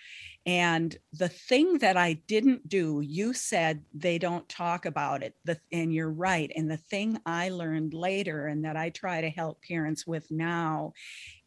and 0.48 0.96
the 1.12 1.28
thing 1.28 1.76
that 1.80 1.98
I 1.98 2.14
didn't 2.14 2.70
do, 2.70 3.02
you 3.02 3.34
said 3.34 3.84
they 3.92 4.16
don't 4.16 4.48
talk 4.48 4.86
about 4.86 5.22
it. 5.22 5.34
The, 5.44 5.60
and 5.72 5.92
you're 5.92 6.10
right. 6.10 6.50
And 6.56 6.70
the 6.70 6.78
thing 6.78 7.18
I 7.26 7.50
learned 7.50 7.92
later 7.92 8.46
and 8.46 8.64
that 8.64 8.74
I 8.74 8.88
try 8.88 9.20
to 9.20 9.28
help 9.28 9.60
parents 9.62 10.06
with 10.06 10.30
now 10.30 10.94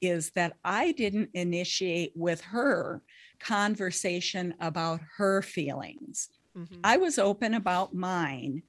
is 0.01 0.30
that 0.36 0.57
I 0.64 0.91
didn't 0.91 1.32
initiate 1.34 2.14
with 2.16 2.41
her 2.41 3.01
conversation 3.39 4.53
about 4.59 5.01
her 5.18 5.41
feelings. 5.41 6.30
Mhm. 6.55 6.82
I 6.84 6.97
was 6.97 7.18
open 7.18 7.55
about 7.55 7.95
mine, 7.95 8.62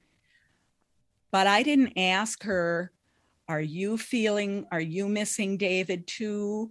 but 1.30 1.46
I 1.46 1.62
didn't 1.62 1.98
ask 1.98 2.42
her, 2.44 2.90
Are 3.52 3.60
you 3.60 3.98
feeling, 3.98 4.64
are 4.72 4.80
you 4.80 5.10
missing 5.10 5.58
David 5.58 6.06
too? 6.06 6.70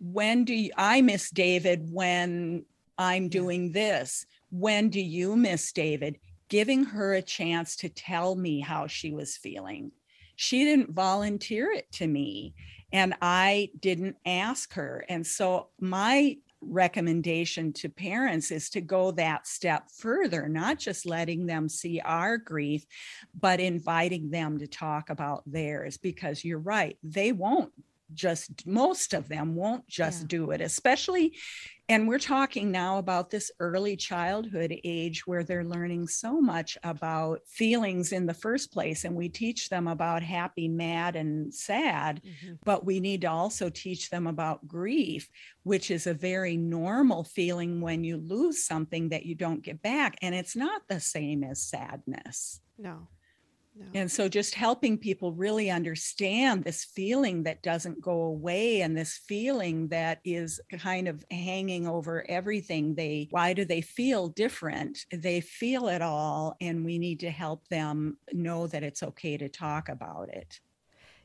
When 0.00 0.44
do 0.44 0.54
you, 0.54 0.72
I 0.76 1.00
miss 1.00 1.30
David 1.30 1.86
when 1.88 2.64
I'm 2.98 3.28
doing 3.28 3.70
this? 3.70 4.26
When 4.50 4.88
do 4.88 5.00
you 5.00 5.36
miss 5.36 5.70
David? 5.70 6.18
Giving 6.48 6.82
her 6.82 7.14
a 7.14 7.22
chance 7.22 7.76
to 7.76 7.88
tell 7.88 8.34
me 8.34 8.58
how 8.58 8.88
she 8.88 9.12
was 9.12 9.36
feeling. 9.36 9.92
She 10.34 10.64
didn't 10.64 10.90
volunteer 10.90 11.70
it 11.70 11.92
to 11.92 12.08
me, 12.08 12.54
and 12.92 13.14
I 13.22 13.70
didn't 13.78 14.16
ask 14.26 14.74
her. 14.74 15.04
And 15.08 15.24
so, 15.24 15.68
my 15.78 16.38
recommendation 16.68 17.72
to 17.74 17.88
parents 17.88 18.50
is 18.50 18.70
to 18.70 18.80
go 18.80 19.10
that 19.12 19.46
step 19.46 19.90
further, 19.90 20.48
not 20.48 20.78
just 20.78 21.06
letting 21.06 21.46
them 21.46 21.68
see 21.68 22.00
our 22.00 22.38
grief, 22.38 22.84
but 23.38 23.60
inviting 23.60 24.30
them 24.30 24.58
to 24.58 24.66
talk 24.66 25.10
about 25.10 25.42
theirs 25.46 25.96
because 25.96 26.44
you're 26.44 26.58
right, 26.58 26.98
they 27.02 27.32
won't 27.32 27.72
just 28.14 28.66
most 28.66 29.14
of 29.14 29.28
them 29.28 29.54
won't 29.54 29.86
just 29.88 30.22
Yeah. 30.22 30.26
do 30.28 30.50
it 30.52 30.60
especially 30.60 31.36
and 31.88 32.08
we're 32.08 32.18
talking 32.18 32.72
now 32.72 32.98
about 32.98 33.30
this 33.30 33.52
early 33.60 33.96
childhood 33.96 34.76
age 34.82 35.24
where 35.24 35.44
they're 35.44 35.64
learning 35.64 36.08
so 36.08 36.40
much 36.40 36.76
about 36.82 37.40
feelings 37.46 38.10
in 38.12 38.26
the 38.26 38.34
first 38.34 38.72
place 38.72 39.04
and 39.04 39.14
we 39.14 39.28
teach 39.28 39.68
them 39.68 39.86
about 39.86 40.22
happy 40.22 40.66
mad 40.66 41.14
and 41.14 41.54
sad 41.54 42.20
Mhm. 42.24 42.58
but 42.64 42.84
we 42.84 42.98
need 42.98 43.20
to 43.20 43.28
also 43.30 43.70
teach 43.70 44.10
them 44.10 44.26
about 44.26 44.66
grief, 44.66 45.28
which 45.62 45.90
is 45.92 46.08
a 46.08 46.14
very 46.14 46.56
normal 46.56 47.22
feeling 47.22 47.80
when 47.80 48.02
you 48.02 48.16
lose 48.16 48.64
something 48.64 49.10
that 49.10 49.24
you 49.26 49.36
don't 49.36 49.62
get 49.62 49.80
back. 49.80 50.16
And 50.22 50.34
it's 50.34 50.56
not 50.56 50.82
the 50.88 50.98
same 51.00 51.44
as 51.44 51.62
sadness. 51.62 52.60
No. 52.78 53.06
No. 53.78 53.86
And 53.94 54.10
so 54.10 54.28
just 54.28 54.54
helping 54.54 54.96
people 54.96 55.32
really 55.32 55.70
understand 55.70 56.64
this 56.64 56.84
feeling 56.84 57.42
that 57.42 57.62
doesn't 57.62 58.00
go 58.00 58.22
away 58.22 58.80
and 58.80 58.96
this 58.96 59.18
feeling 59.18 59.88
that 59.88 60.20
is 60.24 60.60
kind 60.78 61.08
of 61.08 61.22
hanging 61.30 61.86
over 61.86 62.24
everything. 62.28 62.94
They 62.94 63.28
why 63.30 63.52
do 63.52 63.66
they 63.66 63.82
feel 63.82 64.28
different? 64.28 65.04
They 65.12 65.42
feel 65.42 65.88
it 65.88 66.00
all 66.00 66.56
and 66.60 66.86
we 66.86 66.98
need 66.98 67.20
to 67.20 67.30
help 67.30 67.68
them 67.68 68.16
know 68.32 68.66
that 68.66 68.82
it's 68.82 69.02
okay 69.02 69.36
to 69.36 69.48
talk 69.48 69.90
about 69.90 70.30
it. 70.30 70.60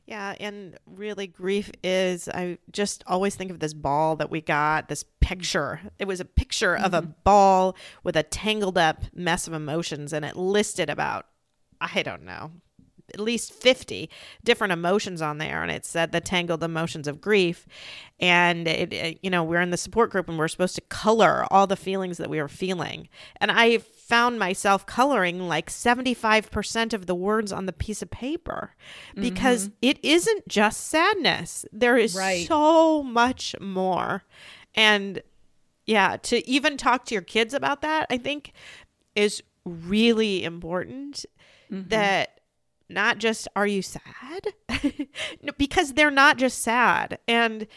Yeah, 0.06 0.36
and 0.40 0.78
really, 0.86 1.28
grief 1.28 1.72
is. 1.84 2.28
I 2.28 2.58
just 2.72 3.04
always 3.08 3.36
think 3.36 3.52
of 3.52 3.60
this 3.60 3.74
ball 3.74 4.16
that 4.18 4.32
we 4.32 4.42
got, 4.42 4.90
this 4.90 5.06
picture. 5.22 5.80
It 6.00 6.06
was 6.08 6.20
a 6.20 6.26
picture 6.26 6.76
of 6.76 6.94
a 6.94 7.02
mm-hmm. 7.02 7.12
ball 7.24 7.78
with 8.04 8.18
a 8.18 8.24
tangled 8.24 8.78
up 8.78 9.04
mess 9.14 9.48
of 9.48 9.54
emotions, 9.54 10.12
and 10.12 10.26
it 10.26 10.36
listed 10.36 10.90
about, 10.90 11.28
I 11.82 12.04
don't 12.04 12.24
know, 12.24 12.52
at 13.14 13.20
least 13.20 13.54
50 13.54 14.10
different 14.44 14.72
emotions 14.74 15.22
on 15.22 15.38
there. 15.38 15.62
And 15.62 15.72
it 15.72 15.86
said 15.86 16.12
the 16.12 16.22
tangled 16.22 16.64
emotions 16.64 17.08
of 17.08 17.20
grief. 17.22 17.68
And, 18.20 18.68
it, 18.68 18.94
it- 18.94 19.20
you 19.22 19.30
know, 19.30 19.44
we're 19.44 19.62
in 19.62 19.72
the 19.72 19.78
support 19.78 20.12
group 20.12 20.30
and 20.30 20.38
we're 20.38 20.48
supposed 20.48 20.76
to 20.76 20.82
color 20.82 21.46
all 21.52 21.68
the 21.68 21.76
feelings 21.76 22.18
that 22.18 22.30
we 22.30 22.40
are 22.40 22.48
feeling. 22.48 23.10
And 23.38 23.52
I 23.52 23.80
found 23.80 24.40
myself 24.40 24.86
coloring 24.86 25.48
like 25.48 25.70
75% 25.70 26.94
of 26.94 27.06
the 27.06 27.16
words 27.16 27.52
on 27.52 27.66
the 27.66 27.74
piece 27.74 28.02
of 28.02 28.12
paper 28.12 28.76
because 29.16 29.70
mm-hmm. 29.70 29.76
it 29.82 30.00
isn't 30.04 30.48
just 30.48 30.88
sadness. 30.88 31.66
There 31.72 31.98
is 31.98 32.16
Right. 32.16 32.48
so 32.48 33.04
much 33.04 33.56
more. 33.60 34.24
And 34.76 35.22
yeah, 35.86 36.18
to 36.24 36.48
even 36.48 36.78
talk 36.78 37.06
to 37.06 37.16
your 37.16 37.22
kids 37.22 37.54
about 37.54 37.82
that, 37.82 38.08
I 38.10 38.18
think 38.18 38.54
is 39.16 39.42
really 39.66 40.44
important 40.44 41.26
that 41.72 42.40
not 42.90 43.18
just 43.18 43.48
are 43.56 43.68
you 43.68 43.82
sad? 43.82 44.48
No, 45.42 45.54
because 45.58 45.94
they're 45.94 46.12
not 46.12 46.38
just 46.38 46.60
sad. 46.62 47.18
And 47.28 47.68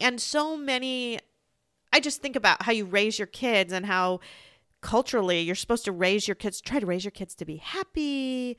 and 0.00 0.20
so 0.20 0.56
many 0.56 1.18
i 1.92 2.00
just 2.00 2.20
think 2.20 2.34
about 2.36 2.62
how 2.62 2.72
you 2.72 2.84
raise 2.84 3.18
your 3.18 3.26
kids 3.28 3.72
and 3.72 3.86
how 3.86 4.18
culturally 4.80 5.40
you're 5.40 5.54
supposed 5.54 5.84
to 5.84 5.92
raise 5.92 6.26
your 6.26 6.34
kids 6.34 6.60
try 6.60 6.80
to 6.80 6.86
raise 6.86 7.04
your 7.04 7.12
kids 7.12 7.34
to 7.36 7.44
be 7.44 7.56
happy 7.58 8.56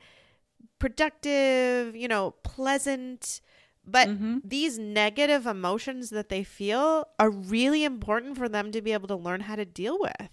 productive 0.78 1.94
you 1.96 2.08
know 2.08 2.32
pleasant. 2.42 3.40
But 3.88 4.08
Mhm. 4.08 4.40
these 4.42 4.78
negative 4.80 5.46
emotions 5.46 6.10
that 6.10 6.28
they 6.28 6.42
feel 6.42 7.06
are 7.20 7.30
really 7.30 7.84
important 7.84 8.36
for 8.36 8.48
them 8.48 8.72
to 8.72 8.82
be 8.82 8.92
able 8.92 9.06
to 9.08 9.14
learn 9.14 9.42
how 9.42 9.54
to 9.54 9.64
deal 9.64 9.96
with 10.00 10.30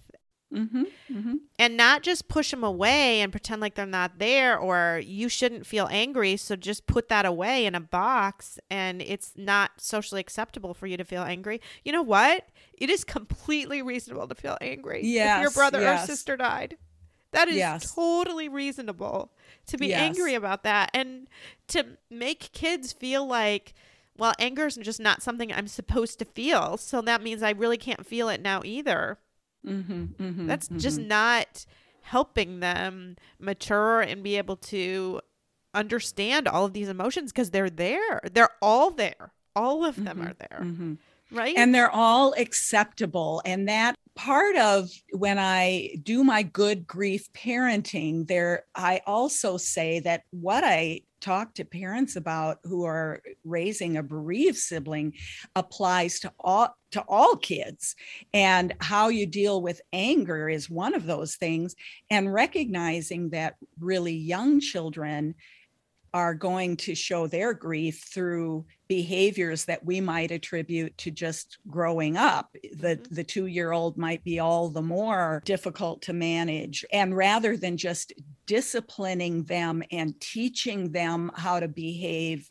Mm-hmm, 0.54 0.82
mm-hmm. 1.10 1.34
and 1.58 1.76
not 1.76 2.02
just 2.02 2.28
push 2.28 2.50
them 2.50 2.62
away 2.62 3.20
and 3.20 3.32
pretend 3.32 3.60
like 3.60 3.74
they're 3.74 3.86
not 3.86 4.18
there 4.18 4.56
or 4.58 5.00
you 5.04 5.28
shouldn't 5.28 5.66
feel 5.66 5.88
angry 5.90 6.36
so 6.36 6.54
just 6.56 6.86
put 6.86 7.08
that 7.08 7.26
away 7.26 7.66
in 7.66 7.74
a 7.74 7.80
box 7.80 8.58
and 8.70 9.02
it's 9.02 9.32
not 9.36 9.72
socially 9.78 10.20
acceptable 10.20 10.72
for 10.74 10.86
you 10.86 10.96
to 10.96 11.04
feel 11.04 11.22
angry 11.24 11.60
you 11.84 11.90
know 11.92 12.02
what 12.02 12.46
it 12.78 12.88
is 12.88 13.02
completely 13.04 13.82
reasonable 13.82 14.28
to 14.28 14.34
feel 14.34 14.56
angry 14.60 15.00
Yes, 15.04 15.38
if 15.38 15.42
your 15.42 15.50
brother 15.50 15.80
yes. 15.80 16.04
or 16.04 16.06
sister 16.06 16.36
died 16.36 16.76
that 17.32 17.48
is 17.48 17.56
Yes. 17.56 17.92
totally 17.94 18.48
reasonable 18.48 19.32
to 19.66 19.76
be 19.76 19.88
Yes. 19.88 20.00
angry 20.00 20.34
about 20.34 20.62
that 20.62 20.90
and 20.94 21.28
to 21.68 21.84
make 22.10 22.52
kids 22.52 22.92
feel 22.92 23.26
like 23.26 23.74
well 24.16 24.34
anger 24.38 24.66
is 24.66 24.76
just 24.76 25.00
not 25.00 25.20
something 25.22 25.52
i'm 25.52 25.66
supposed 25.66 26.20
to 26.20 26.24
feel 26.24 26.76
so 26.76 27.00
that 27.00 27.22
means 27.22 27.42
i 27.42 27.50
really 27.50 27.76
can't 27.76 28.06
feel 28.06 28.28
it 28.28 28.40
now 28.40 28.60
either 28.64 29.18
Mm-hmm, 29.66 30.04
mm-hmm, 30.22 30.46
that's 30.46 30.68
just 30.76 30.98
mhm. 30.98 31.06
not 31.08 31.64
helping 32.02 32.60
them 32.60 33.16
mature 33.38 34.00
and 34.00 34.22
be 34.22 34.36
able 34.36 34.56
to 34.56 35.20
understand 35.72 36.46
all 36.46 36.64
of 36.64 36.72
these 36.72 36.88
emotions 36.88 37.32
because 37.32 37.50
they're 37.50 37.70
there. 37.70 38.20
They're 38.32 38.50
all 38.60 38.90
there. 38.90 39.32
All 39.56 39.84
of 39.84 39.96
them 39.96 40.18
Mhm, 40.18 40.28
are 40.30 40.34
there, 40.34 40.60
Mhm. 40.62 40.98
Right? 41.34 41.56
and 41.56 41.74
they're 41.74 41.90
all 41.90 42.34
acceptable. 42.38 43.42
And 43.44 43.68
that 43.68 43.96
part 44.16 44.54
of 44.54 44.88
when 45.10 45.40
i 45.40 45.90
do 46.04 46.22
my 46.22 46.40
good 46.40 46.86
grief 46.86 47.26
parenting 47.32 48.24
there 48.28 48.64
i 48.76 49.00
also 49.08 49.56
say 49.56 49.98
that 49.98 50.22
what 50.30 50.62
i 50.62 51.00
talk 51.24 51.54
to 51.54 51.64
parents 51.64 52.16
about 52.16 52.58
who 52.64 52.84
are 52.84 53.22
raising 53.44 53.96
a 53.96 54.02
bereaved 54.02 54.58
sibling 54.58 55.14
applies 55.56 56.20
to 56.20 56.30
all 56.38 56.76
to 56.92 57.00
all 57.08 57.34
kids. 57.34 57.96
And 58.32 58.74
how 58.78 59.08
you 59.08 59.26
deal 59.26 59.60
with 59.60 59.80
anger 59.92 60.48
is 60.48 60.70
one 60.70 60.94
of 60.94 61.06
those 61.06 61.34
things. 61.34 61.74
And 62.08 62.32
recognizing 62.32 63.30
that 63.30 63.56
really 63.80 64.14
young 64.14 64.60
children 64.60 65.34
are 66.14 66.32
going 66.34 66.76
to 66.76 66.94
show 66.94 67.26
their 67.26 67.52
grief 67.52 68.04
through 68.14 68.64
behaviors 68.88 69.64
that 69.64 69.84
we 69.84 70.00
might 70.00 70.30
attribute 70.30 70.96
to 70.96 71.10
just 71.10 71.58
growing 71.68 72.16
up 72.16 72.56
the 72.72 72.96
Mhm. 72.96 73.08
the 73.14 73.24
2 73.24 73.46
year 73.46 73.72
old 73.72 73.98
might 73.98 74.22
be 74.22 74.38
all 74.38 74.70
the 74.70 74.80
more 74.82 75.42
difficult 75.44 76.00
to 76.02 76.12
manage. 76.12 76.84
And 76.92 77.16
rather 77.16 77.56
than 77.56 77.76
just 77.76 78.12
disciplining 78.46 79.42
them 79.44 79.82
and 79.90 80.18
teaching 80.20 80.92
them 80.92 81.32
how 81.34 81.58
to 81.60 81.68
behave 81.68 82.48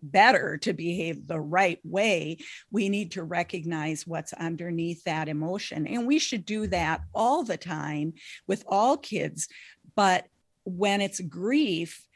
better 0.00 0.56
to 0.58 0.72
behave 0.72 1.26
the 1.26 1.40
right 1.40 1.80
way 1.84 2.38
we 2.70 2.88
need 2.88 3.10
to 3.12 3.24
recognize 3.24 4.06
what's 4.06 4.32
underneath 4.34 5.02
that 5.04 5.28
emotion. 5.28 5.86
And 5.88 6.06
we 6.06 6.18
should 6.20 6.46
do 6.46 6.68
that 6.68 7.02
all 7.12 7.42
the 7.42 7.56
time 7.58 8.14
with 8.46 8.62
all 8.68 8.96
kids. 8.96 9.48
But 9.96 10.28
when 10.64 11.00
it's 11.00 11.20
grief 11.20 12.06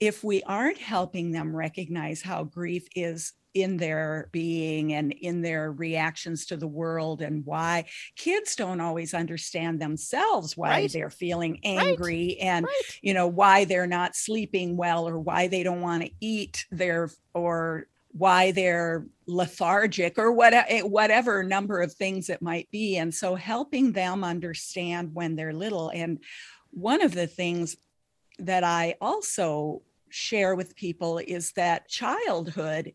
if 0.00 0.22
we 0.22 0.42
aren't 0.42 0.78
helping 0.78 1.32
them 1.32 1.54
recognize 1.56 2.22
how 2.22 2.44
grief 2.44 2.86
is 2.94 3.32
in 3.54 3.78
their 3.78 4.28
being 4.32 4.92
and 4.92 5.12
in 5.12 5.40
their 5.40 5.72
reactions 5.72 6.44
to 6.44 6.58
the 6.58 6.66
world 6.66 7.22
and 7.22 7.46
why 7.46 7.86
kids 8.14 8.54
don't 8.54 8.82
always 8.82 9.14
understand 9.14 9.80
themselves 9.80 10.54
why 10.58 10.68
Right. 10.68 10.92
they're 10.92 11.08
feeling 11.08 11.52
Right. 11.52 11.78
angry 11.78 12.36
and 12.38 12.66
right. 12.66 12.98
you 13.00 13.14
know 13.14 13.26
why 13.26 13.64
they're 13.64 13.86
not 13.86 14.14
sleeping 14.14 14.76
well 14.76 15.08
or 15.08 15.18
why 15.18 15.46
they 15.46 15.62
don't 15.62 15.80
want 15.80 16.02
to 16.02 16.10
eat 16.20 16.66
their 16.70 17.08
or 17.32 17.86
why 18.12 18.50
they're 18.50 19.06
lethargic 19.26 20.18
or 20.18 20.32
whatever 20.32 20.66
eh, 20.68 20.82
whatever 20.82 21.42
number 21.42 21.80
of 21.80 21.94
things 21.94 22.28
it 22.28 22.42
might 22.42 22.70
be 22.70 22.98
and 22.98 23.14
so 23.14 23.34
helping 23.36 23.92
them 23.92 24.22
understand 24.22 25.14
when 25.14 25.34
they're 25.34 25.54
little 25.54 25.88
and 25.94 26.18
one 26.72 27.00
of 27.00 27.12
the 27.14 27.26
things 27.26 27.74
that 28.38 28.64
I 28.64 28.96
also 29.00 29.80
share 30.08 30.54
with 30.54 30.76
people 30.76 31.18
is 31.18 31.52
that 31.52 31.88
childhood 31.88 32.92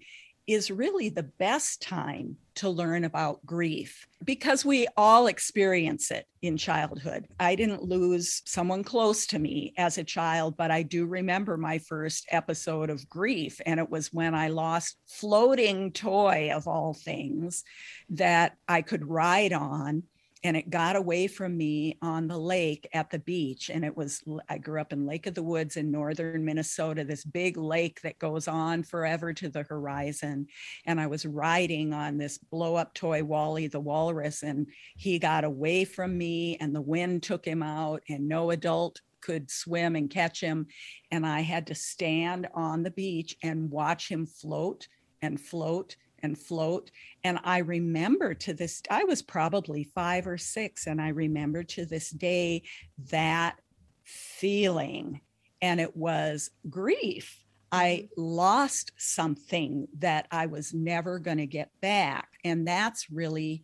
is 0.48 0.72
really 0.72 1.10
the 1.10 1.24
best 1.24 1.82
time 1.82 2.36
to 2.56 2.70
learn 2.70 3.04
about 3.04 3.46
grief 3.46 4.08
because 4.24 4.66
we 4.66 4.88
all 4.98 5.28
experience 5.28 6.12
it 6.12 6.26
in 6.42 6.58
childhood. 6.58 7.28
I 7.40 7.56
didn't 7.56 7.84
lose 7.84 8.42
someone 8.46 8.84
close 8.84 9.28
to 9.28 9.40
me 9.40 9.74
as 9.78 9.98
a 9.98 10.04
child, 10.04 10.58
but 10.58 10.72
I 10.72 10.84
do 10.84 11.06
remember 11.06 11.58
my 11.58 11.78
first 11.78 12.28
episode 12.32 12.90
of 12.90 13.08
grief. 13.08 13.62
And 13.66 13.80
it 13.80 13.90
was 13.90 14.12
when 14.12 14.36
I 14.36 14.50
lost 14.50 14.98
floating 15.08 15.92
toy 15.92 16.52
of 16.54 16.68
all 16.68 16.94
things 16.94 17.64
that 18.10 18.58
I 18.68 18.82
could 18.82 19.08
ride 19.08 19.54
on 19.54 20.04
and 20.44 20.58
it 20.58 20.70
got 20.70 20.96
away 20.96 21.28
from 21.28 21.56
me 21.56 21.98
on 22.02 22.28
the 22.28 22.38
lake 22.38 22.88
at 22.94 23.10
the 23.10 23.20
beach 23.20 23.70
and 23.70 23.86
it 23.86 23.96
was 23.96 24.24
i 24.50 24.58
grew 24.58 24.82
up 24.82 24.94
in 24.94 25.06
lake 25.06 25.28
of 25.28 25.34
the 25.34 25.44
woods 25.44 25.78
in 25.78 25.92
northern 25.92 26.44
minnesota 26.44 27.04
this 27.04 27.24
big 27.24 27.58
lake 27.58 28.02
that 28.02 28.20
goes 28.20 28.48
on 28.48 28.84
forever 28.84 29.34
to 29.34 29.50
the 29.50 29.64
horizon 29.64 30.48
and 30.86 31.00
i 31.00 31.08
was 31.08 31.26
riding 31.26 31.94
on 31.94 32.18
this 32.18 32.38
blow 32.38 32.76
up 32.76 32.94
toy 32.94 33.24
wally 33.24 33.68
the 33.68 33.80
walrus 33.80 34.44
and 34.44 34.68
he 34.98 35.20
got 35.20 35.44
away 35.44 35.86
from 35.86 36.18
me 36.18 36.58
and 36.58 36.76
the 36.76 36.82
wind 36.82 37.22
took 37.24 37.46
him 37.46 37.62
out 37.62 38.02
and 38.10 38.28
no 38.28 38.52
adult 38.52 39.00
could 39.22 39.52
swim 39.52 39.96
and 39.96 40.10
catch 40.10 40.42
him 40.42 40.66
and 41.12 41.26
i 41.26 41.42
had 41.42 41.68
to 41.68 41.76
stand 41.76 42.48
on 42.54 42.82
the 42.82 42.92
beach 42.92 43.38
and 43.44 43.70
watch 43.70 44.10
him 44.10 44.26
float 44.26 44.88
and 45.22 45.40
float 45.40 45.96
and 46.24 46.38
float 46.38 46.92
and 47.24 47.40
I 47.44 47.60
remember 47.60 48.34
to 48.34 48.54
this, 48.54 48.82
I 48.90 49.04
was 49.04 49.22
probably 49.22 49.84
five 49.84 50.26
or 50.26 50.38
six, 50.38 50.88
and 50.88 51.00
I 51.00 51.10
remember 51.10 51.64
to 51.64 51.86
this 51.86 52.10
day 52.10 52.64
that 53.10 53.60
feeling. 54.04 55.22
And 55.62 55.80
it 55.80 55.96
was 55.96 56.50
grief. 56.70 57.44
I 57.72 58.10
mm-hmm. 58.18 58.22
lost 58.22 58.92
something 58.98 59.88
that 60.00 60.28
I 60.32 60.48
was 60.48 60.74
never 60.74 61.20
going 61.20 61.38
to 61.38 61.46
get 61.46 61.70
back. 61.80 62.30
And 62.44 62.68
that's 62.68 63.12
really 63.12 63.64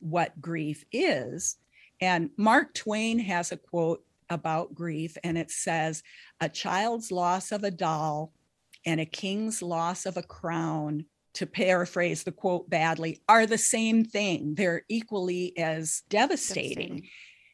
what 0.00 0.40
grief 0.40 0.84
is. 0.90 1.56
And 2.00 2.30
Mark 2.36 2.74
Twain 2.74 3.18
has 3.18 3.52
a 3.52 3.56
quote 3.56 4.02
about 4.28 4.74
grief, 4.74 5.16
and 5.22 5.38
it 5.38 5.50
says, 5.50 6.02
A 6.40 6.48
child's 6.48 7.12
loss 7.12 7.52
of 7.52 7.62
a 7.62 7.70
doll 7.70 8.32
and 8.84 9.00
a 9.00 9.06
king's 9.06 9.62
loss 9.62 10.04
of 10.06 10.16
a 10.16 10.22
crown 10.22 11.04
to 11.36 11.46
paraphrase 11.46 12.24
the 12.24 12.32
quote 12.32 12.68
badly, 12.70 13.22
are 13.28 13.46
the 13.46 13.58
same 13.58 14.04
thing. 14.04 14.54
They're 14.56 14.82
equally 14.88 15.56
as 15.58 16.02
devastating. 16.10 17.02
Devastating. 17.02 17.10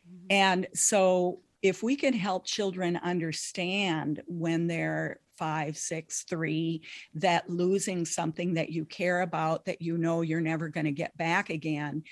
Mhm. 0.09 0.27
And 0.31 0.69
so, 0.75 1.41
if 1.63 1.83
we 1.83 1.97
can 1.97 2.13
help 2.15 2.47
children 2.47 2.97
understand 2.97 4.23
when 4.27 4.67
they're 4.67 5.21
five, 5.37 5.77
six, 5.79 6.25
three, 6.25 6.83
that 7.15 7.49
losing 7.51 8.05
something 8.05 8.55
that 8.55 8.71
you 8.71 8.85
care 8.85 9.23
about, 9.23 9.65
that 9.67 9.83
you 9.83 9.97
know 9.99 10.23
you're 10.23 10.41
never 10.41 10.69
going 10.69 10.87
to 10.87 10.93
get 10.93 11.17
back 11.17 11.51
again, 11.51 12.03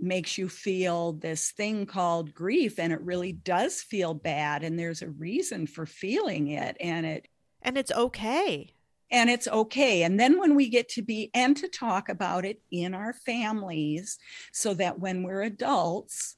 makes 0.00 0.38
you 0.38 0.48
feel 0.48 1.12
this 1.14 1.52
thing 1.52 1.86
called 1.86 2.34
grief. 2.34 2.78
And 2.78 2.92
it 2.92 3.00
really 3.02 3.32
does 3.32 3.82
feel 3.82 4.14
bad. 4.14 4.62
And 4.64 4.78
there's 4.78 5.02
a 5.02 5.10
reason 5.10 5.66
for 5.66 5.86
feeling 5.86 6.48
it. 6.48 6.76
And 6.80 7.06
it 7.06 7.28
And 7.62 7.78
it's 7.78 7.92
okay. 7.92 8.74
And 9.10 9.28
it's 9.28 9.48
okay. 9.48 10.02
And 10.02 10.18
then 10.18 10.38
when 10.38 10.54
we 10.54 10.68
get 10.68 10.88
to 10.90 11.02
be 11.02 11.30
and 11.34 11.56
to 11.56 11.68
talk 11.68 12.08
about 12.08 12.44
it 12.44 12.60
in 12.70 12.94
our 12.94 13.12
families 13.12 14.18
so 14.52 14.74
that 14.74 14.98
when 14.98 15.22
we're 15.22 15.42
adults, 15.42 16.36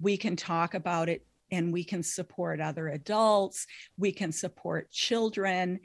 we 0.00 0.16
can 0.16 0.36
talk 0.36 0.74
about 0.74 1.08
it 1.08 1.26
and 1.50 1.72
we 1.72 1.84
can 1.84 2.02
support 2.02 2.60
other 2.60 2.88
adults, 2.88 3.66
we 3.96 4.12
can 4.12 4.32
support 4.32 4.90
children. 4.90 5.80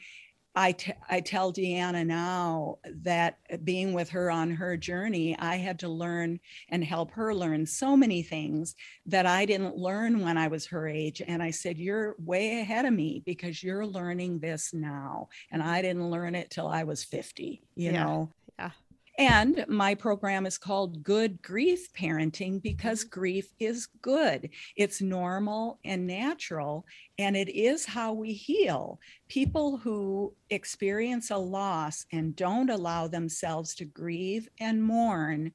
I, 0.56 0.72
t- 0.74 0.94
I 1.10 1.22
tell 1.22 1.54
Deanna 1.54 2.06
now 2.06 2.80
that 3.04 3.38
uh, 3.52 3.58
being 3.58 3.94
with 3.94 4.10
her 4.10 4.32
on 4.32 4.52
her 4.52 4.76
journey, 4.76 5.38
I 5.38 5.56
had 5.58 5.80
to 5.80 5.88
learn 5.90 6.40
and 6.70 6.84
help 6.84 7.12
her 7.12 7.34
learn 7.34 7.66
so 7.66 7.96
many 7.96 8.24
things 8.24 8.76
that 9.06 9.26
I 9.26 9.46
didn't 9.46 9.78
learn 9.78 10.22
when 10.22 10.38
I 10.38 10.48
was 10.48 10.66
her 10.68 10.88
age. 10.88 11.22
And 11.26 11.42
I 11.44 11.52
said, 11.52 11.78
You're 11.78 12.16
way 12.18 12.60
ahead 12.62 12.86
of 12.86 12.94
me 12.94 13.22
because 13.26 13.64
you're 13.64 13.86
learning 13.86 14.40
this 14.40 14.74
now. 14.74 15.30
And 15.52 15.62
I 15.62 15.82
didn't 15.82 16.10
learn 16.10 16.36
it 16.36 16.50
till 16.50 16.68
I 16.68 16.84
was 16.84 17.04
50, 17.04 17.62
you 17.76 17.92
Yeah, 17.92 18.04
know? 18.04 18.34
yeah. 18.58 18.72
And 19.20 19.66
my 19.68 19.96
program 19.96 20.46
is 20.46 20.58
called 20.58 21.04
Good 21.04 21.42
Grief 21.42 21.92
Parenting 21.92 22.62
because 22.62 23.04
Mm-hmm. 23.04 23.20
grief 23.20 23.54
is 23.60 23.86
good. 24.02 24.50
It's 24.78 25.02
normal 25.02 25.78
and 25.84 26.08
natural, 26.08 26.86
and 27.18 27.36
it 27.36 27.50
is 27.50 27.86
how 27.86 28.14
we 28.14 28.32
heal. 28.32 29.00
People 29.28 29.76
who 29.76 30.34
experience 30.50 31.32
a 31.32 31.38
loss 31.38 32.06
and 32.14 32.34
don't 32.34 32.70
allow 32.70 33.08
themselves 33.08 33.76
to 33.76 33.86
grieve 33.86 34.48
and 34.60 34.82
mourn 34.82 35.52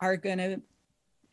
are 0.00 0.16
going 0.16 0.38
to 0.38 0.60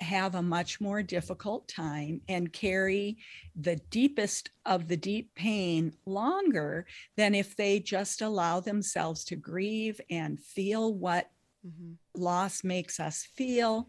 have 0.01 0.35
a 0.35 0.41
much 0.41 0.79
more 0.79 1.01
difficult 1.01 1.67
time 1.67 2.21
and 2.27 2.53
carry 2.53 3.17
the 3.55 3.77
deepest 3.89 4.51
of 4.67 4.87
the 4.87 4.97
deep 4.97 5.33
pain 5.33 5.93
longer 6.05 6.85
than 7.17 7.33
if 7.33 7.55
they 7.55 7.79
just 7.79 8.21
allow 8.21 8.59
themselves 8.59 9.23
to 9.23 9.35
grieve 9.35 9.99
and 10.11 10.39
feel 10.39 10.93
what 10.93 11.29
Mhm. 11.65 11.97
loss 12.15 12.63
makes 12.63 12.99
us 12.99 13.23
feel 13.23 13.87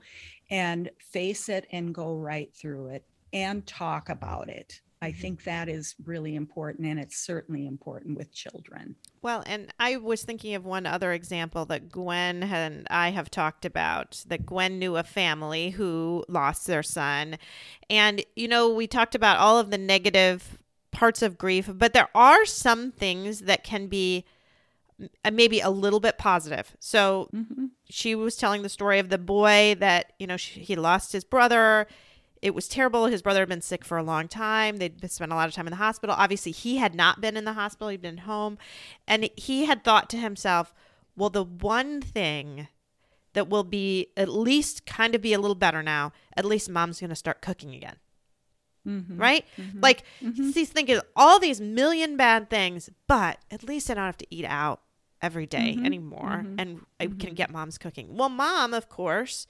and 0.51 0.91
face 0.99 1.49
it 1.49 1.67
and 1.73 1.95
go 1.95 2.15
right 2.15 2.55
through 2.55 2.89
it. 2.89 3.05
and 3.35 3.67
talk 3.67 4.11
about 4.11 4.51
it. 4.51 4.83
I 5.01 5.11
think 5.11 5.45
that 5.45 5.67
is 5.69 5.95
really 6.05 6.35
important, 6.37 6.87
and 6.87 7.01
it's 7.01 7.17
certainly 7.17 7.67
important 7.67 8.19
with 8.19 8.31
children. 8.31 8.95
Well, 9.23 9.43
and 9.47 9.73
I 9.81 9.97
was 9.97 10.23
thinking 10.23 10.55
of 10.55 10.67
one 10.67 10.85
other 10.85 11.13
example 11.15 11.65
that 11.65 11.91
Gwen 11.91 12.43
and 12.43 12.87
I 12.91 13.09
have 13.09 13.31
talked 13.31 13.65
about 13.65 14.23
that 14.29 14.45
Gwen 14.45 14.79
knew 14.79 14.97
a 14.97 15.03
family 15.03 15.71
who 15.71 16.25
lost 16.29 16.67
their 16.67 16.83
son. 16.83 17.39
And, 17.89 18.23
you 18.37 18.49
know, 18.49 18.69
we 18.69 18.87
talked 18.87 19.15
about 19.15 19.39
all 19.39 19.59
of 19.59 19.71
the 19.71 19.79
negative 19.79 20.59
parts 20.91 21.23
of 21.23 21.39
grief, 21.39 21.71
but 21.73 21.95
there 21.95 22.11
are 22.15 22.45
some 22.45 22.93
things 22.93 23.41
that 23.41 23.65
can 23.65 23.87
be 23.87 24.27
maybe 25.33 25.61
a 25.61 25.71
little 25.71 26.01
bit 26.01 26.19
positive. 26.19 26.77
So 26.81 27.29
Mm-hmm. 27.35 27.67
she 27.89 28.15
was 28.15 28.37
telling 28.37 28.63
the 28.63 28.69
story 28.69 28.99
of 28.99 29.09
the 29.09 29.19
boy 29.19 29.77
that, 29.79 30.13
you 30.19 30.27
know, 30.27 30.37
she, 30.37 30.61
he 30.61 30.77
lost 30.77 31.13
his 31.13 31.25
brother 31.25 31.87
it 32.43 32.57
was 32.57 32.67
terrible. 32.67 33.07
His 33.07 33.23
brother 33.23 33.39
had 33.41 33.49
been 33.49 33.61
sick 33.63 33.85
for 33.85 33.97
a 33.97 34.03
long 34.03 34.27
time. 34.27 34.79
They'd 34.79 35.09
spent 35.11 35.31
a 35.31 35.37
lot 35.37 35.49
of 35.49 35.55
time 35.55 35.69
in 35.69 35.71
the 35.71 35.77
hospital. 35.77 36.17
Obviously, 36.19 36.51
he 36.51 36.79
had 36.79 36.93
not 36.93 37.21
been 37.21 37.37
in 37.37 37.45
the 37.45 37.53
hospital, 37.53 37.89
he'd 37.89 38.03
been 38.03 38.19
home. 38.19 38.59
And 39.07 39.31
he 39.37 39.67
had 39.67 39.85
thought 39.85 40.11
to 40.11 40.17
himself, 40.17 40.75
well, 41.17 41.31
the 41.31 41.45
one 41.45 42.01
thing 42.03 42.67
that 43.35 43.49
will 43.49 43.63
be 43.63 44.09
at 44.17 44.29
least 44.29 44.87
kind 44.87 45.15
of 45.15 45.23
be 45.23 45.33
a 45.33 45.39
little 45.39 45.55
better 45.55 45.85
now, 45.85 46.13
at 46.37 46.45
least 46.45 46.69
mom's 46.69 46.99
going 46.99 47.11
to 47.11 47.17
start 47.17 47.43
cooking 47.43 47.77
again. 47.77 47.97
Mm-hmm. 48.87 49.17
Right? 49.17 49.45
Like, 49.81 50.03
he's 50.19 50.69
thinking 50.71 50.99
all 51.15 51.39
these 51.39 51.61
million 51.61 52.17
bad 52.17 52.51
things, 52.51 52.91
but 53.07 53.39
at 53.53 53.63
least 53.63 53.89
I 53.89 53.95
don't 53.95 54.05
have 54.05 54.19
to 54.19 54.35
eat 54.35 54.45
out 54.45 54.81
every 55.23 55.47
day 55.47 55.77
Mhm. 55.79 55.87
anymore 55.87 56.43
Mhm. 56.45 56.55
and 56.59 56.87
I 57.01 57.07
can 57.07 57.31
Mhm. 57.31 57.35
get 57.37 57.51
mom's 57.51 57.79
cooking. 57.79 58.17
Well, 58.17 58.29
mom, 58.29 58.75
of 58.75 58.89
course, 58.89 59.47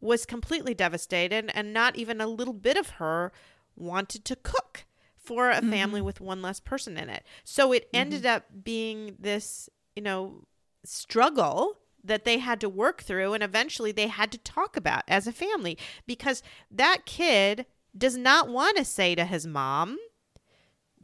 was 0.00 0.24
completely 0.24 0.74
devastated 0.74 1.50
and 1.54 1.72
not 1.72 1.96
even 1.96 2.20
a 2.20 2.26
little 2.28 2.54
bit 2.54 2.76
of 2.76 2.90
her 2.90 3.32
wanted 3.74 4.24
to 4.26 4.36
cook 4.36 4.84
for 5.16 5.50
a 5.50 5.60
family 5.60 6.00
Mhm. 6.00 6.04
with 6.04 6.20
one 6.20 6.40
less 6.40 6.60
person 6.60 6.96
in 6.96 7.10
it. 7.10 7.24
So 7.44 7.72
it 7.72 7.88
ended 7.92 8.24
up 8.24 8.44
being 8.64 9.16
this, 9.18 9.68
you 9.96 10.02
know, 10.02 10.44
struggle 10.84 11.78
that 12.02 12.24
they 12.24 12.38
had 12.38 12.60
to 12.60 12.68
work 12.68 13.02
through 13.02 13.34
and 13.34 13.42
eventually 13.42 13.92
they 13.92 14.06
had 14.06 14.30
to 14.32 14.38
talk 14.38 14.76
about 14.76 15.02
as 15.08 15.26
a 15.26 15.32
family 15.32 15.76
because 16.06 16.42
that 16.70 17.04
kid 17.04 17.66
does 17.96 18.16
not 18.16 18.48
want 18.48 18.76
to 18.76 18.84
say 18.84 19.14
to 19.16 19.24
his 19.24 19.46
mom, 19.46 19.98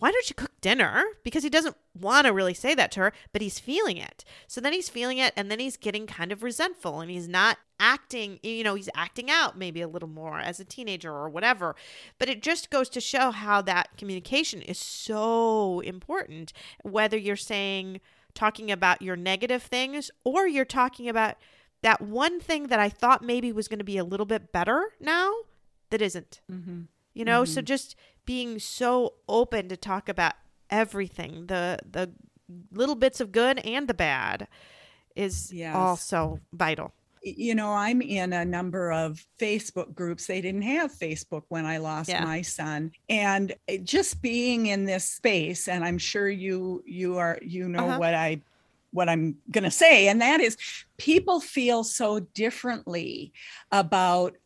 why 0.04 0.12
don't 0.12 0.28
you 0.28 0.34
cook 0.34 0.50
dinner? 0.60 1.02
Because 1.22 1.44
he 1.44 1.48
doesn't 1.48 1.78
want 1.98 2.26
to 2.26 2.32
really 2.34 2.52
say 2.52 2.74
that 2.74 2.92
to 2.92 3.00
her, 3.00 3.12
but 3.32 3.40
he's 3.40 3.58
feeling 3.58 3.96
it. 3.96 4.22
So 4.46 4.60
then 4.60 4.74
he's 4.74 4.90
feeling 4.90 5.16
it 5.16 5.32
and 5.34 5.50
then 5.50 5.58
he's 5.58 5.78
getting 5.78 6.06
kind 6.06 6.30
of 6.30 6.42
resentful 6.42 7.00
and 7.00 7.10
he's 7.10 7.26
not 7.26 7.56
acting, 7.80 8.38
you 8.42 8.62
know, 8.62 8.74
he's 8.74 8.90
acting 8.94 9.30
out 9.30 9.56
maybe 9.56 9.80
a 9.80 9.88
little 9.88 10.10
more 10.10 10.40
as 10.40 10.60
a 10.60 10.64
teenager 10.66 11.10
or 11.10 11.30
whatever. 11.30 11.74
But 12.18 12.28
it 12.28 12.42
just 12.42 12.68
goes 12.68 12.90
to 12.90 13.00
show 13.00 13.30
how 13.30 13.62
that 13.62 13.96
communication 13.96 14.60
is 14.60 14.76
so 14.76 15.80
important, 15.80 16.52
whether 16.82 17.16
you're 17.16 17.34
saying, 17.34 18.02
talking 18.34 18.70
about 18.70 19.00
your 19.00 19.16
negative 19.16 19.62
things 19.62 20.10
or 20.22 20.46
you're 20.46 20.66
talking 20.66 21.08
about 21.08 21.36
that 21.80 22.02
one 22.02 22.40
thing 22.40 22.66
that 22.66 22.78
I 22.78 22.90
thought 22.90 23.24
maybe 23.24 23.52
was 23.52 23.68
going 23.68 23.78
to 23.78 23.84
be 23.84 23.96
a 23.96 24.04
little 24.04 24.26
bit 24.26 24.52
better 24.52 24.84
now 25.00 25.32
that 25.88 26.02
isn't 26.02 26.42
Mm-hmm. 26.52 26.82
you 27.14 27.24
know 27.24 27.46
so 27.46 27.62
just 27.62 27.96
being 28.24 28.58
so 28.58 29.14
open 29.28 29.68
to 29.68 29.76
talk 29.76 30.08
about 30.08 30.34
everything 30.70 31.46
the 31.46 31.78
the 31.90 32.10
little 32.72 32.94
bits 32.94 33.20
of 33.20 33.32
good 33.32 33.58
and 33.66 33.86
the 33.88 33.94
bad 33.94 34.48
is 35.16 35.52
Yes. 35.52 35.74
also 35.74 36.40
vital 36.52 36.92
you 37.26 37.54
know, 37.54 37.70
I'm 37.72 38.02
in 38.02 38.34
a 38.34 38.44
number 38.44 38.92
of 38.92 39.24
Facebook 39.38 39.94
groups. 39.94 40.26
They 40.26 40.42
didn't 40.42 40.60
have 40.60 40.92
Facebook 40.92 41.44
when 41.48 41.64
I 41.64 41.78
lost 41.78 42.10
Yeah. 42.10 42.22
my 42.22 42.42
son. 42.42 42.92
And 43.08 43.54
just 43.82 44.20
being 44.20 44.66
in 44.66 44.84
this 44.84 45.08
space, 45.08 45.66
and 45.66 45.86
I'm 45.86 45.96
sure 45.96 46.28
you 46.28 46.82
you 46.86 47.16
are 47.16 47.38
you 47.40 47.66
know 47.66 47.86
Uh-huh. 47.86 47.98
what 47.98 48.12
I 48.14 48.42
what 48.90 49.08
I'm 49.08 49.36
gonna 49.50 49.70
say, 49.70 50.08
and 50.08 50.20
that 50.20 50.40
is 50.42 50.58
people 50.98 51.40
feel 51.40 51.82
so 51.82 52.20
differently 52.20 53.32
about 53.72 54.36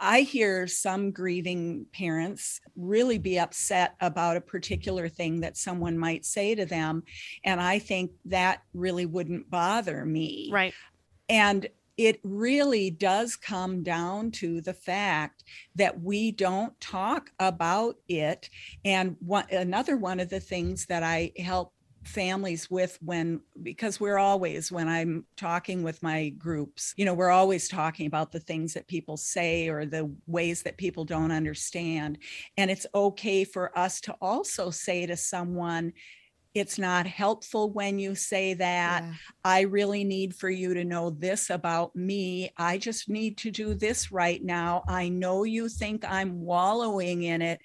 I 0.00 0.22
hear 0.22 0.66
some 0.66 1.10
grieving 1.10 1.86
parents 1.92 2.60
really 2.76 3.18
be 3.18 3.38
upset 3.38 3.94
about 4.00 4.36
a 4.36 4.40
particular 4.40 5.08
thing 5.08 5.40
that 5.40 5.56
someone 5.56 5.98
might 5.98 6.24
say 6.24 6.54
to 6.54 6.66
them. 6.66 7.04
And 7.44 7.60
I 7.60 7.78
think 7.78 8.10
that 8.26 8.62
really 8.72 9.06
wouldn't 9.06 9.50
bother 9.50 10.04
me. 10.04 10.50
right 10.52 10.74
And 11.28 11.68
it 11.96 12.18
really 12.24 12.90
does 12.90 13.36
come 13.36 13.82
down 13.82 14.32
to 14.32 14.60
the 14.60 14.74
fact 14.74 15.44
that 15.76 16.00
we 16.00 16.32
don't 16.32 16.78
talk 16.80 17.30
about 17.38 17.96
it. 18.08 18.50
And 18.84 19.16
one, 19.20 19.46
another 19.50 19.96
one 19.96 20.18
of 20.18 20.28
the 20.28 20.40
things 20.40 20.86
that 20.86 21.04
I 21.04 21.32
help 21.38 21.72
families 22.04 22.70
with 22.70 22.98
when 23.00 23.40
because 23.62 23.98
we're 23.98 24.18
always 24.18 24.70
when 24.70 24.88
i'm 24.88 25.24
talking 25.36 25.82
with 25.82 26.02
my 26.02 26.28
groups 26.30 26.92
you 26.96 27.04
know 27.04 27.14
we're 27.14 27.30
always 27.30 27.68
talking 27.68 28.06
about 28.06 28.30
the 28.30 28.40
things 28.40 28.74
that 28.74 28.86
people 28.86 29.16
say 29.16 29.68
or 29.68 29.86
the 29.86 30.14
ways 30.26 30.62
that 30.62 30.76
people 30.76 31.04
don't 31.04 31.32
understand 31.32 32.18
and 32.56 32.70
it's 32.70 32.86
okay 32.94 33.42
for 33.44 33.76
us 33.76 34.00
to 34.00 34.14
also 34.20 34.70
say 34.70 35.06
to 35.06 35.16
someone 35.16 35.92
it's 36.54 36.78
not 36.78 37.06
helpful 37.06 37.72
when 37.72 37.98
you 37.98 38.14
say 38.14 38.54
that 38.54 39.02
Yeah. 39.02 39.12
I 39.44 39.60
really 39.62 40.04
need 40.04 40.36
for 40.36 40.48
you 40.48 40.72
to 40.74 40.84
know 40.84 41.10
this 41.10 41.50
about 41.50 41.94
me. 41.96 42.50
I 42.56 42.78
just 42.78 43.08
need 43.08 43.38
to 43.38 43.50
do 43.50 43.74
this 43.74 44.12
right 44.12 44.42
now. 44.42 44.84
I 44.86 45.08
know 45.08 45.42
you 45.42 45.68
think 45.68 46.04
I'm 46.08 46.40
wallowing 46.40 47.24
in 47.24 47.42
it, 47.42 47.60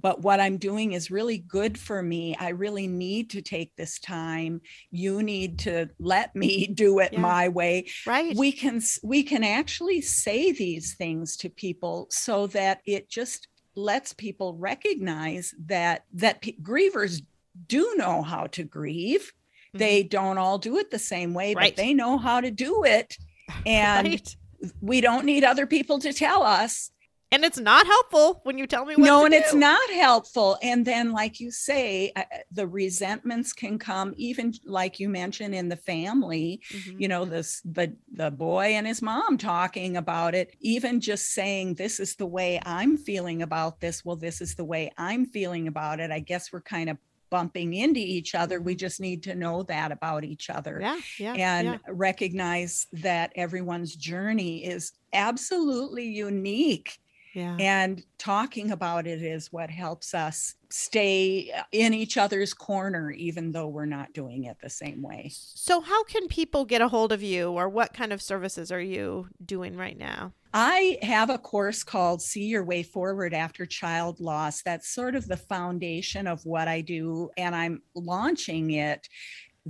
but 0.00 0.22
what 0.22 0.40
I'm 0.40 0.56
doing 0.56 0.92
is 0.92 1.10
really 1.10 1.38
good 1.38 1.78
for 1.78 2.02
me. 2.02 2.36
I 2.38 2.50
really 2.50 2.86
need 2.86 3.30
to 3.30 3.42
take 3.42 3.74
this 3.76 3.98
time. 3.98 4.60
You 4.90 5.22
need 5.22 5.58
to 5.60 5.88
let 5.98 6.34
me 6.36 6.66
do 6.74 6.98
it 7.00 7.12
Yeah. 7.12 7.20
my 7.20 7.48
way. 7.48 7.86
right 8.06 8.36
We 8.36 8.52
can 8.52 8.80
we 9.02 9.22
can 9.22 9.44
actually 9.44 10.00
say 10.00 10.52
these 10.52 10.94
things 10.94 11.36
to 11.38 11.48
people 11.50 12.06
so 12.10 12.46
that 12.48 12.80
it 12.86 13.08
just 13.08 13.48
lets 13.74 14.12
people 14.12 14.54
recognize 14.54 15.54
that 15.66 16.04
that 16.14 16.40
pe- 16.42 16.56
grievers 16.62 17.22
do 17.66 17.94
know 17.96 18.22
how 18.22 18.46
to 18.48 18.64
grieve 18.64 19.32
Mhm. 19.74 19.78
they 19.78 20.02
don't 20.02 20.38
all 20.38 20.58
do 20.58 20.78
it 20.78 20.90
the 20.90 20.98
same 20.98 21.34
way 21.34 21.54
Right. 21.54 21.72
but 21.72 21.76
they 21.76 21.92
know 21.94 22.16
how 22.18 22.40
to 22.40 22.50
do 22.50 22.84
it 22.84 23.16
and 23.66 24.08
right 24.08 24.36
we 24.80 25.00
don't 25.00 25.24
need 25.24 25.44
other 25.44 25.66
people 25.66 25.98
to 26.00 26.12
tell 26.12 26.42
us 26.42 26.90
and 27.30 27.44
it's 27.44 27.58
not 27.58 27.86
helpful 27.86 28.40
when 28.44 28.56
you 28.56 28.66
tell 28.66 28.84
me 28.86 28.94
what 28.96 29.04
no 29.04 29.24
and 29.24 29.34
it's 29.34 29.54
not 29.54 29.90
helpful. 29.90 30.56
And 30.62 30.84
then 30.84 31.12
like 31.12 31.40
you 31.40 31.50
say 31.50 32.12
uh, 32.16 32.22
the 32.50 32.66
resentments 32.66 33.52
can 33.52 33.78
come 33.78 34.14
even 34.16 34.54
like 34.64 34.98
you 34.98 35.08
mentioned 35.08 35.54
in 35.54 35.68
the 35.68 35.76
family 35.76 36.60
Mhm. 36.70 37.00
you 37.00 37.08
know 37.08 37.24
this 37.24 37.60
the 37.64 37.94
the 38.12 38.30
boy 38.30 38.66
and 38.76 38.86
his 38.86 39.02
mom 39.02 39.36
talking 39.38 39.96
about 39.96 40.34
it 40.34 40.54
even 40.60 41.00
just 41.00 41.32
saying 41.32 41.74
this 41.74 42.00
is 42.00 42.14
the 42.16 42.26
way 42.26 42.60
i'm 42.64 42.96
feeling 42.96 43.42
about 43.42 43.80
this. 43.80 44.04
Well 44.04 44.16
this 44.16 44.40
is 44.40 44.54
the 44.54 44.64
way 44.64 44.90
i'm 44.96 45.26
feeling 45.26 45.68
about 45.68 46.00
it. 46.00 46.10
I 46.10 46.20
guess 46.20 46.52
we're 46.52 46.62
kind 46.62 46.88
of 46.90 46.96
bumping 47.30 47.74
into 47.74 48.00
each 48.00 48.34
other. 48.34 48.58
We 48.58 48.74
just 48.74 49.00
need 49.00 49.22
to 49.24 49.34
know 49.34 49.62
that 49.64 49.92
about 49.92 50.24
each 50.24 50.48
other 50.48 50.78
yeah 50.80 50.98
yeah 51.18 51.34
and 51.34 51.66
yeah. 51.68 51.78
recognize 51.88 52.86
that 52.94 53.32
everyone's 53.36 53.94
journey 53.94 54.64
is 54.64 54.92
absolutely 55.12 56.06
unique 56.06 56.98
yeah 57.38 57.56
and 57.58 58.02
talking 58.18 58.70
about 58.70 59.06
it 59.06 59.22
is 59.22 59.52
what 59.52 59.70
helps 59.70 60.14
us 60.14 60.54
stay 60.70 61.52
in 61.72 61.94
each 61.94 62.16
other's 62.16 62.52
corner 62.52 63.10
even 63.12 63.52
though 63.52 63.68
we're 63.68 63.86
not 63.86 64.12
doing 64.12 64.44
it 64.44 64.56
the 64.62 64.70
same 64.70 65.02
way 65.02 65.30
so 65.32 65.80
how 65.80 66.04
can 66.04 66.26
people 66.28 66.64
get 66.64 66.80
a 66.80 66.88
hold 66.88 67.12
of 67.12 67.22
you 67.22 67.50
or 67.50 67.68
what 67.68 67.94
kind 67.94 68.12
of 68.12 68.20
services 68.20 68.72
are 68.72 68.80
you 68.80 69.28
doing 69.44 69.76
right 69.76 69.98
now 69.98 70.32
I 70.54 70.96
have 71.02 71.28
a 71.28 71.36
course 71.36 71.82
called 71.82 72.22
See 72.22 72.46
Your 72.46 72.64
Way 72.64 72.82
Forward 72.82 73.34
After 73.34 73.66
Child 73.66 74.18
Loss. 74.18 74.62
That's 74.62 74.88
sort 74.88 75.14
of 75.14 75.28
the 75.28 75.36
foundation 75.36 76.26
of 76.26 76.44
what 76.46 76.68
I 76.68 76.80
do. 76.80 77.30
And 77.36 77.54
I'm 77.54 77.82
launching 77.94 78.70
it 78.70 79.08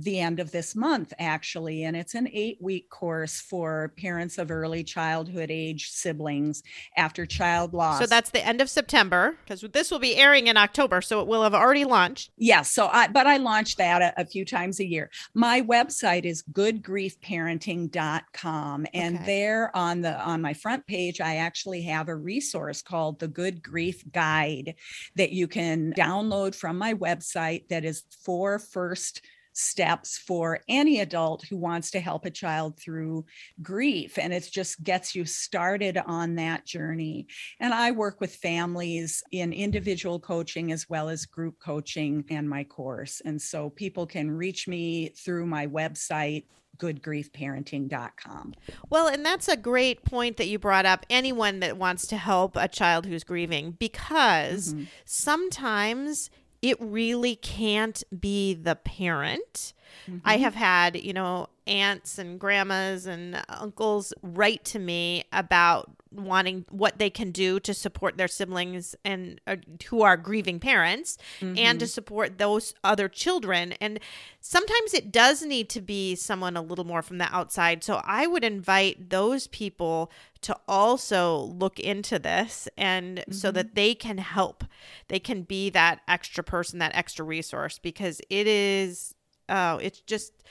the 0.03 0.19
end 0.19 0.39
of 0.39 0.51
this 0.51 0.75
month, 0.75 1.13
actually. 1.19 1.83
And 1.83 1.95
it's 1.95 2.15
an 2.15 2.27
eight 2.31 2.57
week 2.61 2.89
course 2.89 3.39
for 3.41 3.93
parents 3.97 4.37
of 4.37 4.51
early 4.51 4.83
childhood 4.83 5.49
age 5.51 5.89
siblings 5.91 6.63
after 6.97 7.25
child 7.25 7.73
loss. 7.73 7.99
so 7.99 8.05
that's 8.05 8.29
the 8.31 8.45
end 8.45 8.61
of 8.61 8.69
september 8.69 9.35
because 9.43 9.61
this 9.73 9.91
will 9.91 9.99
be 9.99 10.15
airing 10.15 10.47
in 10.47 10.57
october 10.57 11.01
so 11.01 11.21
it 11.21 11.27
will 11.27 11.43
have 11.43 11.53
already 11.53 11.85
launched 11.85 12.31
Yes. 12.37 12.71
So 12.71 12.87
I, 12.87 13.07
but 13.07 13.27
I 13.27 13.37
launch 13.37 13.75
that 13.77 14.01
a, 14.01 14.21
a 14.21 14.25
few 14.25 14.45
times 14.45 14.79
a 14.79 14.85
year. 14.85 15.09
My 15.33 15.61
website 15.61 16.25
is 16.25 16.43
goodgriefparenting.com. 16.51 18.85
And 18.93 19.15
Okay. 19.15 19.25
there 19.25 19.75
on 19.75 20.01
the, 20.01 20.19
on 20.21 20.41
my 20.41 20.53
front 20.53 20.85
page, 20.87 21.21
I 21.21 21.37
actually 21.37 21.81
have 21.83 22.09
a 22.09 22.15
resource 22.15 22.81
called 22.81 23.19
the 23.19 23.27
Good 23.27 23.61
Grief 23.63 24.03
Guide 24.11 24.75
that 25.15 25.31
you 25.31 25.47
can 25.47 25.93
download 25.93 26.55
from 26.55 26.77
my 26.77 26.93
website 26.93 27.67
that 27.69 27.85
is 27.85 28.03
for 28.23 28.59
first 28.59 29.21
steps 29.59 30.17
for 30.17 30.61
any 30.67 31.01
adult 31.01 31.43
who 31.45 31.57
wants 31.57 31.91
to 31.91 31.99
help 31.99 32.25
a 32.25 32.31
child 32.31 32.79
through 32.79 33.25
grief. 33.61 34.17
And 34.17 34.33
it 34.33 34.47
just 34.51 34.83
gets 34.83 35.13
you 35.13 35.25
started 35.25 35.97
on 35.97 36.35
that 36.35 36.65
journey. 36.65 37.27
And 37.59 37.73
I 37.73 37.91
work 37.91 38.21
with 38.21 38.35
families 38.35 39.21
in 39.31 39.51
individual 39.51 40.19
coaching 40.19 40.71
as 40.71 40.89
well 40.89 41.09
as 41.09 41.25
group 41.25 41.59
coaching 41.59 42.23
and 42.29 42.49
my 42.49 42.63
course. 42.63 43.21
And 43.25 43.41
so 43.41 43.69
people 43.69 44.05
can 44.05 44.31
reach 44.31 44.67
me 44.67 45.09
through 45.09 45.45
my 45.45 45.67
website, 45.67 46.45
goodgriefparenting.com. 46.77 48.53
Well, 48.89 49.07
and 49.07 49.25
that's 49.25 49.49
a 49.49 49.57
great 49.57 50.05
point 50.05 50.37
that 50.37 50.47
you 50.47 50.57
brought 50.57 50.85
up. 50.85 51.05
Anyone 51.09 51.59
that 51.59 51.77
wants 51.77 52.07
to 52.07 52.17
help 52.17 52.55
a 52.55 52.69
child 52.69 53.05
who's 53.05 53.25
grieving, 53.25 53.71
because 53.71 54.73
mm-hmm. 54.73 54.85
sometimes 55.03 56.29
it 56.61 56.77
really 56.79 57.35
can't 57.35 58.03
be 58.17 58.53
the 58.53 58.75
parent. 58.75 59.73
Mm-hmm. 60.09 60.19
I 60.25 60.37
have 60.37 60.55
had, 60.55 61.01
you 61.01 61.13
know, 61.13 61.47
aunts 61.67 62.17
and 62.17 62.39
grandmas 62.39 63.05
and 63.05 63.41
uncles 63.47 64.13
write 64.21 64.65
to 64.65 64.79
me 64.79 65.23
about 65.31 65.89
wanting 66.11 66.65
what 66.69 66.97
they 66.97 67.09
can 67.09 67.31
do 67.31 67.59
to 67.59 67.73
support 67.73 68.17
their 68.17 68.27
siblings 68.27 68.95
and 69.05 69.39
uh, 69.45 69.55
who 69.89 70.01
are 70.01 70.17
grieving 70.17 70.59
parents 70.59 71.17
mm-hmm. 71.39 71.57
and 71.57 71.79
to 71.79 71.85
mm-hmm. 71.85 71.89
support 71.89 72.37
those 72.37 72.73
other 72.83 73.07
children 73.07 73.73
and 73.79 73.99
sometimes 74.41 74.93
it 74.93 75.11
does 75.11 75.43
need 75.43 75.69
to 75.69 75.81
be 75.81 76.15
someone 76.15 76.57
a 76.57 76.61
little 76.61 76.85
more 76.85 77.01
from 77.01 77.19
the 77.19 77.35
outside 77.35 77.83
so 77.83 78.01
i 78.05 78.25
would 78.25 78.43
invite 78.43 79.09
those 79.11 79.45
people 79.47 80.11
to 80.41 80.55
also 80.67 81.37
look 81.57 81.79
into 81.79 82.17
this 82.19 82.67
and 82.77 83.17
mm-hmm. 83.19 83.31
so 83.31 83.51
that 83.51 83.67
mm-hmm. 83.67 83.75
they 83.75 83.95
can 83.95 84.17
help 84.17 84.63
they 85.07 85.19
can 85.19 85.43
be 85.43 85.69
that 85.69 86.01
extra 86.07 86.43
person 86.43 86.79
that 86.79 86.95
extra 86.95 87.25
resource 87.25 87.79
because 87.79 88.21
it 88.29 88.47
is 88.47 89.13
oh 89.49 89.77
it's 89.77 89.99
just 90.01 90.43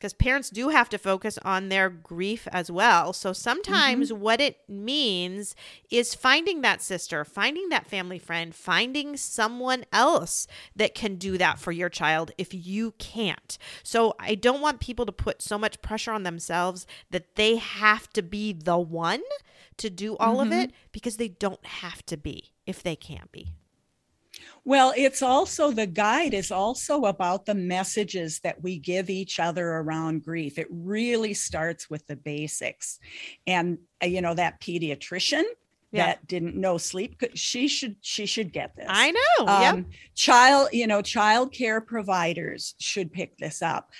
because 0.00 0.14
parents 0.14 0.48
do 0.48 0.70
have 0.70 0.88
to 0.88 0.96
focus 0.96 1.38
on 1.44 1.68
their 1.68 1.90
grief 1.90 2.48
as 2.52 2.70
well. 2.70 3.12
So 3.12 3.34
sometimes 3.34 4.10
mm-hmm. 4.10 4.22
what 4.22 4.40
it 4.40 4.56
means 4.66 5.54
is 5.90 6.14
finding 6.14 6.62
that 6.62 6.80
sister, 6.80 7.22
finding 7.22 7.68
that 7.68 7.86
family 7.86 8.18
friend, 8.18 8.54
finding 8.54 9.18
someone 9.18 9.84
else 9.92 10.46
that 10.74 10.94
can 10.94 11.16
do 11.16 11.36
that 11.36 11.58
for 11.58 11.70
your 11.70 11.90
child 11.90 12.32
if 12.38 12.54
you 12.54 12.92
can't. 12.92 13.58
So 13.82 14.14
I 14.18 14.36
don't 14.36 14.62
want 14.62 14.80
people 14.80 15.04
to 15.04 15.12
put 15.12 15.42
so 15.42 15.58
much 15.58 15.82
pressure 15.82 16.12
on 16.12 16.22
themselves 16.22 16.86
that 17.10 17.36
they 17.36 17.56
have 17.56 18.08
to 18.14 18.22
be 18.22 18.54
the 18.54 18.78
one 18.78 19.22
to 19.76 19.90
do 19.90 20.16
all 20.16 20.38
mm-hmm. 20.38 20.52
of 20.52 20.58
it 20.58 20.72
because 20.92 21.18
they 21.18 21.28
don't 21.28 21.64
have 21.66 22.06
to 22.06 22.16
be 22.16 22.52
if 22.64 22.82
they 22.82 22.96
can't 22.96 23.30
be. 23.32 23.48
Well, 24.64 24.92
it's 24.96 25.22
also 25.22 25.70
the 25.70 25.86
guide 25.86 26.34
is 26.34 26.50
also 26.50 27.04
about 27.04 27.46
the 27.46 27.54
messages 27.54 28.40
that 28.40 28.62
we 28.62 28.78
give 28.78 29.10
each 29.10 29.40
other 29.40 29.66
around 29.66 30.24
grief. 30.24 30.58
It 30.58 30.68
really 30.70 31.34
starts 31.34 31.88
with 31.88 32.06
the 32.06 32.16
basics. 32.16 32.98
And 33.46 33.78
uh, 34.02 34.06
you 34.06 34.20
know 34.20 34.34
that 34.34 34.60
pediatrician 34.60 35.44
yeah. 35.92 36.06
that 36.06 36.26
didn't 36.26 36.56
know 36.56 36.78
sleep 36.78 37.20
she 37.34 37.66
should 37.66 37.96
she 38.00 38.26
should 38.26 38.52
get 38.52 38.74
this 38.76 38.86
i 38.88 39.10
know 39.10 39.46
um, 39.46 39.62
yep. 39.62 39.86
child 40.14 40.68
you 40.72 40.86
know 40.86 41.02
child 41.02 41.52
care 41.52 41.80
providers 41.80 42.74
should 42.78 43.12
pick 43.12 43.36
this 43.38 43.60
up 43.60 43.90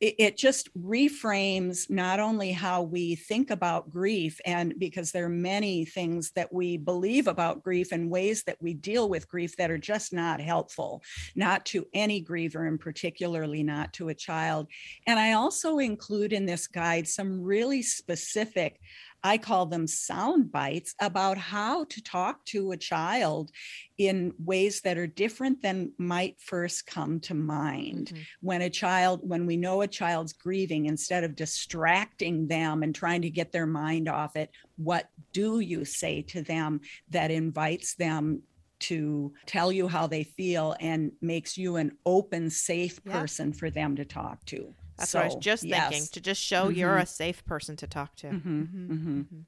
it, 0.00 0.36
just 0.36 0.68
reframes 0.80 1.90
not 1.90 2.20
only 2.20 2.52
how 2.52 2.82
we 2.82 3.16
think 3.16 3.50
about 3.50 3.90
grief 3.90 4.40
and 4.46 4.78
because 4.78 5.10
there 5.10 5.24
are 5.24 5.28
many 5.28 5.84
things 5.84 6.30
that 6.32 6.52
we 6.52 6.76
believe 6.76 7.26
about 7.26 7.64
grief 7.64 7.90
and 7.90 8.10
ways 8.10 8.44
that 8.44 8.56
we 8.60 8.74
deal 8.74 9.08
with 9.08 9.28
grief 9.28 9.56
that 9.56 9.70
are 9.70 9.78
just 9.78 10.12
not 10.12 10.40
helpful 10.40 11.02
not 11.34 11.66
to 11.66 11.84
any 11.94 12.22
griever 12.22 12.68
and 12.68 12.78
particularly 12.78 13.62
not 13.62 13.92
to 13.92 14.08
a 14.08 14.14
child. 14.14 14.68
And 15.06 15.18
i 15.18 15.32
also 15.32 15.78
include 15.78 16.32
in 16.32 16.46
this 16.46 16.66
guide 16.66 17.08
some 17.08 17.42
really 17.42 17.82
specific 17.82 18.80
I 19.22 19.38
call 19.38 19.66
them 19.66 19.86
sound 19.86 20.52
bites 20.52 20.94
about 21.00 21.38
how 21.38 21.84
to 21.84 22.02
talk 22.02 22.44
to 22.46 22.72
a 22.72 22.76
child 22.76 23.50
in 23.96 24.32
ways 24.38 24.80
that 24.82 24.98
are 24.98 25.06
different 25.06 25.60
than 25.62 25.92
might 25.98 26.40
first 26.40 26.86
come 26.86 27.20
to 27.20 27.34
mind. 27.34 28.08
Mm-hmm. 28.08 28.22
When 28.40 28.62
a 28.62 28.70
child, 28.70 29.20
when 29.22 29.46
we 29.46 29.56
know 29.56 29.82
a 29.82 29.88
child's 29.88 30.32
grieving, 30.32 30.86
instead 30.86 31.24
of 31.24 31.36
distracting 31.36 32.46
them 32.46 32.82
and 32.82 32.94
trying 32.94 33.22
to 33.22 33.30
get 33.30 33.52
their 33.52 33.66
mind 33.66 34.08
off 34.08 34.36
it, 34.36 34.50
what 34.76 35.08
do 35.32 35.60
you 35.60 35.84
say 35.84 36.22
to 36.22 36.42
them 36.42 36.80
that 37.10 37.30
invites 37.30 37.94
them 37.94 38.42
to 38.80 39.32
tell 39.46 39.72
you 39.72 39.88
how 39.88 40.06
they 40.06 40.22
feel 40.22 40.76
and 40.80 41.10
makes 41.20 41.58
you 41.58 41.76
an 41.76 41.92
open, 42.06 42.48
safe 42.48 43.04
person 43.04 43.52
for 43.52 43.70
them 43.70 43.96
to 43.96 44.04
talk 44.04 44.44
to? 44.46 44.72
That's 44.98 45.10
so, 45.10 45.18
what 45.18 45.24
I 45.24 45.34
was 45.34 45.44
just 45.44 45.64
yes. 45.64 45.90
thinking 45.90 46.08
to 46.12 46.20
just 46.20 46.42
show 46.42 46.64
mm-hmm. 46.64 46.78
you're 46.78 46.96
a 46.96 47.06
safe 47.06 47.44
person 47.46 47.76
to 47.76 47.86
talk 47.86 48.16
to. 48.16 48.28
Mm-hmm. 48.28 48.60
mm-hmm. 48.62 48.92
Mm-hmm. 48.92 49.40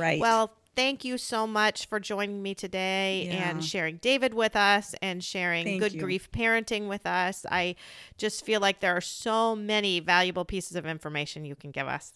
Right. 0.00 0.20
Well, 0.20 0.52
thank 0.76 1.04
you 1.04 1.18
so 1.18 1.46
much 1.46 1.86
for 1.86 1.98
joining 1.98 2.40
me 2.40 2.54
today 2.54 3.28
yeah. 3.28 3.50
and 3.50 3.64
sharing 3.64 3.96
David 3.96 4.32
with 4.32 4.54
us 4.54 4.94
and 5.02 5.24
sharing 5.24 5.64
thank 5.64 5.80
good 5.80 5.94
you. 5.94 6.00
grief 6.00 6.30
parenting 6.30 6.88
with 6.88 7.04
us. 7.04 7.44
I 7.50 7.74
just 8.16 8.44
feel 8.44 8.60
like 8.60 8.78
there 8.78 8.96
are 8.96 9.00
so 9.00 9.56
many 9.56 9.98
valuable 9.98 10.44
pieces 10.44 10.76
of 10.76 10.86
information 10.86 11.44
you 11.44 11.56
can 11.56 11.72
give 11.72 11.88
us. 11.88 12.12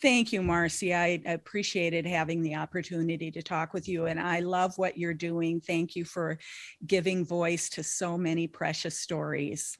Thank 0.00 0.32
you, 0.32 0.42
Marcy. 0.42 0.94
I 0.94 1.20
appreciated 1.24 2.06
having 2.06 2.42
the 2.42 2.56
opportunity 2.56 3.30
to 3.30 3.42
talk 3.42 3.72
with 3.72 3.88
you, 3.88 4.06
and 4.06 4.20
I 4.20 4.40
love 4.40 4.76
what 4.76 4.98
you're 4.98 5.14
doing. 5.14 5.60
Thank 5.60 5.94
you 5.94 6.04
for 6.04 6.38
giving 6.86 7.24
voice 7.24 7.68
to 7.70 7.82
so 7.82 8.18
many 8.18 8.46
precious 8.46 8.98
stories. 8.98 9.78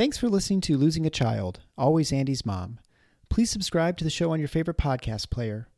Thanks 0.00 0.16
for 0.16 0.30
listening 0.30 0.62
to 0.62 0.78
Losing 0.78 1.04
a 1.04 1.10
Child, 1.10 1.60
Always 1.76 2.10
Andy's 2.10 2.46
Mom. 2.46 2.78
Please 3.28 3.50
subscribe 3.50 3.98
to 3.98 4.04
the 4.04 4.08
show 4.08 4.32
on 4.32 4.38
your 4.38 4.48
favorite 4.48 4.78
podcast 4.78 5.28
player. 5.28 5.68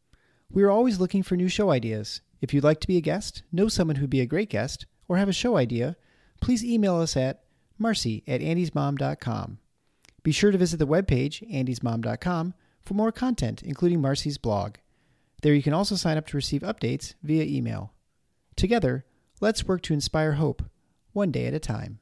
We 0.48 0.62
are 0.62 0.70
always 0.70 1.00
looking 1.00 1.24
for 1.24 1.34
new 1.34 1.48
show 1.48 1.70
ideas. 1.70 2.20
If 2.40 2.54
you'd 2.54 2.62
like 2.62 2.78
to 2.82 2.86
be 2.86 2.96
a 2.96 3.00
guest, 3.00 3.42
know 3.50 3.66
someone 3.66 3.96
who'd 3.96 4.10
be 4.10 4.20
a 4.20 4.26
great 4.26 4.48
guest, 4.48 4.86
or 5.08 5.16
have 5.16 5.28
a 5.28 5.32
show 5.32 5.56
idea, 5.56 5.96
please 6.40 6.64
email 6.64 6.96
us 6.96 7.16
at 7.16 7.42
marcy 7.78 8.22
at 8.28 8.40
andysmom.com. 8.40 9.58
Be 10.22 10.30
sure 10.30 10.52
to 10.52 10.58
visit 10.58 10.76
the 10.76 10.86
webpage, 10.86 11.42
andysmom.com, 11.52 12.54
for 12.80 12.94
more 12.94 13.10
content, 13.10 13.62
including 13.62 14.00
Marcy's 14.00 14.38
blog. 14.38 14.76
There 15.42 15.54
you 15.54 15.62
can 15.62 15.74
also 15.74 15.96
sign 15.96 16.16
up 16.16 16.26
to 16.28 16.36
receive 16.36 16.62
updates 16.62 17.14
via 17.22 17.44
email. 17.44 17.92
Together, 18.56 19.04
let's 19.40 19.66
work 19.66 19.82
to 19.82 19.94
inspire 19.94 20.32
hope, 20.32 20.62
one 21.12 21.30
day 21.30 21.46
at 21.46 21.54
a 21.54 21.58
time. 21.58 21.98